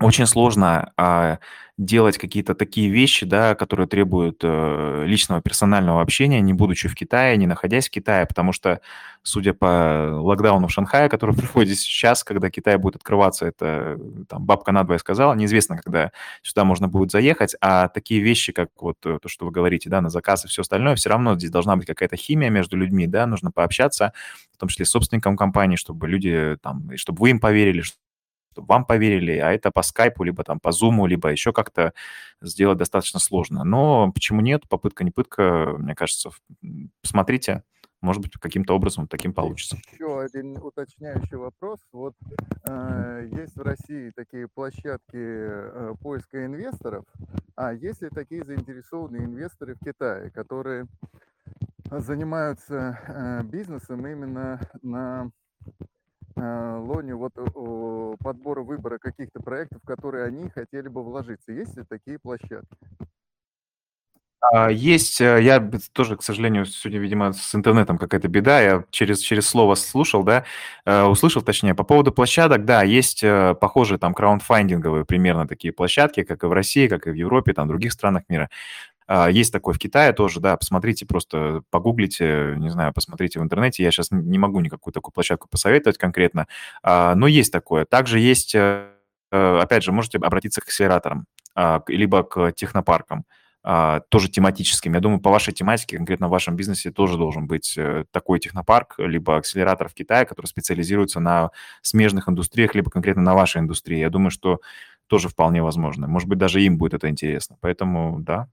очень 0.00 0.26
сложно 0.26 0.92
а, 0.96 1.38
делать 1.78 2.18
какие-то 2.18 2.54
такие 2.56 2.90
вещи, 2.90 3.24
да, 3.24 3.54
которые 3.54 3.86
требуют 3.86 4.40
э, 4.42 5.04
личного 5.06 5.40
персонального 5.40 6.02
общения, 6.02 6.40
не 6.40 6.52
будучи 6.52 6.88
в 6.88 6.94
Китае, 6.96 7.36
не 7.36 7.46
находясь 7.46 7.86
в 7.86 7.90
Китае, 7.90 8.26
потому 8.26 8.52
что, 8.52 8.80
судя 9.22 9.54
по 9.54 10.10
локдауну 10.20 10.66
в 10.66 10.72
Шанхае, 10.72 11.08
который 11.08 11.34
проходит 11.36 11.78
сейчас, 11.78 12.24
когда 12.24 12.50
Китай 12.50 12.76
будет 12.78 12.96
открываться, 12.96 13.46
это 13.46 13.96
там 14.28 14.44
бабка 14.44 14.72
надвое 14.72 14.98
сказала, 14.98 15.34
неизвестно, 15.34 15.78
когда 15.78 16.10
сюда 16.42 16.64
можно 16.64 16.88
будет 16.88 17.12
заехать, 17.12 17.54
а 17.60 17.86
такие 17.88 18.20
вещи, 18.20 18.52
как 18.52 18.70
вот 18.80 18.96
э, 19.06 19.20
то, 19.22 19.28
что 19.28 19.46
вы 19.46 19.52
говорите, 19.52 19.88
да, 19.88 20.00
на 20.00 20.10
заказ 20.10 20.44
и 20.44 20.48
все 20.48 20.62
остальное, 20.62 20.96
все 20.96 21.10
равно 21.10 21.36
здесь 21.36 21.50
должна 21.50 21.76
быть 21.76 21.86
какая-то 21.86 22.16
химия 22.16 22.50
между 22.50 22.76
людьми, 22.76 23.06
да, 23.06 23.24
нужно 23.26 23.52
пообщаться, 23.52 24.12
в 24.52 24.58
том 24.58 24.68
числе 24.68 24.84
с 24.84 24.90
собственником 24.90 25.36
компании, 25.36 25.76
чтобы 25.76 26.08
люди 26.08 26.56
там, 26.60 26.92
и 26.92 26.96
чтобы 26.96 27.20
вы 27.20 27.30
им 27.30 27.38
поверили, 27.38 27.82
чтобы 28.58 28.66
вам 28.66 28.84
поверили, 28.84 29.38
а 29.38 29.52
это 29.52 29.70
по 29.70 29.82
скайпу, 29.82 30.24
либо 30.24 30.42
там 30.42 30.58
по 30.60 30.72
зуму, 30.72 31.06
либо 31.06 31.30
еще 31.30 31.52
как-то 31.52 31.92
сделать 32.40 32.78
достаточно 32.78 33.20
сложно. 33.20 33.64
Но 33.64 34.10
почему 34.12 34.40
нет? 34.40 34.68
Попытка 34.68 35.04
не 35.04 35.10
пытка, 35.10 35.74
мне 35.78 35.94
кажется. 35.94 36.30
Посмотрите, 37.00 37.62
может 38.00 38.22
быть, 38.22 38.32
каким-то 38.40 38.74
образом 38.74 39.06
таким 39.06 39.32
получится. 39.32 39.76
Еще 39.92 40.20
один 40.20 40.56
уточняющий 40.58 41.36
вопрос. 41.36 41.80
Вот 41.92 42.14
э, 42.64 43.28
есть 43.32 43.56
в 43.56 43.62
России 43.62 44.12
такие 44.14 44.48
площадки 44.48 45.14
э, 45.14 45.94
поиска 46.00 46.44
инвесторов, 46.44 47.04
а 47.56 47.72
есть 47.72 48.02
ли 48.02 48.08
такие 48.08 48.44
заинтересованные 48.44 49.24
инвесторы 49.24 49.74
в 49.74 49.84
Китае, 49.84 50.30
которые 50.30 50.86
занимаются 51.90 52.98
э, 53.06 53.42
бизнесом 53.44 54.06
именно 54.06 54.60
на 54.82 55.30
лоне 56.38 57.14
вот 57.14 57.32
э, 57.36 58.16
подбора 58.22 58.62
выбора 58.62 58.98
каких-то 58.98 59.40
проектов, 59.40 59.80
которые 59.84 60.24
они 60.24 60.48
хотели 60.50 60.88
бы 60.88 61.02
вложиться? 61.02 61.52
Есть 61.52 61.76
ли 61.76 61.84
такие 61.84 62.18
площадки? 62.18 62.76
А, 64.40 64.70
есть, 64.70 65.20
э, 65.20 65.42
я 65.42 65.60
тоже, 65.92 66.16
к 66.16 66.22
сожалению, 66.22 66.64
сегодня, 66.64 67.00
видимо, 67.00 67.32
с 67.32 67.54
интернетом 67.54 67.98
какая-то 67.98 68.28
беда, 68.28 68.60
я 68.60 68.84
через, 68.90 69.18
через 69.18 69.48
слово 69.48 69.74
слушал, 69.74 70.22
да, 70.22 70.44
э, 70.84 71.02
услышал, 71.02 71.42
точнее, 71.42 71.74
по 71.74 71.82
поводу 71.82 72.12
площадок, 72.12 72.64
да, 72.64 72.82
есть 72.84 73.24
э, 73.24 73.56
похожие 73.60 73.98
там 73.98 74.14
краундфандинговые 74.14 75.04
примерно 75.04 75.48
такие 75.48 75.72
площадки, 75.72 76.22
как 76.22 76.44
и 76.44 76.46
в 76.46 76.52
России, 76.52 76.86
как 76.86 77.08
и 77.08 77.10
в 77.10 77.14
Европе, 77.14 77.52
там, 77.52 77.66
в 77.66 77.68
других 77.68 77.92
странах 77.92 78.22
мира. 78.28 78.48
А, 79.08 79.28
есть 79.28 79.52
такой 79.52 79.74
в 79.74 79.78
Китае 79.78 80.12
тоже, 80.12 80.40
да, 80.40 80.56
посмотрите, 80.56 81.06
просто 81.06 81.62
погуглите, 81.70 82.54
не 82.58 82.70
знаю, 82.70 82.92
посмотрите 82.92 83.40
в 83.40 83.42
интернете. 83.42 83.82
Я 83.82 83.90
сейчас 83.90 84.10
не 84.12 84.38
могу 84.38 84.60
никакую 84.60 84.92
такую 84.92 85.12
площадку 85.12 85.48
посоветовать 85.48 85.98
конкретно, 85.98 86.46
а, 86.82 87.14
но 87.16 87.26
есть 87.26 87.52
такое. 87.52 87.84
Также 87.84 88.20
есть, 88.20 88.54
опять 89.30 89.82
же, 89.82 89.92
можете 89.92 90.18
обратиться 90.18 90.60
к 90.60 90.64
акселераторам, 90.64 91.26
либо 91.88 92.22
к 92.22 92.52
технопаркам. 92.52 93.24
А, 93.64 94.00
тоже 94.08 94.30
тематическим. 94.30 94.94
Я 94.94 95.00
думаю, 95.00 95.20
по 95.20 95.30
вашей 95.30 95.52
тематике, 95.52 95.96
конкретно 95.96 96.28
в 96.28 96.30
вашем 96.30 96.56
бизнесе, 96.56 96.90
тоже 96.90 97.18
должен 97.18 97.46
быть 97.46 97.76
э, 97.76 98.04
такой 98.12 98.38
технопарк, 98.38 98.94
либо 98.98 99.36
акселератор 99.36 99.88
в 99.88 99.94
Китае, 99.94 100.24
который 100.26 100.46
специализируется 100.46 101.18
на 101.20 101.50
смежных 101.82 102.28
индустриях, 102.28 102.74
либо 102.74 102.90
конкретно 102.90 103.22
на 103.22 103.34
вашей 103.34 103.60
индустрии. 103.60 103.98
Я 103.98 104.10
думаю, 104.10 104.30
что 104.30 104.60
тоже 105.08 105.28
вполне 105.28 105.62
возможно. 105.62 106.06
Может 106.06 106.28
быть, 106.28 106.38
даже 106.38 106.62
им 106.62 106.78
будет 106.78 106.94
это 106.94 107.10
интересно. 107.10 107.56
Поэтому, 107.60 108.20
да. 108.20 108.48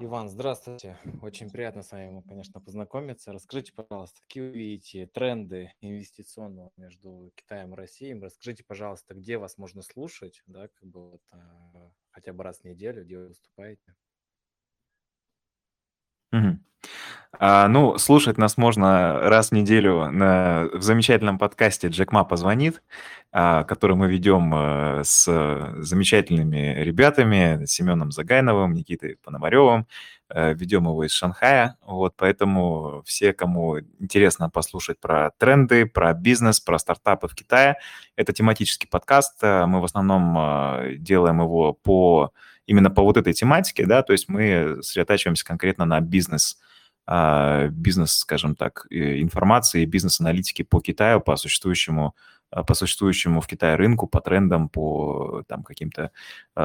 Иван, 0.00 0.28
здравствуйте. 0.28 0.98
Очень 1.22 1.50
приятно 1.50 1.82
с 1.82 1.92
вами, 1.92 2.22
конечно, 2.26 2.60
познакомиться. 2.60 3.32
Расскажите, 3.32 3.72
пожалуйста, 3.72 4.20
какие 4.22 4.42
вы 4.44 4.50
видите 4.50 5.06
тренды 5.06 5.72
инвестиционного 5.80 6.72
между 6.76 7.32
Китаем 7.36 7.74
и 7.74 7.76
Россией? 7.76 8.18
Расскажите, 8.18 8.64
пожалуйста, 8.64 9.14
где 9.14 9.38
вас 9.38 9.58
можно 9.58 9.82
слушать, 9.82 10.42
да, 10.46 10.68
как 10.68 10.84
бы 10.88 11.10
вот, 11.10 11.22
а, 11.30 11.90
хотя 12.10 12.32
бы 12.32 12.42
раз 12.44 12.60
в 12.60 12.64
неделю, 12.64 13.04
где 13.04 13.18
вы 13.18 13.28
выступаете? 13.28 13.94
Мгм. 16.32 16.64
А, 17.38 17.68
ну, 17.68 17.96
слушать 17.96 18.38
нас 18.38 18.56
можно 18.56 19.18
раз 19.20 19.50
в 19.50 19.52
неделю 19.52 20.10
на, 20.10 20.68
в 20.74 20.82
замечательном 20.82 21.38
подкасте 21.38 21.88
«Джек 21.88 22.10
Ма 22.12 22.24
позвонит», 22.24 22.82
а, 23.32 23.62
который 23.64 23.94
мы 23.96 24.08
ведем 24.08 24.52
а, 24.52 25.02
с 25.04 25.24
замечательными 25.78 26.82
ребятами, 26.82 27.64
Семеном 27.66 28.10
Загайновым, 28.10 28.74
Никитой 28.74 29.16
Пономаревым. 29.22 29.86
А, 30.28 30.52
ведем 30.52 30.84
его 30.84 31.04
из 31.04 31.12
Шанхая. 31.12 31.76
Вот, 31.82 32.14
поэтому 32.16 33.02
все, 33.06 33.32
кому 33.32 33.78
интересно 34.00 34.50
послушать 34.50 34.98
про 34.98 35.30
тренды, 35.38 35.86
про 35.86 36.12
бизнес, 36.14 36.58
про 36.58 36.78
стартапы 36.80 37.28
в 37.28 37.34
Китае, 37.36 37.76
это 38.16 38.32
тематический 38.32 38.88
подкаст. 38.88 39.40
Мы 39.42 39.80
в 39.80 39.84
основном 39.84 40.98
делаем 40.98 41.40
его 41.40 41.74
по 41.74 42.32
именно 42.66 42.90
по 42.90 43.02
вот 43.02 43.16
этой 43.16 43.32
тематике, 43.32 43.86
да, 43.86 44.02
то 44.02 44.12
есть 44.12 44.28
мы 44.28 44.78
сосредотачиваемся 44.82 45.44
конкретно 45.44 45.84
на 45.84 46.00
бизнес, 46.00 46.56
а, 46.56 46.70
бизнес, 47.70 48.12
скажем 48.12 48.54
так, 48.54 48.86
информации, 48.90 49.84
бизнес-аналитики 49.84 50.62
по 50.62 50.80
Китаю, 50.80 51.20
по 51.20 51.36
существующему 51.36 52.14
а, 52.50 52.64
по 52.64 52.74
существующему 52.74 53.40
в 53.40 53.46
Китае 53.46 53.76
рынку, 53.76 54.06
по 54.06 54.20
трендам, 54.20 54.68
по 54.68 55.42
там 55.46 55.62
каким-то 55.62 56.10
э, 56.56 56.60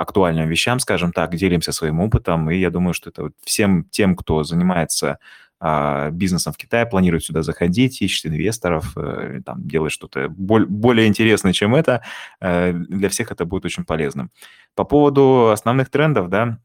актуальным 0.00 0.48
вещам, 0.48 0.80
скажем 0.80 1.12
так, 1.12 1.34
делимся 1.36 1.72
своим 1.72 2.00
опытом, 2.00 2.50
и 2.50 2.56
я 2.56 2.70
думаю, 2.70 2.92
что 2.92 3.10
это 3.10 3.22
вот 3.24 3.32
всем 3.44 3.84
тем, 3.84 4.16
кто 4.16 4.42
занимается 4.42 5.18
э, 5.60 6.10
бизнесом 6.10 6.52
в 6.52 6.56
Китае, 6.56 6.86
планирует 6.86 7.24
сюда 7.24 7.42
заходить, 7.42 8.02
ищет 8.02 8.26
инвесторов, 8.26 8.96
э, 8.96 9.40
там, 9.46 9.68
делает 9.68 9.92
что-то 9.92 10.28
боль, 10.28 10.66
более 10.66 11.06
интересное, 11.06 11.52
чем 11.52 11.76
это, 11.76 12.02
э, 12.40 12.72
для 12.72 13.08
всех 13.08 13.30
это 13.30 13.44
будет 13.44 13.64
очень 13.64 13.84
полезным. 13.84 14.32
По 14.74 14.82
поводу 14.82 15.50
основных 15.52 15.88
трендов, 15.88 16.30
да, 16.30 16.58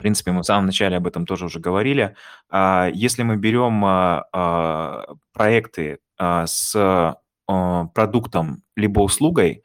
принципе, 0.00 0.32
мы 0.32 0.42
в 0.42 0.46
самом 0.46 0.66
начале 0.66 0.96
об 0.96 1.06
этом 1.06 1.26
тоже 1.26 1.44
уже 1.44 1.60
говорили. 1.60 2.16
Если 2.52 3.22
мы 3.22 3.36
берем 3.36 3.80
проекты 5.32 5.98
с 6.18 7.16
продуктом 7.94 8.62
либо 8.76 9.00
услугой, 9.00 9.62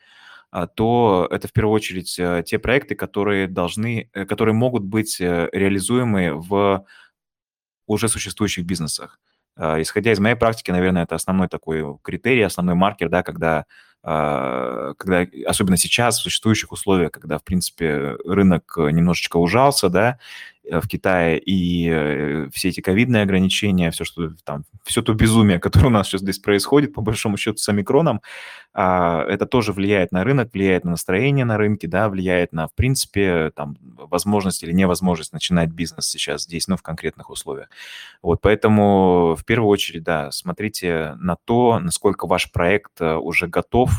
то 0.76 1.28
это 1.32 1.48
в 1.48 1.54
первую 1.54 1.74
очередь 1.74 2.18
э, 2.18 2.44
те 2.46 2.60
проекты, 2.60 2.96
которые 2.96 3.48
должны, 3.48 4.10
э, 4.14 4.26
которые 4.26 4.56
могут 4.56 4.84
быть 4.84 5.20
э, 5.20 5.50
реализуемы 5.52 6.34
в 6.34 6.86
уже 7.88 8.08
существующих 8.08 8.66
бизнесах. 8.66 9.20
Исходя 9.58 10.12
из 10.12 10.20
моей 10.20 10.36
практики, 10.36 10.72
наверное, 10.72 11.04
это 11.04 11.16
основной 11.16 11.48
такой 11.48 11.98
критерий, 12.02 12.42
основной 12.42 12.76
маркер, 12.76 13.08
да, 13.08 13.24
когда 13.24 13.60
а, 13.60 13.66
когда, 14.06 15.26
особенно 15.48 15.78
сейчас, 15.78 16.20
в 16.20 16.22
существующих 16.22 16.72
условиях, 16.72 17.12
когда, 17.12 17.40
в 17.40 17.44
принципе, 17.44 18.18
рынок 18.26 18.76
немножечко 18.78 19.38
ужался, 19.38 19.90
да, 19.90 20.10
э, 20.10 20.55
в 20.72 20.88
Китае, 20.88 21.40
и 21.40 21.90
э, 21.90 22.50
все 22.54 22.70
эти 22.70 22.82
ковидные 22.82 23.24
ограничения, 23.24 23.92
все, 23.92 24.04
что 24.04 24.32
там, 24.44 24.64
все 24.84 25.02
то 25.02 25.14
безумие, 25.14 25.60
которое 25.62 25.88
у 25.88 25.92
нас 25.92 26.08
сейчас 26.08 26.22
здесь 26.22 26.40
происходит, 26.40 26.94
по 26.94 27.02
большому 27.02 27.38
счету, 27.38 27.58
с 27.58 27.70
омикроном, 27.70 28.22
а, 28.74 29.24
это 29.24 29.46
тоже 29.46 29.72
влияет 29.72 30.12
на 30.12 30.24
рынок, 30.24 30.50
влияет 30.54 30.84
на 30.84 30.92
настроение 30.92 31.46
на 31.46 31.58
рынке, 31.58 31.88
да, 31.88 32.10
влияет 32.10 32.52
на, 32.52 32.68
в 32.68 32.74
принципе, 32.74 33.52
там, 33.56 33.78
возможность 33.82 34.64
или 34.64 34.74
невозможность 34.74 35.32
начинать 35.32 35.70
бизнес 35.70 36.08
сейчас 36.08 36.44
здесь, 36.44 36.68
ну, 36.68 36.76
в 36.76 36.82
конкретных 36.82 37.30
условиях. 37.30 37.70
Вот, 38.22 38.42
поэтому 38.42 39.36
в 39.40 39.46
первую 39.46 39.70
очередь, 39.70 40.04
да, 40.04 40.30
смотрите 40.32 41.16
на 41.20 41.38
то, 41.46 41.80
насколько 41.80 42.28
ваш 42.28 42.52
проект 42.52 43.00
э, 43.00 43.16
уже 43.16 43.48
готов 43.48 43.92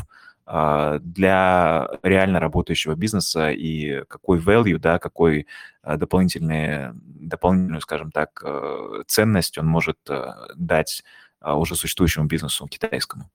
для 0.47 1.89
реально 2.03 2.39
работающего 2.39 2.95
бизнеса 2.95 3.51
и 3.51 4.05
какой 4.05 4.39
value, 4.39 4.77
да, 4.77 4.97
какой 4.97 5.45
а, 5.87 5.95
дополнительный, 5.97 6.91
дополнительную, 6.93 7.81
скажем 7.81 8.11
так, 8.11 8.41
э, 8.45 9.03
ценность 9.07 9.57
он 9.57 9.67
может 9.67 9.97
э, 10.09 10.33
дать 10.55 11.03
а, 11.39 11.57
уже 11.57 11.75
существующему 11.75 12.27
бизнесу 12.27 12.67
китайскому. 12.67 13.29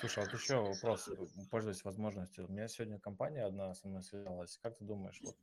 Слушай, 0.00 0.24
а 0.24 0.26
вот 0.26 0.40
еще 0.40 0.56
вопрос, 0.62 1.10
пользуясь 1.50 1.84
возможностью. 1.84 2.46
У 2.46 2.52
меня 2.52 2.68
сегодня 2.68 2.98
компания 2.98 3.44
одна 3.44 3.74
со 3.74 3.86
мной 3.86 4.02
связалась. 4.02 4.58
Как 4.62 4.78
ты 4.78 4.84
думаешь, 4.84 5.20
вот 5.22 5.36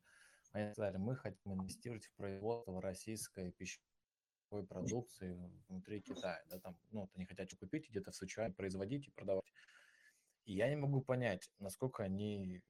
они 0.52 0.72
сказали, 0.72 0.98
мы 0.98 1.16
хотим 1.16 1.54
инвестировать 1.54 2.08
в 2.08 2.12
производство 2.14 2.82
российской 2.82 3.52
пищевой 3.52 4.66
продукции 4.68 5.38
внутри 5.70 6.02
Китая. 6.02 6.42
Да, 6.50 6.58
там, 6.58 6.76
ну, 6.92 7.08
они 7.16 7.26
хотят 7.26 7.54
купить 7.60 7.88
где-то 7.90 8.12
в 8.12 8.16
Сычуане, 8.16 8.54
производить 8.54 9.08
и 9.08 9.12
продавать. 9.12 9.46
И 10.48 10.54
я 10.54 10.70
не 10.70 10.78
могу 10.78 11.02
понять, 11.02 11.52
насколько 11.60 12.04
они 12.04 12.64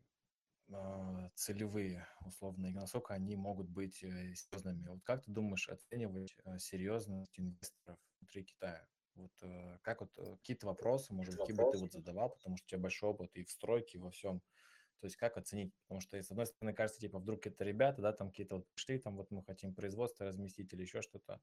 э, 0.68 1.30
целевые, 1.36 2.08
условно, 2.26 2.66
и 2.66 2.74
насколько 2.74 3.14
они 3.14 3.36
могут 3.36 3.70
быть 3.70 4.04
э, 4.04 4.34
серьезными. 4.34 4.88
Вот 4.88 5.04
как 5.04 5.24
ты 5.24 5.32
думаешь 5.32 5.70
оценивать 5.70 6.36
э, 6.44 6.58
серьезность 6.58 7.40
инвесторов 7.40 8.00
внутри 8.20 8.46
Китая? 8.46 8.88
Вот 9.14 9.32
э, 9.44 9.78
как 9.84 10.02
вот 10.02 10.12
какие-то 10.40 10.66
вопросы, 10.66 11.14
может, 11.14 11.36
какие 11.36 11.56
бы 11.56 11.72
ты 11.72 11.78
вот 11.78 11.92
задавал, 11.92 12.32
потому 12.32 12.58
что 12.58 12.66
у 12.66 12.70
тебя 12.70 12.80
большой 12.80 13.12
опыт 13.12 13.30
и 13.36 13.44
в 13.44 13.52
стройке, 13.52 14.00
и 14.00 14.02
во 14.02 14.10
всем. 14.10 14.42
То 15.00 15.06
есть 15.06 15.16
как 15.16 15.38
оценить? 15.38 15.72
Потому 15.84 16.02
что, 16.02 16.20
с 16.20 16.32
одной 16.32 16.48
стороны, 16.48 16.74
кажется, 16.74 17.00
типа, 17.00 17.20
вдруг 17.20 17.46
это 17.46 17.64
ребята, 17.64 18.02
да, 18.02 18.12
там 18.12 18.30
какие-то 18.30 18.56
вот 18.56 18.68
пришли, 18.74 18.98
там 18.98 19.18
вот 19.18 19.30
мы 19.30 19.44
хотим 19.44 19.76
производство 19.76 20.26
разместить 20.26 20.74
или 20.74 20.82
еще 20.82 21.04
что-то. 21.04 21.40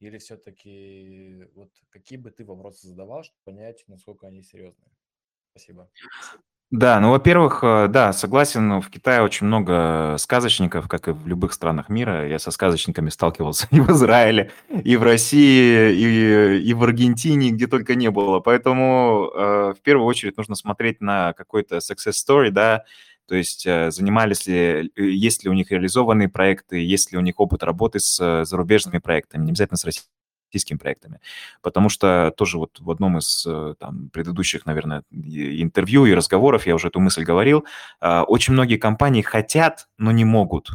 Или 0.00 0.18
все-таки 0.18 1.44
вот 1.54 1.70
какие 1.90 2.18
бы 2.18 2.32
ты 2.32 2.44
вопросы 2.44 2.88
задавал, 2.88 3.22
чтобы 3.22 3.38
понять, 3.44 3.84
насколько 3.86 4.26
они 4.26 4.42
серьезные? 4.42 4.90
Спасибо. 5.50 5.88
Да, 6.70 7.00
ну, 7.00 7.10
во-первых, 7.10 7.64
э, 7.64 7.88
да, 7.88 8.12
согласен, 8.12 8.80
в 8.80 8.90
Китае 8.90 9.22
очень 9.22 9.48
много 9.48 10.14
сказочников, 10.18 10.86
как 10.86 11.08
и 11.08 11.10
в 11.10 11.26
любых 11.26 11.52
странах 11.52 11.88
мира. 11.88 12.28
Я 12.28 12.38
со 12.38 12.52
сказочниками 12.52 13.10
сталкивался 13.10 13.66
и 13.72 13.80
в 13.80 13.90
Израиле, 13.90 14.52
и 14.84 14.96
в 14.96 15.02
России, 15.02 15.92
и, 15.92 16.58
и 16.62 16.72
в 16.74 16.84
Аргентине, 16.84 17.50
где 17.50 17.66
только 17.66 17.96
не 17.96 18.08
было. 18.10 18.38
Поэтому 18.38 19.32
э, 19.34 19.74
в 19.76 19.82
первую 19.82 20.06
очередь 20.06 20.36
нужно 20.36 20.54
смотреть 20.54 21.00
на 21.00 21.32
какой-то 21.32 21.78
success 21.78 22.12
story, 22.12 22.50
да, 22.50 22.84
то 23.26 23.34
есть 23.34 23.66
э, 23.66 23.90
занимались 23.90 24.46
ли, 24.46 24.92
э, 24.94 25.02
есть 25.02 25.42
ли 25.42 25.50
у 25.50 25.54
них 25.54 25.72
реализованные 25.72 26.28
проекты, 26.28 26.78
есть 26.78 27.10
ли 27.10 27.18
у 27.18 27.20
них 27.20 27.40
опыт 27.40 27.64
работы 27.64 27.98
с 27.98 28.44
зарубежными 28.44 28.98
проектами, 28.98 29.44
не 29.44 29.50
обязательно 29.50 29.76
с 29.76 29.84
Россией 29.84 30.06
российскими 30.50 30.78
проектами. 30.78 31.20
Потому 31.62 31.88
что 31.88 32.32
тоже 32.36 32.58
вот 32.58 32.78
в 32.80 32.90
одном 32.90 33.18
из 33.18 33.46
э, 33.46 33.74
там, 33.78 34.10
предыдущих, 34.10 34.66
наверное, 34.66 35.02
интервью 35.10 36.06
и 36.06 36.14
разговоров 36.14 36.66
я 36.66 36.74
уже 36.74 36.88
эту 36.88 37.00
мысль 37.00 37.22
говорил, 37.22 37.64
а, 38.00 38.24
очень 38.24 38.52
многие 38.54 38.76
компании 38.76 39.22
хотят, 39.22 39.88
но 39.98 40.10
не 40.10 40.24
могут. 40.24 40.70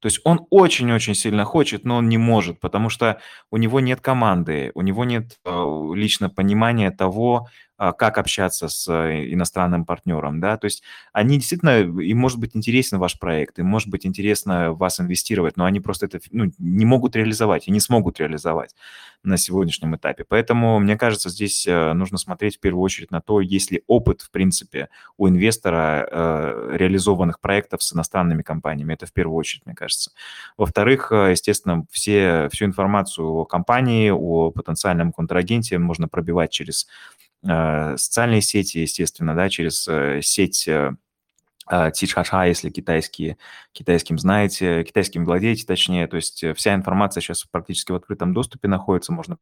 То 0.00 0.06
есть 0.06 0.20
он 0.22 0.46
очень-очень 0.50 1.14
сильно 1.14 1.44
хочет, 1.44 1.84
но 1.84 1.96
он 1.96 2.08
не 2.08 2.18
может, 2.18 2.60
потому 2.60 2.88
что 2.88 3.20
у 3.50 3.56
него 3.56 3.80
нет 3.80 4.00
команды, 4.00 4.70
у 4.74 4.82
него 4.82 5.04
нет 5.04 5.38
э, 5.44 5.90
лично 5.94 6.30
понимания 6.30 6.92
того, 6.92 7.48
а, 7.48 7.48
как 7.78 8.18
общаться 8.18 8.68
с 8.68 8.88
э, 8.88 9.32
иностранным 9.32 9.84
партнером, 9.84 10.40
да, 10.40 10.56
то 10.56 10.64
есть 10.64 10.82
они 11.12 11.36
действительно, 11.36 11.78
им 11.80 12.18
может 12.18 12.38
быть 12.38 12.56
интересен 12.56 12.98
ваш 12.98 13.18
проект, 13.18 13.58
им 13.58 13.66
может 13.66 13.88
быть 13.88 14.04
интересно 14.04 14.72
вас 14.72 15.00
инвестировать, 15.00 15.56
но 15.56 15.64
они 15.64 15.80
просто 15.80 16.06
это 16.06 16.18
ну, 16.32 16.52
не 16.58 16.84
могут 16.84 17.14
реализовать 17.14 17.68
и 17.68 17.70
не 17.70 17.80
смогут 17.80 18.18
реализовать 18.18 18.74
на 19.22 19.36
сегодняшнем 19.36 19.96
этапе. 19.96 20.24
Поэтому, 20.24 20.78
мне 20.78 20.96
кажется, 20.96 21.28
здесь 21.28 21.66
э, 21.66 21.92
нужно 21.92 22.18
смотреть 22.18 22.56
в 22.56 22.60
первую 22.60 22.82
очередь 22.82 23.10
на 23.10 23.20
то, 23.20 23.40
есть 23.40 23.70
ли 23.70 23.82
опыт, 23.86 24.22
в 24.22 24.30
принципе, 24.30 24.88
у 25.16 25.28
инвестора 25.28 26.08
э, 26.10 26.76
реализованных 26.76 27.40
проектов 27.40 27.82
с 27.82 27.92
иностранными 27.94 28.42
компаниями. 28.42 28.94
Это 28.94 29.06
в 29.06 29.12
первую 29.12 29.36
очередь, 29.36 29.66
мне 29.66 29.74
кажется. 29.74 30.12
Во-вторых, 30.56 31.10
э, 31.10 31.32
естественно, 31.32 31.84
все, 31.90 32.48
всю 32.52 32.64
информацию 32.64 33.26
о 33.26 33.44
компании, 33.44 34.10
о 34.10 34.50
потенциальном 34.50 35.12
контрагенте 35.12 35.78
можно 35.78 36.08
пробивать 36.08 36.50
через 36.50 36.86
социальные 37.42 38.42
сети, 38.42 38.78
естественно, 38.78 39.34
да, 39.34 39.48
через 39.48 39.86
э, 39.88 40.20
сеть 40.22 40.66
э, 40.68 40.92
Тичхаша, 41.94 42.44
если 42.44 42.70
китайские, 42.70 43.36
китайским 43.72 44.18
знаете, 44.18 44.84
китайским 44.84 45.24
владеете, 45.24 45.66
точнее, 45.66 46.06
то 46.06 46.16
есть 46.16 46.42
вся 46.56 46.74
информация 46.74 47.20
сейчас 47.20 47.44
практически 47.44 47.92
в 47.92 47.96
открытом 47.96 48.32
доступе 48.32 48.68
находится, 48.68 49.12
можно 49.12 49.36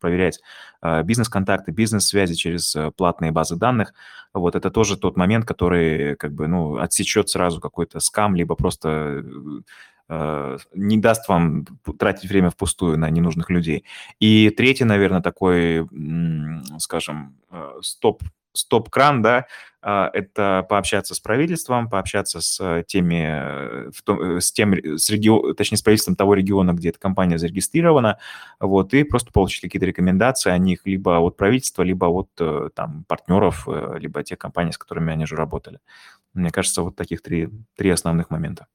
проверять 0.00 0.40
бизнес-контакты, 0.82 1.70
бизнес-связи 1.70 2.34
через 2.34 2.76
платные 2.96 3.30
базы 3.30 3.54
данных. 3.54 3.94
Вот 4.34 4.56
это 4.56 4.72
тоже 4.72 4.96
тот 4.96 5.16
момент, 5.16 5.44
который 5.44 6.16
как 6.16 6.32
бы, 6.32 6.48
ну, 6.48 6.78
отсечет 6.78 7.28
сразу 7.28 7.60
какой-то 7.60 8.00
скам, 8.00 8.34
либо 8.34 8.56
просто 8.56 9.22
Э, 9.28 9.60
не 10.74 10.98
даст 10.98 11.28
вам 11.28 11.64
тратить 11.98 12.28
время 12.28 12.50
впустую 12.50 12.98
на 12.98 13.08
ненужных 13.10 13.50
людей. 13.50 13.84
И 14.20 14.50
третий, 14.50 14.84
наверное, 14.84 15.22
такой, 15.22 15.86
скажем, 16.78 17.36
э, 17.50 17.78
стоп 17.80 18.22
стоп-кран, 18.54 19.22
да, 19.22 19.46
а, 19.80 20.10
это 20.12 20.66
пообщаться 20.68 21.14
с 21.14 21.20
правительством, 21.20 21.88
пообщаться 21.88 22.40
с 22.40 22.84
теми, 22.86 23.90
с 24.40 24.52
тем, 24.52 24.74
с 24.74 25.10
регион, 25.10 25.54
точнее, 25.54 25.78
с 25.78 25.82
правительством 25.82 26.16
того 26.16 26.34
региона, 26.34 26.72
где 26.72 26.90
эта 26.90 26.98
компания 26.98 27.38
зарегистрирована, 27.38 28.18
вот, 28.60 28.94
и 28.94 29.04
просто 29.04 29.32
получить 29.32 29.62
какие-то 29.62 29.86
рекомендации 29.86 30.50
о 30.50 30.58
них 30.58 30.82
либо 30.84 31.18
от 31.20 31.36
правительства, 31.36 31.82
либо 31.82 32.06
от 32.06 32.28
э, 32.38 32.68
там 32.74 33.04
партнеров, 33.08 33.66
либо 33.98 34.22
тех 34.22 34.38
компаний, 34.38 34.72
с 34.72 34.78
которыми 34.78 35.12
они 35.12 35.24
уже 35.24 35.36
работали. 35.36 35.78
Мне 36.34 36.50
кажется, 36.50 36.82
вот 36.82 36.94
таких 36.94 37.22
три, 37.22 37.48
три 37.74 37.90
основных 37.90 38.30
момента. 38.30 38.66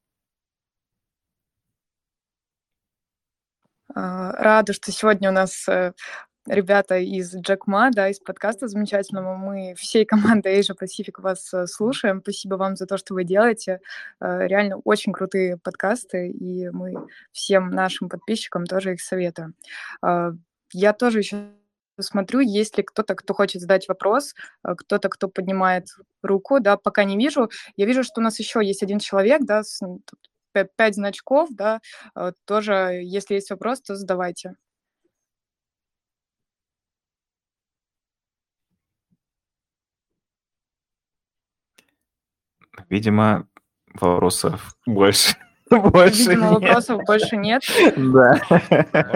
Рада, 3.94 4.74
что 4.74 4.92
сегодня 4.92 5.30
у 5.30 5.34
нас 5.34 5.68
э, 5.68 5.94
ребята 6.46 6.98
из 6.98 7.36
Джекма, 7.36 7.92
да, 7.92 8.10
из 8.10 8.20
подкаста 8.20 8.68
замечательного. 8.68 9.36
Мы 9.36 9.76
всей 9.76 10.06
командой 10.06 10.60
Asia 10.60 10.76
Pacific 10.80 11.22
вас 11.22 11.54
э, 11.54 11.68
слушаем. 11.68 12.22
Спасибо 12.22 12.56
вам 12.56 12.76
за 12.76 12.86
то, 12.86 12.98
что 12.98 13.14
вы 13.14 13.24
делаете. 13.24 13.80
Э, 14.20 14.48
реально 14.48 14.78
очень 14.84 15.14
крутые 15.14 15.58
подкасты, 15.58 16.30
и 16.30 16.70
мы 16.70 16.96
всем 17.32 17.70
нашим 17.70 18.10
подписчикам 18.10 18.66
тоже 18.66 18.94
их 18.94 19.02
советуем. 19.02 19.56
А, 20.02 20.32
я 20.74 20.94
тоже 20.94 21.20
еще 21.20 21.38
смотрю, 22.00 22.42
есть 22.42 22.78
ли 22.78 22.84
кто-то, 22.84 23.16
кто 23.16 23.34
хочет 23.34 23.62
задать 23.62 23.88
вопрос, 23.88 24.36
кто-то, 24.62 25.10
кто 25.10 25.28
поднимает 25.30 25.88
руку, 26.22 26.60
да, 26.60 26.78
пока 26.78 27.04
не 27.04 27.18
вижу. 27.18 27.50
Я 27.76 27.88
вижу, 27.88 28.04
что 28.04 28.22
у 28.22 28.24
нас 28.24 28.38
еще 28.38 28.64
есть 28.64 28.84
один 28.84 29.00
человек, 29.00 29.42
да, 29.44 29.64
пять 30.66 30.96
значков, 30.96 31.50
да, 31.52 31.80
э, 32.16 32.32
тоже, 32.46 33.02
если 33.04 33.36
есть 33.36 33.50
вопрос, 33.50 33.82
то 33.82 33.96
задавайте. 33.96 34.56
Видимо, 42.90 43.48
вопросов 43.94 44.76
больше. 44.86 45.36
Больше 45.70 46.30
Видимо, 46.30 46.52
нет. 46.52 46.62
вопросов 46.62 47.02
больше 47.06 47.36
нет. 47.36 47.62
Да. 47.98 48.36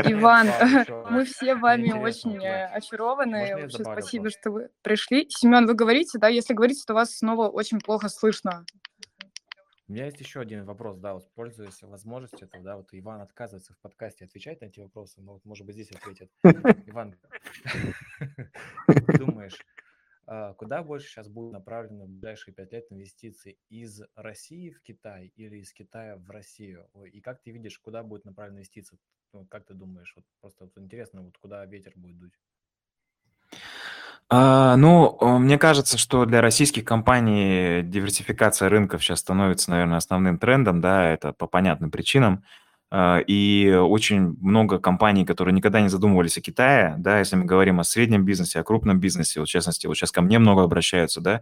Иван, 0.03 0.49
мы 1.09 1.23
все 1.23 1.55
вами 1.55 1.91
очень 1.91 2.43
э, 2.43 2.65
очарованы. 2.65 3.55
Вообще 3.55 3.83
спасибо, 3.83 4.29
что 4.29 4.51
вы 4.51 4.69
пришли. 4.81 5.27
Семен, 5.29 5.65
вы 5.65 5.75
говорите, 5.75 6.19
да? 6.19 6.27
Если 6.27 6.53
говорите, 6.53 6.83
то 6.85 6.93
вас 6.93 7.15
снова 7.15 7.47
очень 7.47 7.79
плохо 7.79 8.09
слышно. 8.09 8.65
У 9.91 9.93
меня 9.93 10.05
есть 10.05 10.21
еще 10.21 10.39
один 10.39 10.63
вопрос, 10.63 10.99
да, 10.99 11.15
вот 11.15 11.29
пользуясь 11.33 11.81
возможностью 11.81 12.47
этого, 12.47 12.63
да, 12.63 12.77
вот 12.77 12.87
Иван 12.93 13.19
отказывается 13.19 13.73
в 13.73 13.79
подкасте 13.79 14.23
отвечать 14.23 14.61
на 14.61 14.67
эти 14.67 14.79
вопросы, 14.79 15.19
но 15.21 15.33
вот, 15.33 15.43
может 15.43 15.65
быть, 15.65 15.75
здесь 15.75 15.91
ответит. 15.91 16.31
Иван, 16.87 17.17
думаешь, 19.19 19.59
а, 20.27 20.53
куда 20.53 20.81
больше 20.81 21.09
сейчас 21.09 21.27
будут 21.27 21.51
направлены 21.51 22.05
в 22.05 22.09
ближайшие 22.09 22.53
пять 22.53 22.71
лет 22.71 22.89
инвестиции 22.89 23.57
из 23.67 24.01
России 24.15 24.69
в 24.69 24.81
Китай 24.81 25.33
или 25.35 25.57
из 25.57 25.73
Китая 25.73 26.15
в 26.15 26.29
Россию? 26.29 26.87
И 27.11 27.19
как 27.19 27.41
ты 27.41 27.51
видишь, 27.51 27.77
куда 27.77 28.01
будет 28.01 28.23
направлена 28.23 28.59
инвестиция? 28.59 28.97
Ну, 29.33 29.45
как 29.45 29.65
ты 29.65 29.73
думаешь? 29.73 30.13
Вот 30.15 30.23
просто 30.39 30.63
вот 30.63 30.77
интересно, 30.77 31.21
вот 31.21 31.37
куда 31.37 31.65
ветер 31.65 31.91
будет 31.97 32.17
дуть? 32.17 32.39
А, 34.33 34.77
ну, 34.77 35.17
мне 35.39 35.57
кажется, 35.57 35.97
что 35.97 36.25
для 36.25 36.39
российских 36.41 36.85
компаний 36.85 37.81
диверсификация 37.83 38.69
рынков 38.69 39.03
сейчас 39.03 39.19
становится, 39.19 39.71
наверное, 39.71 39.97
основным 39.97 40.37
трендом, 40.37 40.79
да, 40.79 41.09
это 41.09 41.33
по 41.33 41.47
понятным 41.47 41.91
причинам. 41.91 42.43
А, 42.89 43.19
и 43.19 43.69
очень 43.73 44.37
много 44.41 44.79
компаний, 44.79 45.25
которые 45.25 45.53
никогда 45.53 45.81
не 45.81 45.89
задумывались 45.89 46.37
о 46.37 46.41
Китае, 46.41 46.95
да, 46.97 47.19
если 47.19 47.35
мы 47.35 47.43
говорим 47.45 47.81
о 47.81 47.83
среднем 47.83 48.23
бизнесе, 48.23 48.59
о 48.61 48.63
крупном 48.63 49.01
бизнесе, 49.01 49.41
вот 49.41 49.49
в 49.49 49.51
частности, 49.51 49.87
вот 49.87 49.95
сейчас 49.97 50.11
ко 50.13 50.21
мне 50.21 50.39
много 50.39 50.63
обращаются, 50.63 51.19
да, 51.19 51.41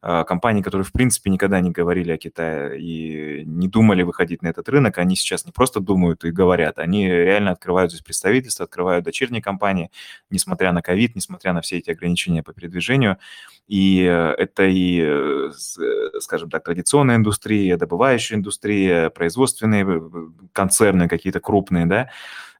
компании, 0.00 0.62
которые, 0.62 0.84
в 0.84 0.92
принципе, 0.92 1.30
никогда 1.30 1.60
не 1.60 1.70
говорили 1.70 2.12
о 2.12 2.18
Китае 2.18 2.80
и 2.80 3.44
не 3.44 3.68
думали 3.68 4.02
выходить 4.02 4.42
на 4.42 4.48
этот 4.48 4.68
рынок, 4.68 4.98
они 4.98 5.16
сейчас 5.16 5.44
не 5.44 5.52
просто 5.52 5.80
думают 5.80 6.24
и 6.24 6.30
говорят, 6.30 6.78
они 6.78 7.06
реально 7.08 7.50
открывают 7.50 7.92
здесь 7.92 8.02
представительства, 8.02 8.64
открывают 8.64 9.04
дочерние 9.04 9.42
компании, 9.42 9.90
несмотря 10.30 10.72
на 10.72 10.82
ковид, 10.82 11.14
несмотря 11.14 11.52
на 11.52 11.60
все 11.60 11.78
эти 11.78 11.90
ограничения 11.90 12.42
по 12.42 12.52
передвижению. 12.52 13.18
И 13.68 14.02
э, 14.02 14.34
это 14.36 14.64
и, 14.64 15.00
э, 15.00 15.50
э, 15.50 16.20
скажем 16.20 16.50
так, 16.50 16.64
традиционная 16.64 17.16
индустрия, 17.16 17.76
добывающая 17.76 18.36
индустрия, 18.36 19.10
производственные 19.10 20.10
концерны 20.52 21.08
какие-то 21.08 21.40
крупные, 21.40 21.86
да, 21.86 22.10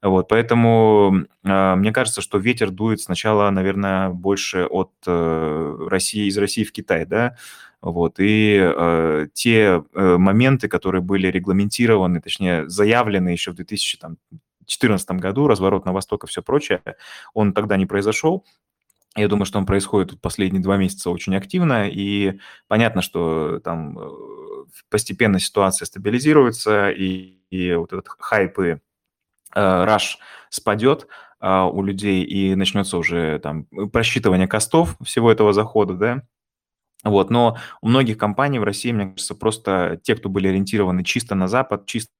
вот, 0.02 0.28
поэтому 0.28 1.26
э, 1.44 1.74
мне 1.74 1.92
кажется, 1.92 2.22
что 2.22 2.38
ветер 2.38 2.70
дует 2.70 3.00
сначала, 3.00 3.50
наверное, 3.50 4.08
больше 4.08 4.64
от 4.64 4.92
э, 5.06 5.86
России, 5.88 6.26
из 6.26 6.38
России 6.38 6.64
в 6.64 6.72
Китай, 6.72 7.04
да, 7.04 7.36
вот, 7.82 8.18
и 8.18 8.58
э, 8.60 9.28
те 9.34 9.82
э, 9.94 10.16
моменты, 10.16 10.68
которые 10.68 11.02
были 11.02 11.26
регламентированы, 11.28 12.20
точнее, 12.20 12.68
заявлены 12.68 13.28
еще 13.28 13.50
в 13.52 13.56
2014 13.56 15.10
году, 15.12 15.46
разворот 15.48 15.84
на 15.84 15.92
восток 15.92 16.24
и 16.24 16.26
все 16.26 16.42
прочее, 16.42 16.82
он 17.34 17.52
тогда 17.52 17.76
не 17.76 17.86
произошел, 17.86 18.44
я 19.16 19.28
думаю, 19.28 19.44
что 19.44 19.58
он 19.58 19.66
происходит 19.66 20.20
последние 20.20 20.62
два 20.62 20.76
месяца 20.76 21.10
очень 21.10 21.34
активно, 21.36 21.88
и 21.88 22.38
понятно, 22.68 23.02
что 23.02 23.60
там 23.62 23.98
э, 23.98 24.08
постепенно 24.88 25.38
ситуация 25.38 25.84
стабилизируется, 25.84 26.90
и, 26.90 27.38
и 27.50 27.74
вот 27.74 27.92
этот 27.92 28.08
хайп 28.18 28.58
и 28.60 28.78
раш 29.52 30.18
спадет 30.48 31.06
а, 31.38 31.66
у 31.66 31.82
людей 31.82 32.22
и 32.22 32.54
начнется 32.54 32.98
уже 32.98 33.38
там 33.38 33.64
просчитывание 33.92 34.48
костов 34.48 34.96
всего 35.02 35.30
этого 35.30 35.52
захода, 35.52 35.94
да, 35.94 36.22
вот, 37.02 37.30
но 37.30 37.56
у 37.80 37.88
многих 37.88 38.18
компаний 38.18 38.58
в 38.58 38.64
России, 38.64 38.92
мне 38.92 39.06
кажется, 39.06 39.34
просто 39.34 39.98
те, 40.02 40.14
кто 40.14 40.28
были 40.28 40.48
ориентированы 40.48 41.02
чисто 41.02 41.34
на 41.34 41.48
Запад, 41.48 41.86
чисто 41.86 42.10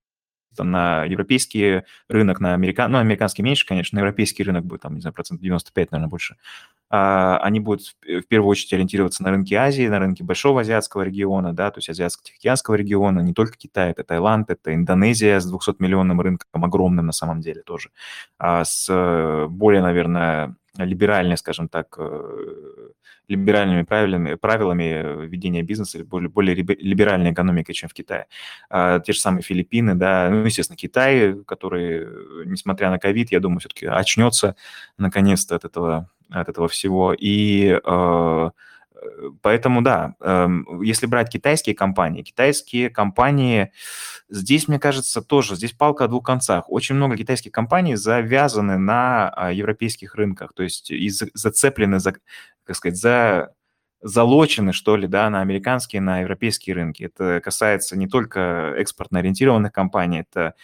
на 0.59 1.05
европейский 1.05 1.83
рынок, 2.09 2.41
на 2.41 2.55
американ... 2.55 2.91
ну, 2.91 2.99
американский 2.99 3.43
меньше, 3.43 3.67
конечно, 3.67 3.97
на 3.97 4.01
европейский 4.01 4.43
рынок 4.43 4.65
будет, 4.65 4.83
там, 4.83 4.95
не 4.95 5.01
знаю, 5.01 5.15
процент 5.15 5.41
95, 5.41 5.93
наверное, 5.93 6.11
больше, 6.11 6.37
они 6.91 7.61
будут 7.61 7.97
в 8.03 8.23
первую 8.23 8.51
очередь 8.51 8.73
ориентироваться 8.73 9.23
на 9.23 9.31
рынки 9.31 9.55
Азии, 9.55 9.87
на 9.87 9.99
рынки 10.01 10.23
большого 10.23 10.63
азиатского 10.63 11.03
региона, 11.03 11.53
да, 11.53 11.71
то 11.71 11.79
есть 11.79 11.89
азиатско-тихоокеанского 11.89 12.75
региона, 12.75 13.21
не 13.21 13.33
только 13.33 13.57
Китай, 13.57 13.93
это 13.93 14.03
Таиланд, 14.03 14.51
это 14.51 14.75
Индонезия 14.75 15.39
с 15.39 15.53
200-миллионным 15.53 16.21
рынком, 16.21 16.65
огромным 16.65 17.07
на 17.07 17.13
самом 17.13 17.41
деле 17.41 17.63
тоже, 17.63 17.91
а 18.39 18.65
с 18.65 19.47
более, 19.49 19.83
наверное, 19.83 20.57
либеральной, 20.77 21.37
скажем 21.37 21.69
так, 21.69 21.95
э, 21.99 22.91
либеральными 23.29 23.83
правилами, 23.83 24.35
правилами 24.35 25.27
ведения 25.27 25.63
бизнеса, 25.63 26.05
более, 26.05 26.29
более 26.29 26.55
либеральной 26.55 27.33
экономикой, 27.33 27.75
чем 27.75 27.89
в 27.89 27.95
Китае. 27.95 28.27
А, 28.69 29.01
те 29.01 29.13
же 29.13 29.21
самые 29.21 29.43
Филиппины, 29.43 29.95
да, 29.95 30.29
ну, 30.31 30.45
естественно, 30.45 30.77
Китай, 30.77 31.35
который, 31.47 32.07
несмотря 32.47 32.91
на 32.91 32.99
ковид, 32.99 33.31
я 33.31 33.41
думаю, 33.41 33.61
все-таки 33.61 33.87
очнется 33.87 34.57
наконец-то 34.99 35.57
от 35.57 35.65
этого, 35.65 36.09
от 36.31 36.49
этого 36.49 36.69
всего. 36.69 37.15
И 37.17 37.79
э, 37.85 38.51
Поэтому 39.43 39.83
да, 39.83 40.15
эм, 40.21 40.83
если 40.83 41.07
брать 41.07 41.31
китайские 41.31 41.75
компании, 41.75 42.23
китайские 42.23 42.91
компании, 42.91 43.73
здесь, 44.29 44.69
мне 44.69 44.79
кажется, 44.79 45.23
тоже, 45.23 45.57
здесь 45.57 45.73
палка 45.73 46.05
о 46.05 46.09
двух 46.09 46.25
концах. 46.25 46.71
Очень 46.71 46.97
много 46.97 47.17
китайских 47.17 47.53
компаний 47.53 47.97
завязаны 47.97 48.79
на 48.79 49.31
а, 49.31 49.53
европейских 49.53 50.15
рынках, 50.15 50.53
то 50.55 50.63
есть 50.63 50.91
и 50.91 51.09
зацеплены, 51.09 51.99
за, 51.99 52.15
как 52.65 52.77
сказать, 52.77 52.99
за 52.99 53.55
залочены, 54.03 54.73
что 54.73 54.97
ли, 54.97 55.07
да, 55.07 55.29
на 55.31 55.41
американские, 55.41 56.01
на 56.01 56.21
европейские 56.21 56.75
рынки. 56.75 57.05
Это 57.05 57.41
касается 57.43 57.99
не 57.99 58.09
только 58.09 58.75
экспортно-ориентированных 58.79 59.73
компаний, 59.73 60.21
это 60.21 60.55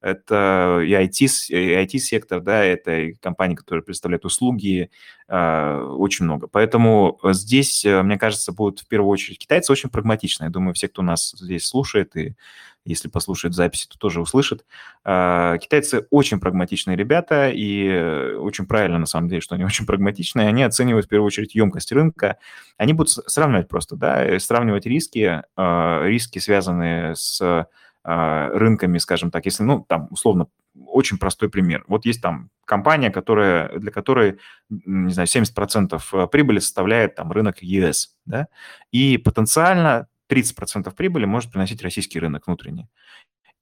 это 0.00 0.80
и 0.84 0.92
IT, 0.92 1.26
и 1.48 1.74
IT-сектор, 1.84 2.40
да, 2.40 2.62
это 2.62 2.96
и 2.96 3.14
компании, 3.14 3.56
которые 3.56 3.82
представляют 3.82 4.24
услуги, 4.24 4.90
э, 5.28 5.80
очень 5.96 6.24
много. 6.24 6.46
Поэтому 6.46 7.18
здесь, 7.24 7.84
э, 7.84 8.02
мне 8.02 8.16
кажется, 8.16 8.52
будут 8.52 8.80
в 8.80 8.86
первую 8.86 9.10
очередь 9.10 9.38
китайцы 9.38 9.72
очень 9.72 9.90
прагматичны. 9.90 10.44
Я 10.44 10.50
думаю, 10.50 10.74
все, 10.74 10.88
кто 10.88 11.02
нас 11.02 11.34
здесь 11.36 11.66
слушает 11.66 12.16
и 12.16 12.36
если 12.84 13.08
послушает 13.08 13.54
записи, 13.54 13.86
то 13.88 13.98
тоже 13.98 14.20
услышит. 14.20 14.64
Э, 15.04 15.56
китайцы 15.60 16.06
очень 16.10 16.38
прагматичные 16.38 16.96
ребята, 16.96 17.50
и 17.50 18.34
очень 18.36 18.66
правильно, 18.66 18.98
на 18.98 19.06
самом 19.06 19.28
деле, 19.28 19.40
что 19.40 19.56
они 19.56 19.64
очень 19.66 19.84
прагматичные. 19.84 20.48
Они 20.48 20.62
оценивают 20.62 21.06
в 21.06 21.08
первую 21.08 21.26
очередь 21.26 21.56
емкость 21.56 21.90
рынка. 21.90 22.38
Они 22.76 22.92
будут 22.92 23.10
сравнивать 23.10 23.68
просто, 23.68 23.96
да, 23.96 24.38
сравнивать 24.38 24.86
риски, 24.86 25.42
риски, 25.56 26.38
связанные 26.38 27.16
с 27.16 27.40
а, 27.42 27.66
рынками, 28.10 28.98
скажем 28.98 29.30
так, 29.30 29.44
если, 29.44 29.64
ну, 29.64 29.84
там, 29.86 30.08
условно, 30.10 30.46
очень 30.86 31.18
простой 31.18 31.50
пример. 31.50 31.84
Вот 31.88 32.06
есть 32.06 32.22
там 32.22 32.50
компания, 32.64 33.10
которая, 33.10 33.78
для 33.78 33.90
которой, 33.90 34.38
не 34.68 35.12
знаю, 35.12 35.28
70% 35.28 36.00
э, 36.12 36.26
прибыли 36.28 36.58
составляет 36.58 37.14
там 37.14 37.32
рынок 37.32 37.62
ЕС, 37.62 38.16
да, 38.26 38.48
и 38.92 39.18
потенциально 39.18 40.08
30% 40.30 40.94
прибыли 40.94 41.24
может 41.24 41.50
приносить 41.50 41.82
российский 41.82 42.20
рынок 42.20 42.46
внутренний. 42.46 42.88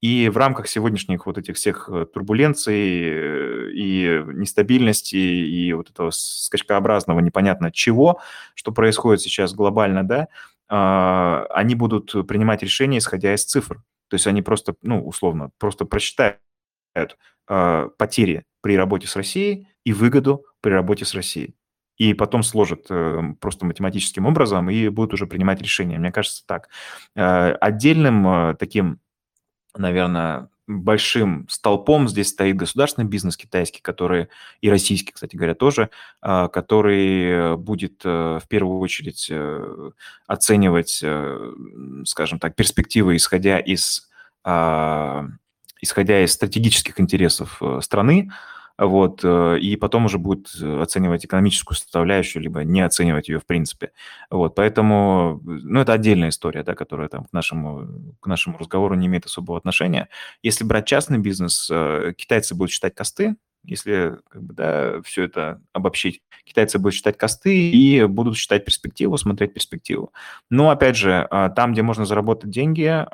И 0.03 0.29
в 0.29 0.37
рамках 0.37 0.69
сегодняшних 0.69 1.27
вот 1.27 1.39
этих 1.39 1.57
всех 1.57 1.89
э, 1.89 2.07
турбуленций 2.07 2.75
э, 2.75 3.71
и 3.73 4.23
нестабильности, 4.35 5.17
и 5.17 5.73
вот 5.73 5.91
этого 5.91 6.11
скачкообразного 6.11 7.21
непонятно 7.21 7.73
чего, 7.73 8.21
что 8.55 8.73
происходит 8.73 9.23
сейчас 9.23 9.55
глобально, 9.55 10.05
да, 10.05 10.29
а, 10.69 11.47
они 11.51 11.77
будут 11.77 12.27
принимать 12.27 12.63
решения, 12.63 12.99
исходя 12.99 13.33
из 13.33 13.45
цифр. 13.45 13.83
То 14.09 14.15
есть 14.15 14.27
они 14.27 14.43
просто, 14.43 14.75
ну, 14.83 15.05
условно, 15.07 15.51
просто 15.59 15.85
просчитают 15.85 16.39
э, 17.49 17.89
потери 17.99 18.45
при 18.61 18.77
работе 18.77 19.07
с 19.07 19.17
Россией 19.17 19.69
и 19.85 19.93
выгоду 19.93 20.45
при 20.61 20.71
работе 20.73 21.05
с 21.05 21.15
Россией. 21.15 21.55
И 21.97 22.13
потом 22.13 22.43
сложат 22.43 22.87
э, 22.91 23.23
просто 23.41 23.65
математическим 23.65 24.27
образом 24.27 24.69
и 24.69 24.89
будут 24.89 25.15
уже 25.15 25.27
принимать 25.27 25.63
решения. 25.63 25.99
Мне 25.99 26.13
кажется, 26.13 26.45
так. 26.47 26.69
Э, 27.15 27.53
отдельным 27.53 28.27
э, 28.29 28.55
таким, 28.59 29.01
наверное, 29.75 30.51
большим 30.67 31.47
столпом 31.49 32.09
здесь 32.09 32.29
стоит 32.29 32.57
государственный 32.57 33.07
бизнес 33.07 33.37
китайский, 33.37 33.81
который 33.81 34.29
и 34.61 34.69
российский, 34.69 35.13
кстати 35.13 35.37
говоря, 35.37 35.55
тоже, 35.55 35.91
э, 36.23 36.49
который 36.53 37.57
будет 37.57 38.03
э, 38.05 38.41
в 38.43 38.49
первую 38.49 38.81
очередь 38.81 39.29
э, 39.31 39.91
оценивать, 40.27 41.05
скажем 42.05 42.39
так, 42.39 42.57
перспективы, 42.57 43.17
исходя 43.17 43.59
из, 43.59 44.09
а, 44.45 45.27
исходя 45.81 46.23
из 46.25 46.33
стратегических 46.33 46.99
интересов 47.01 47.61
страны, 47.81 48.31
вот, 48.79 49.21
э, 49.25 49.59
и 49.59 49.77
потом 49.77 50.05
уже 50.05 50.19
будет 50.19 50.49
э, 50.61 50.83
оценивать 50.83 51.25
экономическую 51.25 51.77
составляющую, 51.77 52.43
либо 52.43 52.63
не 52.63 52.83
оценивать 52.83 53.29
ее 53.29 53.41
в 53.41 53.47
принципе. 53.47 53.93
Вот, 54.31 54.55
поэтому, 54.55 55.41
ну, 55.45 55.81
это 55.81 55.95
отдельная 55.95 56.29
история, 56.29 56.63
да, 56.63 56.75
которая 56.75 57.09
там 57.09 57.25
к 57.25 57.33
нашему, 57.33 58.15
к 58.21 58.27
нашему 58.27 58.59
разговору 58.59 58.95
не 58.95 59.07
имеет 59.07 59.25
особого 59.25 59.57
отношения. 59.57 60.09
Если 60.43 60.65
брать 60.65 60.87
частный 60.87 61.19
бизнес, 61.19 61.69
э, 61.71 62.13
китайцы 62.17 62.55
будут 62.55 62.71
считать 62.71 62.95
косты, 62.95 63.37
если 63.65 64.19
как 64.29 64.43
бы, 64.45 64.55
да, 64.55 65.01
все 65.03 65.25
это 65.25 65.61
обобщить, 65.73 66.23
китайцы 66.45 66.79
будут 66.79 66.95
считать 66.95 67.19
косты 67.19 67.71
и 67.71 68.05
будут 68.05 68.37
считать 68.37 68.65
перспективу, 68.65 69.17
смотреть 69.17 69.55
перспективу. 69.55 70.13
Но, 70.51 70.71
опять 70.71 70.97
же, 70.97 71.27
там, 71.57 71.73
где 71.73 71.83
можно 71.83 72.05
заработать 72.05 72.51
деньги, 72.51 73.05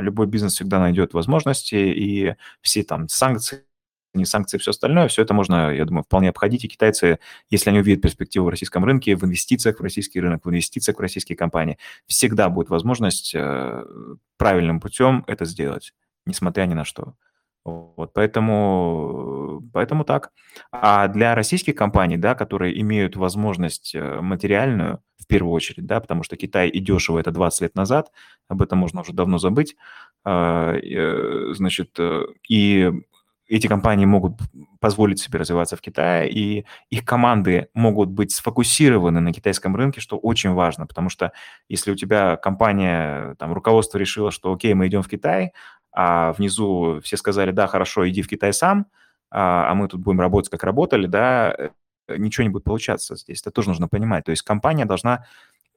любой 0.00 0.26
бизнес 0.26 0.54
всегда 0.54 0.80
найдет 0.80 1.12
возможности, 1.12 1.74
и 1.74 2.36
все 2.62 2.84
там 2.84 3.08
санкции, 3.10 3.67
не 4.14 4.24
санкции, 4.24 4.58
все 4.58 4.70
остальное, 4.70 5.08
все 5.08 5.22
это 5.22 5.34
можно, 5.34 5.72
я 5.72 5.84
думаю, 5.84 6.04
вполне 6.04 6.30
обходить. 6.30 6.64
И 6.64 6.68
китайцы, 6.68 7.18
если 7.50 7.70
они 7.70 7.80
увидят 7.80 8.02
перспективу 8.02 8.46
в 8.46 8.48
российском 8.48 8.84
рынке, 8.84 9.16
в 9.16 9.24
инвестициях 9.24 9.78
в 9.78 9.82
российский 9.82 10.20
рынок, 10.20 10.44
в 10.44 10.50
инвестициях 10.50 10.98
в 10.98 11.00
российские 11.00 11.36
компании, 11.36 11.78
всегда 12.06 12.48
будет 12.48 12.70
возможность 12.70 13.34
э, 13.34 13.84
правильным 14.36 14.80
путем 14.80 15.24
это 15.26 15.44
сделать, 15.44 15.94
несмотря 16.26 16.64
ни 16.64 16.74
на 16.74 16.84
что. 16.84 17.14
Вот, 17.64 18.12
поэтому, 18.14 19.62
поэтому 19.72 20.04
так. 20.04 20.30
А 20.72 21.08
для 21.08 21.34
российских 21.34 21.74
компаний, 21.74 22.16
да, 22.16 22.34
которые 22.34 22.80
имеют 22.80 23.16
возможность 23.16 23.94
э, 23.94 24.20
материальную, 24.20 25.02
в 25.18 25.26
первую 25.26 25.52
очередь, 25.52 25.84
да, 25.84 26.00
потому 26.00 26.22
что 26.22 26.36
Китай 26.36 26.70
и 26.70 26.80
дешево 26.80 27.18
это 27.18 27.30
20 27.30 27.60
лет 27.60 27.74
назад, 27.74 28.10
об 28.48 28.62
этом 28.62 28.78
можно 28.78 29.02
уже 29.02 29.12
давно 29.12 29.36
забыть, 29.36 29.76
э, 30.24 31.52
значит, 31.54 31.98
и 32.48 32.92
эти 33.48 33.66
компании 33.66 34.04
могут 34.04 34.34
позволить 34.80 35.20
себе 35.20 35.38
развиваться 35.38 35.76
в 35.76 35.80
Китае, 35.80 36.30
и 36.30 36.66
их 36.90 37.04
команды 37.04 37.68
могут 37.74 38.10
быть 38.10 38.32
сфокусированы 38.32 39.20
на 39.20 39.32
китайском 39.32 39.74
рынке, 39.74 40.00
что 40.00 40.18
очень 40.18 40.52
важно, 40.52 40.86
потому 40.86 41.08
что 41.08 41.32
если 41.68 41.90
у 41.90 41.96
тебя 41.96 42.36
компания, 42.36 43.34
там, 43.38 43.52
руководство 43.52 43.98
решило, 43.98 44.30
что 44.30 44.52
окей, 44.52 44.74
мы 44.74 44.86
идем 44.86 45.02
в 45.02 45.08
Китай, 45.08 45.52
а 45.92 46.32
внизу 46.34 47.00
все 47.02 47.16
сказали, 47.16 47.50
да, 47.50 47.66
хорошо, 47.66 48.08
иди 48.08 48.22
в 48.22 48.28
Китай 48.28 48.52
сам, 48.52 48.86
а, 49.30 49.70
а 49.70 49.74
мы 49.74 49.88
тут 49.88 50.00
будем 50.00 50.20
работать, 50.20 50.50
как 50.50 50.62
работали, 50.62 51.06
да, 51.06 51.54
э, 51.56 52.16
ничего 52.16 52.44
не 52.44 52.50
будет 52.50 52.64
получаться 52.64 53.16
здесь. 53.16 53.40
Это 53.40 53.50
тоже 53.50 53.68
нужно 53.68 53.88
понимать. 53.88 54.24
То 54.24 54.30
есть 54.30 54.42
компания 54.42 54.84
должна 54.84 55.24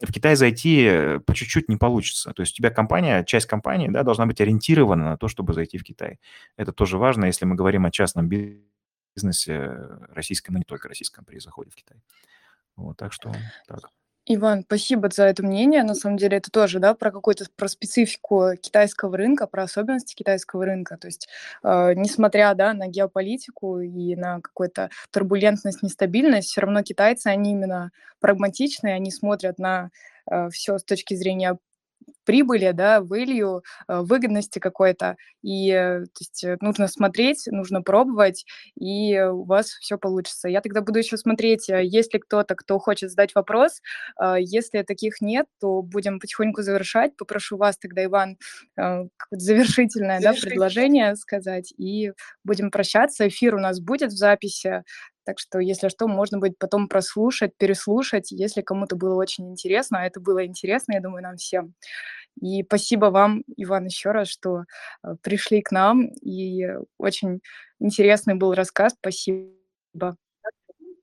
в 0.02 0.12
Китай 0.12 0.36
зайти 0.36 0.84
э, 0.84 1.20
по 1.20 1.34
чуть-чуть 1.34 1.70
не 1.70 1.78
получится. 1.78 2.34
То 2.34 2.42
есть 2.42 2.54
у 2.54 2.58
тебя 2.58 2.70
компания, 2.70 3.24
часть 3.24 3.48
компании, 3.48 3.88
да, 3.90 4.04
должна 4.04 4.26
быть 4.26 4.42
ориентирована 4.42 5.12
на 5.12 5.18
то, 5.18 5.28
чтобы 5.28 5.54
зайти 5.54 5.78
в 5.78 5.84
Китай. 5.84 6.20
Это 6.58 6.72
тоже 6.72 6.98
важно, 6.98 7.26
если 7.26 7.46
мы 7.46 7.56
говорим 7.56 7.86
о 7.86 7.92
частном 7.92 8.28
бизнесе 8.28 9.78
российском, 10.10 10.54
но 10.54 10.60
не 10.60 10.66
только 10.66 10.88
российском 10.88 11.26
при 11.26 11.40
заходе 11.40 11.72
в 11.72 11.76
Китай. 11.76 11.98
Вот, 12.76 12.98
так 12.98 13.14
что 13.14 13.32
так. 13.68 13.80
Иван, 14.28 14.62
спасибо 14.64 15.10
за 15.12 15.24
это 15.26 15.44
мнение. 15.44 15.84
На 15.84 15.96
самом 15.96 16.18
деле 16.18 16.38
это 16.38 16.52
тоже, 16.52 16.80
да, 16.80 16.94
про 16.94 17.12
какую-то 17.12 17.46
про 17.56 17.68
специфику 17.68 18.52
китайского 18.62 19.18
рынка, 19.18 19.48
про 19.48 19.64
особенности 19.64 20.14
китайского 20.14 20.66
рынка. 20.66 20.98
То 20.98 21.08
есть, 21.08 21.28
э, 21.64 21.94
несмотря, 21.96 22.54
да, 22.54 22.74
на 22.74 22.88
геополитику 22.88 23.80
и 23.80 24.16
на 24.16 24.40
какую-то 24.40 24.92
турбулентность, 25.12 25.82
нестабильность, 25.82 26.50
все 26.50 26.62
равно 26.62 26.84
китайцы, 26.84 27.28
они 27.28 27.52
именно 27.52 27.92
прагматичные, 28.20 28.94
они 28.94 29.10
смотрят 29.12 29.58
на 29.58 29.90
э, 30.30 30.50
все 30.52 30.78
с 30.78 30.84
точки 30.84 31.16
зрения 31.16 31.58
прибыли, 32.26 32.72
да, 32.72 33.00
value, 33.00 33.62
э, 33.88 34.02
выгодности 34.02 34.60
какой-то. 34.60 35.16
И 35.42 35.70
э, 35.72 36.04
то 36.06 36.20
есть 36.20 36.44
э, 36.44 36.58
нужно 36.62 36.88
смотреть, 36.88 37.48
нужно 37.48 37.82
пробовать, 37.82 38.46
и 38.80 39.20
у 39.20 39.44
вас 39.44 39.68
все 39.68 39.98
получится. 39.98 40.50
Я 40.50 40.62
тогда 40.62 40.82
буду 40.82 41.00
еще 41.00 41.18
смотреть, 41.18 41.70
есть 41.70 42.14
ли 42.14 42.20
кто-то, 42.20 42.56
кто 42.56 42.80
хочет 42.80 43.10
задать 43.10 43.34
вопрос. 43.36 43.82
Если 44.40 44.84
таких 44.84 45.22
нет, 45.22 45.46
то 45.60 45.82
будем 45.82 46.20
потихоньку 46.20 46.62
завершать. 46.62 47.16
Попрошу 47.18 47.58
вас 47.58 47.78
тогда, 47.78 48.04
Иван, 48.04 48.38
завершительное 49.32 50.22
да, 50.22 50.34
предложение 50.34 51.16
сказать, 51.16 51.74
и 51.78 52.12
будем 52.44 52.72
прощаться. 52.72 53.28
Эфир 53.28 53.56
у 53.56 53.60
нас 53.60 53.80
будет 53.80 54.12
в 54.12 54.18
записи. 54.18 54.84
Так 55.24 55.38
что, 55.38 55.60
если 55.60 55.90
что, 55.90 56.08
можно 56.08 56.40
будет 56.40 56.58
потом 56.58 56.88
прослушать, 56.88 57.56
переслушать, 57.58 58.32
если 58.32 58.62
кому-то 58.62 58.96
было 58.96 59.16
очень 59.16 59.50
интересно. 59.52 60.02
А 60.02 60.06
это 60.06 60.20
было 60.20 60.46
интересно, 60.46 60.94
я 60.94 61.02
думаю, 61.02 61.24
нам 61.24 61.38
всем. 61.38 61.76
И 62.40 62.64
спасибо 62.64 63.08
вам, 63.08 63.44
Иван, 63.58 63.86
еще 63.86 64.12
раз, 64.12 64.30
что 64.30 64.64
э, 65.04 65.16
пришли 65.22 65.62
к 65.62 65.72
нам. 65.72 66.08
И 66.08 66.68
очень 66.98 67.42
интересный 67.80 68.36
был 68.36 68.54
рассказ. 68.54 68.94
Спасибо. 68.94 70.16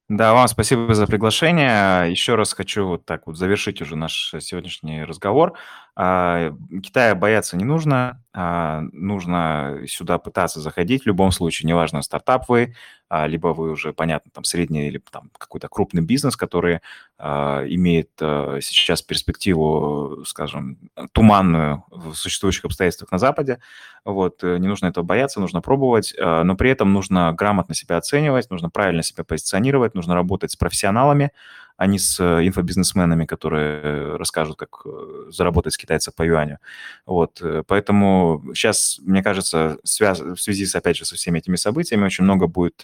Да, 0.09 0.33
вам 0.33 0.49
спасибо 0.49 0.95
за 0.95 1.07
приглашение. 1.07 2.11
Еще 2.11 2.35
раз 2.35 2.55
хочу 2.55 2.87
вот 2.87 3.05
так 3.05 3.26
вот 3.26 3.37
завершить 3.37 3.83
уже 3.83 3.95
наш 3.95 4.35
сегодняшний 4.41 5.05
разговор. 5.05 5.59
А, 5.95 6.51
Китая 6.83 7.14
бояться 7.14 7.59
не 7.59 7.64
нужно. 7.64 8.24
А, 8.41 8.82
нужно 8.93 9.80
сюда 9.89 10.18
пытаться 10.18 10.61
заходить 10.61 11.03
в 11.03 11.07
любом 11.07 11.32
случае, 11.32 11.66
неважно, 11.66 12.03
стартап 12.03 12.49
вы, 12.49 12.72
а, 13.09 13.26
либо 13.26 13.49
вы 13.49 13.72
уже, 13.72 13.93
понятно, 13.93 14.30
там 14.32 14.45
средний 14.45 14.86
или 14.86 15.03
там 15.11 15.32
какой-то 15.36 15.66
крупный 15.66 16.03
бизнес, 16.03 16.36
который 16.36 16.78
а, 17.18 17.64
имеет 17.66 18.11
сейчас 18.16 19.03
перспективу, 19.03 20.22
скажем, 20.24 20.78
туманную 21.11 21.82
в 21.91 22.14
существующих 22.14 22.66
обстоятельствах 22.66 23.11
на 23.11 23.18
Западе. 23.18 23.59
Вот, 24.05 24.45
э, 24.45 24.59
не 24.59 24.68
нужно 24.68 24.86
этого 24.86 25.05
бояться, 25.05 25.41
нужно 25.41 25.61
пробовать, 25.61 26.14
но 26.18 26.55
при 26.55 26.70
этом 26.70 26.93
нужно 26.93 27.32
грамотно 27.32 27.74
себя 27.74 27.97
оценивать, 27.97 28.51
нужно 28.51 28.70
правильно 28.70 29.03
себя 29.03 29.24
позиционировать, 29.24 29.97
нужно 29.97 30.14
работать 30.14 30.53
с 30.53 30.57
профессионалами, 30.57 31.32
а 31.79 31.87
не 31.87 32.01
с 32.01 32.18
э, 32.18 32.47
инфобизнесменами, 32.47 33.24
которые 33.24 34.16
расскажут, 34.16 34.57
как 34.57 34.83
э, 34.85 35.31
заработать 35.31 35.74
с 35.74 35.79
китайцев 35.79 36.12
по 36.12 36.24
юаню. 36.24 36.59
Вот, 37.07 37.41
э, 37.41 37.62
поэтому 37.66 38.43
сейчас, 38.53 38.99
мне 39.01 39.22
кажется, 39.22 39.79
связ... 39.85 40.18
в 40.18 40.39
связи, 40.39 40.66
с, 40.66 40.74
опять 40.74 40.97
же, 40.97 41.05
со 41.05 41.14
всеми 41.14 41.39
этими 41.39 41.55
событиями 41.55 42.05
очень 42.05 42.24
много 42.24 42.49
будет 42.49 42.83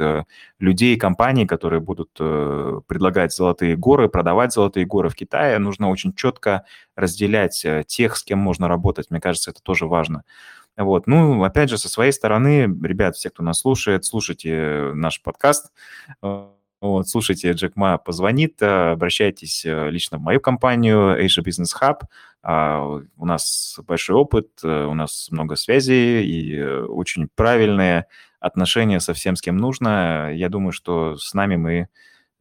людей, 0.61 0.97
компаний, 0.97 1.45
которые 1.45 1.81
будут 1.81 2.13
предлагать 2.15 3.35
золотые 3.35 3.77
горы, 3.77 4.09
продавать 4.09 4.53
золотые 4.53 4.87
горы 4.87 5.09
в 5.09 5.17
Китае. 5.17 5.59
Нужно 5.59 5.91
очень 5.91 6.15
четко 6.15 6.65
разделять 6.95 7.67
тех, 7.89 8.17
с 8.17 8.23
кем 8.23 8.39
можно 8.39 8.69
работать. 8.69 9.11
Мне 9.11 9.21
кажется, 9.21 9.51
это 9.51 9.61
тоже 9.61 9.87
важно. 9.87 10.23
Вот. 10.77 11.09
Ну, 11.09 11.43
опять 11.43 11.69
же, 11.69 11.79
со 11.79 11.89
своей 11.89 12.13
стороны, 12.13 12.63
ребят, 12.83 13.17
все, 13.17 13.31
кто 13.31 13.43
нас 13.43 13.61
слушает, 13.61 14.05
слушайте 14.05 14.93
наш 14.95 15.21
подкаст. 15.21 15.73
Вот, 16.85 17.09
слушайте, 17.09 17.51
Джек 17.53 17.77
Ма 17.77 17.97
позвонит, 17.97 18.61
э, 18.61 18.91
обращайтесь 18.93 19.65
э, 19.65 19.89
лично 19.89 20.19
в 20.19 20.21
мою 20.21 20.39
компанию 20.39 21.19
Asia 21.19 21.43
Business 21.43 21.71
Hub. 21.81 22.03
А, 22.43 23.01
у 23.17 23.25
нас 23.25 23.81
большой 23.87 24.17
опыт, 24.17 24.51
э, 24.63 24.85
у 24.85 24.93
нас 24.93 25.29
много 25.31 25.57
связей 25.57 26.23
и 26.27 26.63
очень 26.63 27.29
правильные 27.35 28.05
отношения 28.39 29.01
со 29.01 29.15
всем, 29.15 29.35
с 29.35 29.41
кем 29.41 29.57
нужно. 29.57 30.31
Я 30.35 30.51
думаю, 30.51 30.73
что 30.73 31.17
с 31.17 31.33
нами 31.33 31.57
мы 31.57 31.89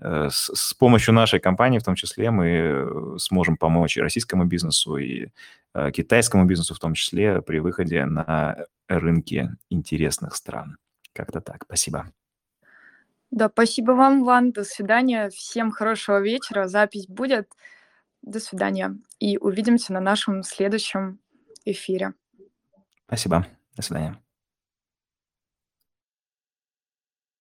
с, 0.01 0.73
помощью 0.73 1.13
нашей 1.13 1.39
компании, 1.39 1.79
в 1.79 1.85
том 1.85 1.95
числе, 1.95 2.29
мы 2.29 3.17
сможем 3.19 3.55
помочь 3.55 3.95
и 3.95 4.01
российскому 4.01 4.43
бизнесу, 4.43 4.97
и 4.97 5.27
китайскому 5.93 6.43
бизнесу, 6.43 6.75
в 6.75 6.79
том 6.79 6.95
числе, 6.95 7.41
при 7.41 7.59
выходе 7.59 8.03
на 8.03 8.65
рынки 8.89 9.51
интересных 9.69 10.35
стран. 10.35 10.75
Как-то 11.13 11.39
так. 11.39 11.63
Спасибо. 11.63 12.11
Да, 13.33 13.49
спасибо 13.49 13.93
вам, 13.93 14.23
Ван. 14.23 14.51
До 14.51 14.63
свидания. 14.63 15.31
Всем 15.31 15.71
хорошего 15.71 16.21
вечера. 16.21 16.67
Запись 16.67 17.07
будет. 17.07 17.49
До 18.21 18.39
свидания. 18.39 18.95
И 19.19 19.39
увидимся 19.39 19.91
на 19.91 19.99
нашем 19.99 20.43
следующем 20.43 21.19
эфире. 21.65 22.13
Спасибо. 23.07 23.47
До 23.75 23.81
свидания. 23.81 24.21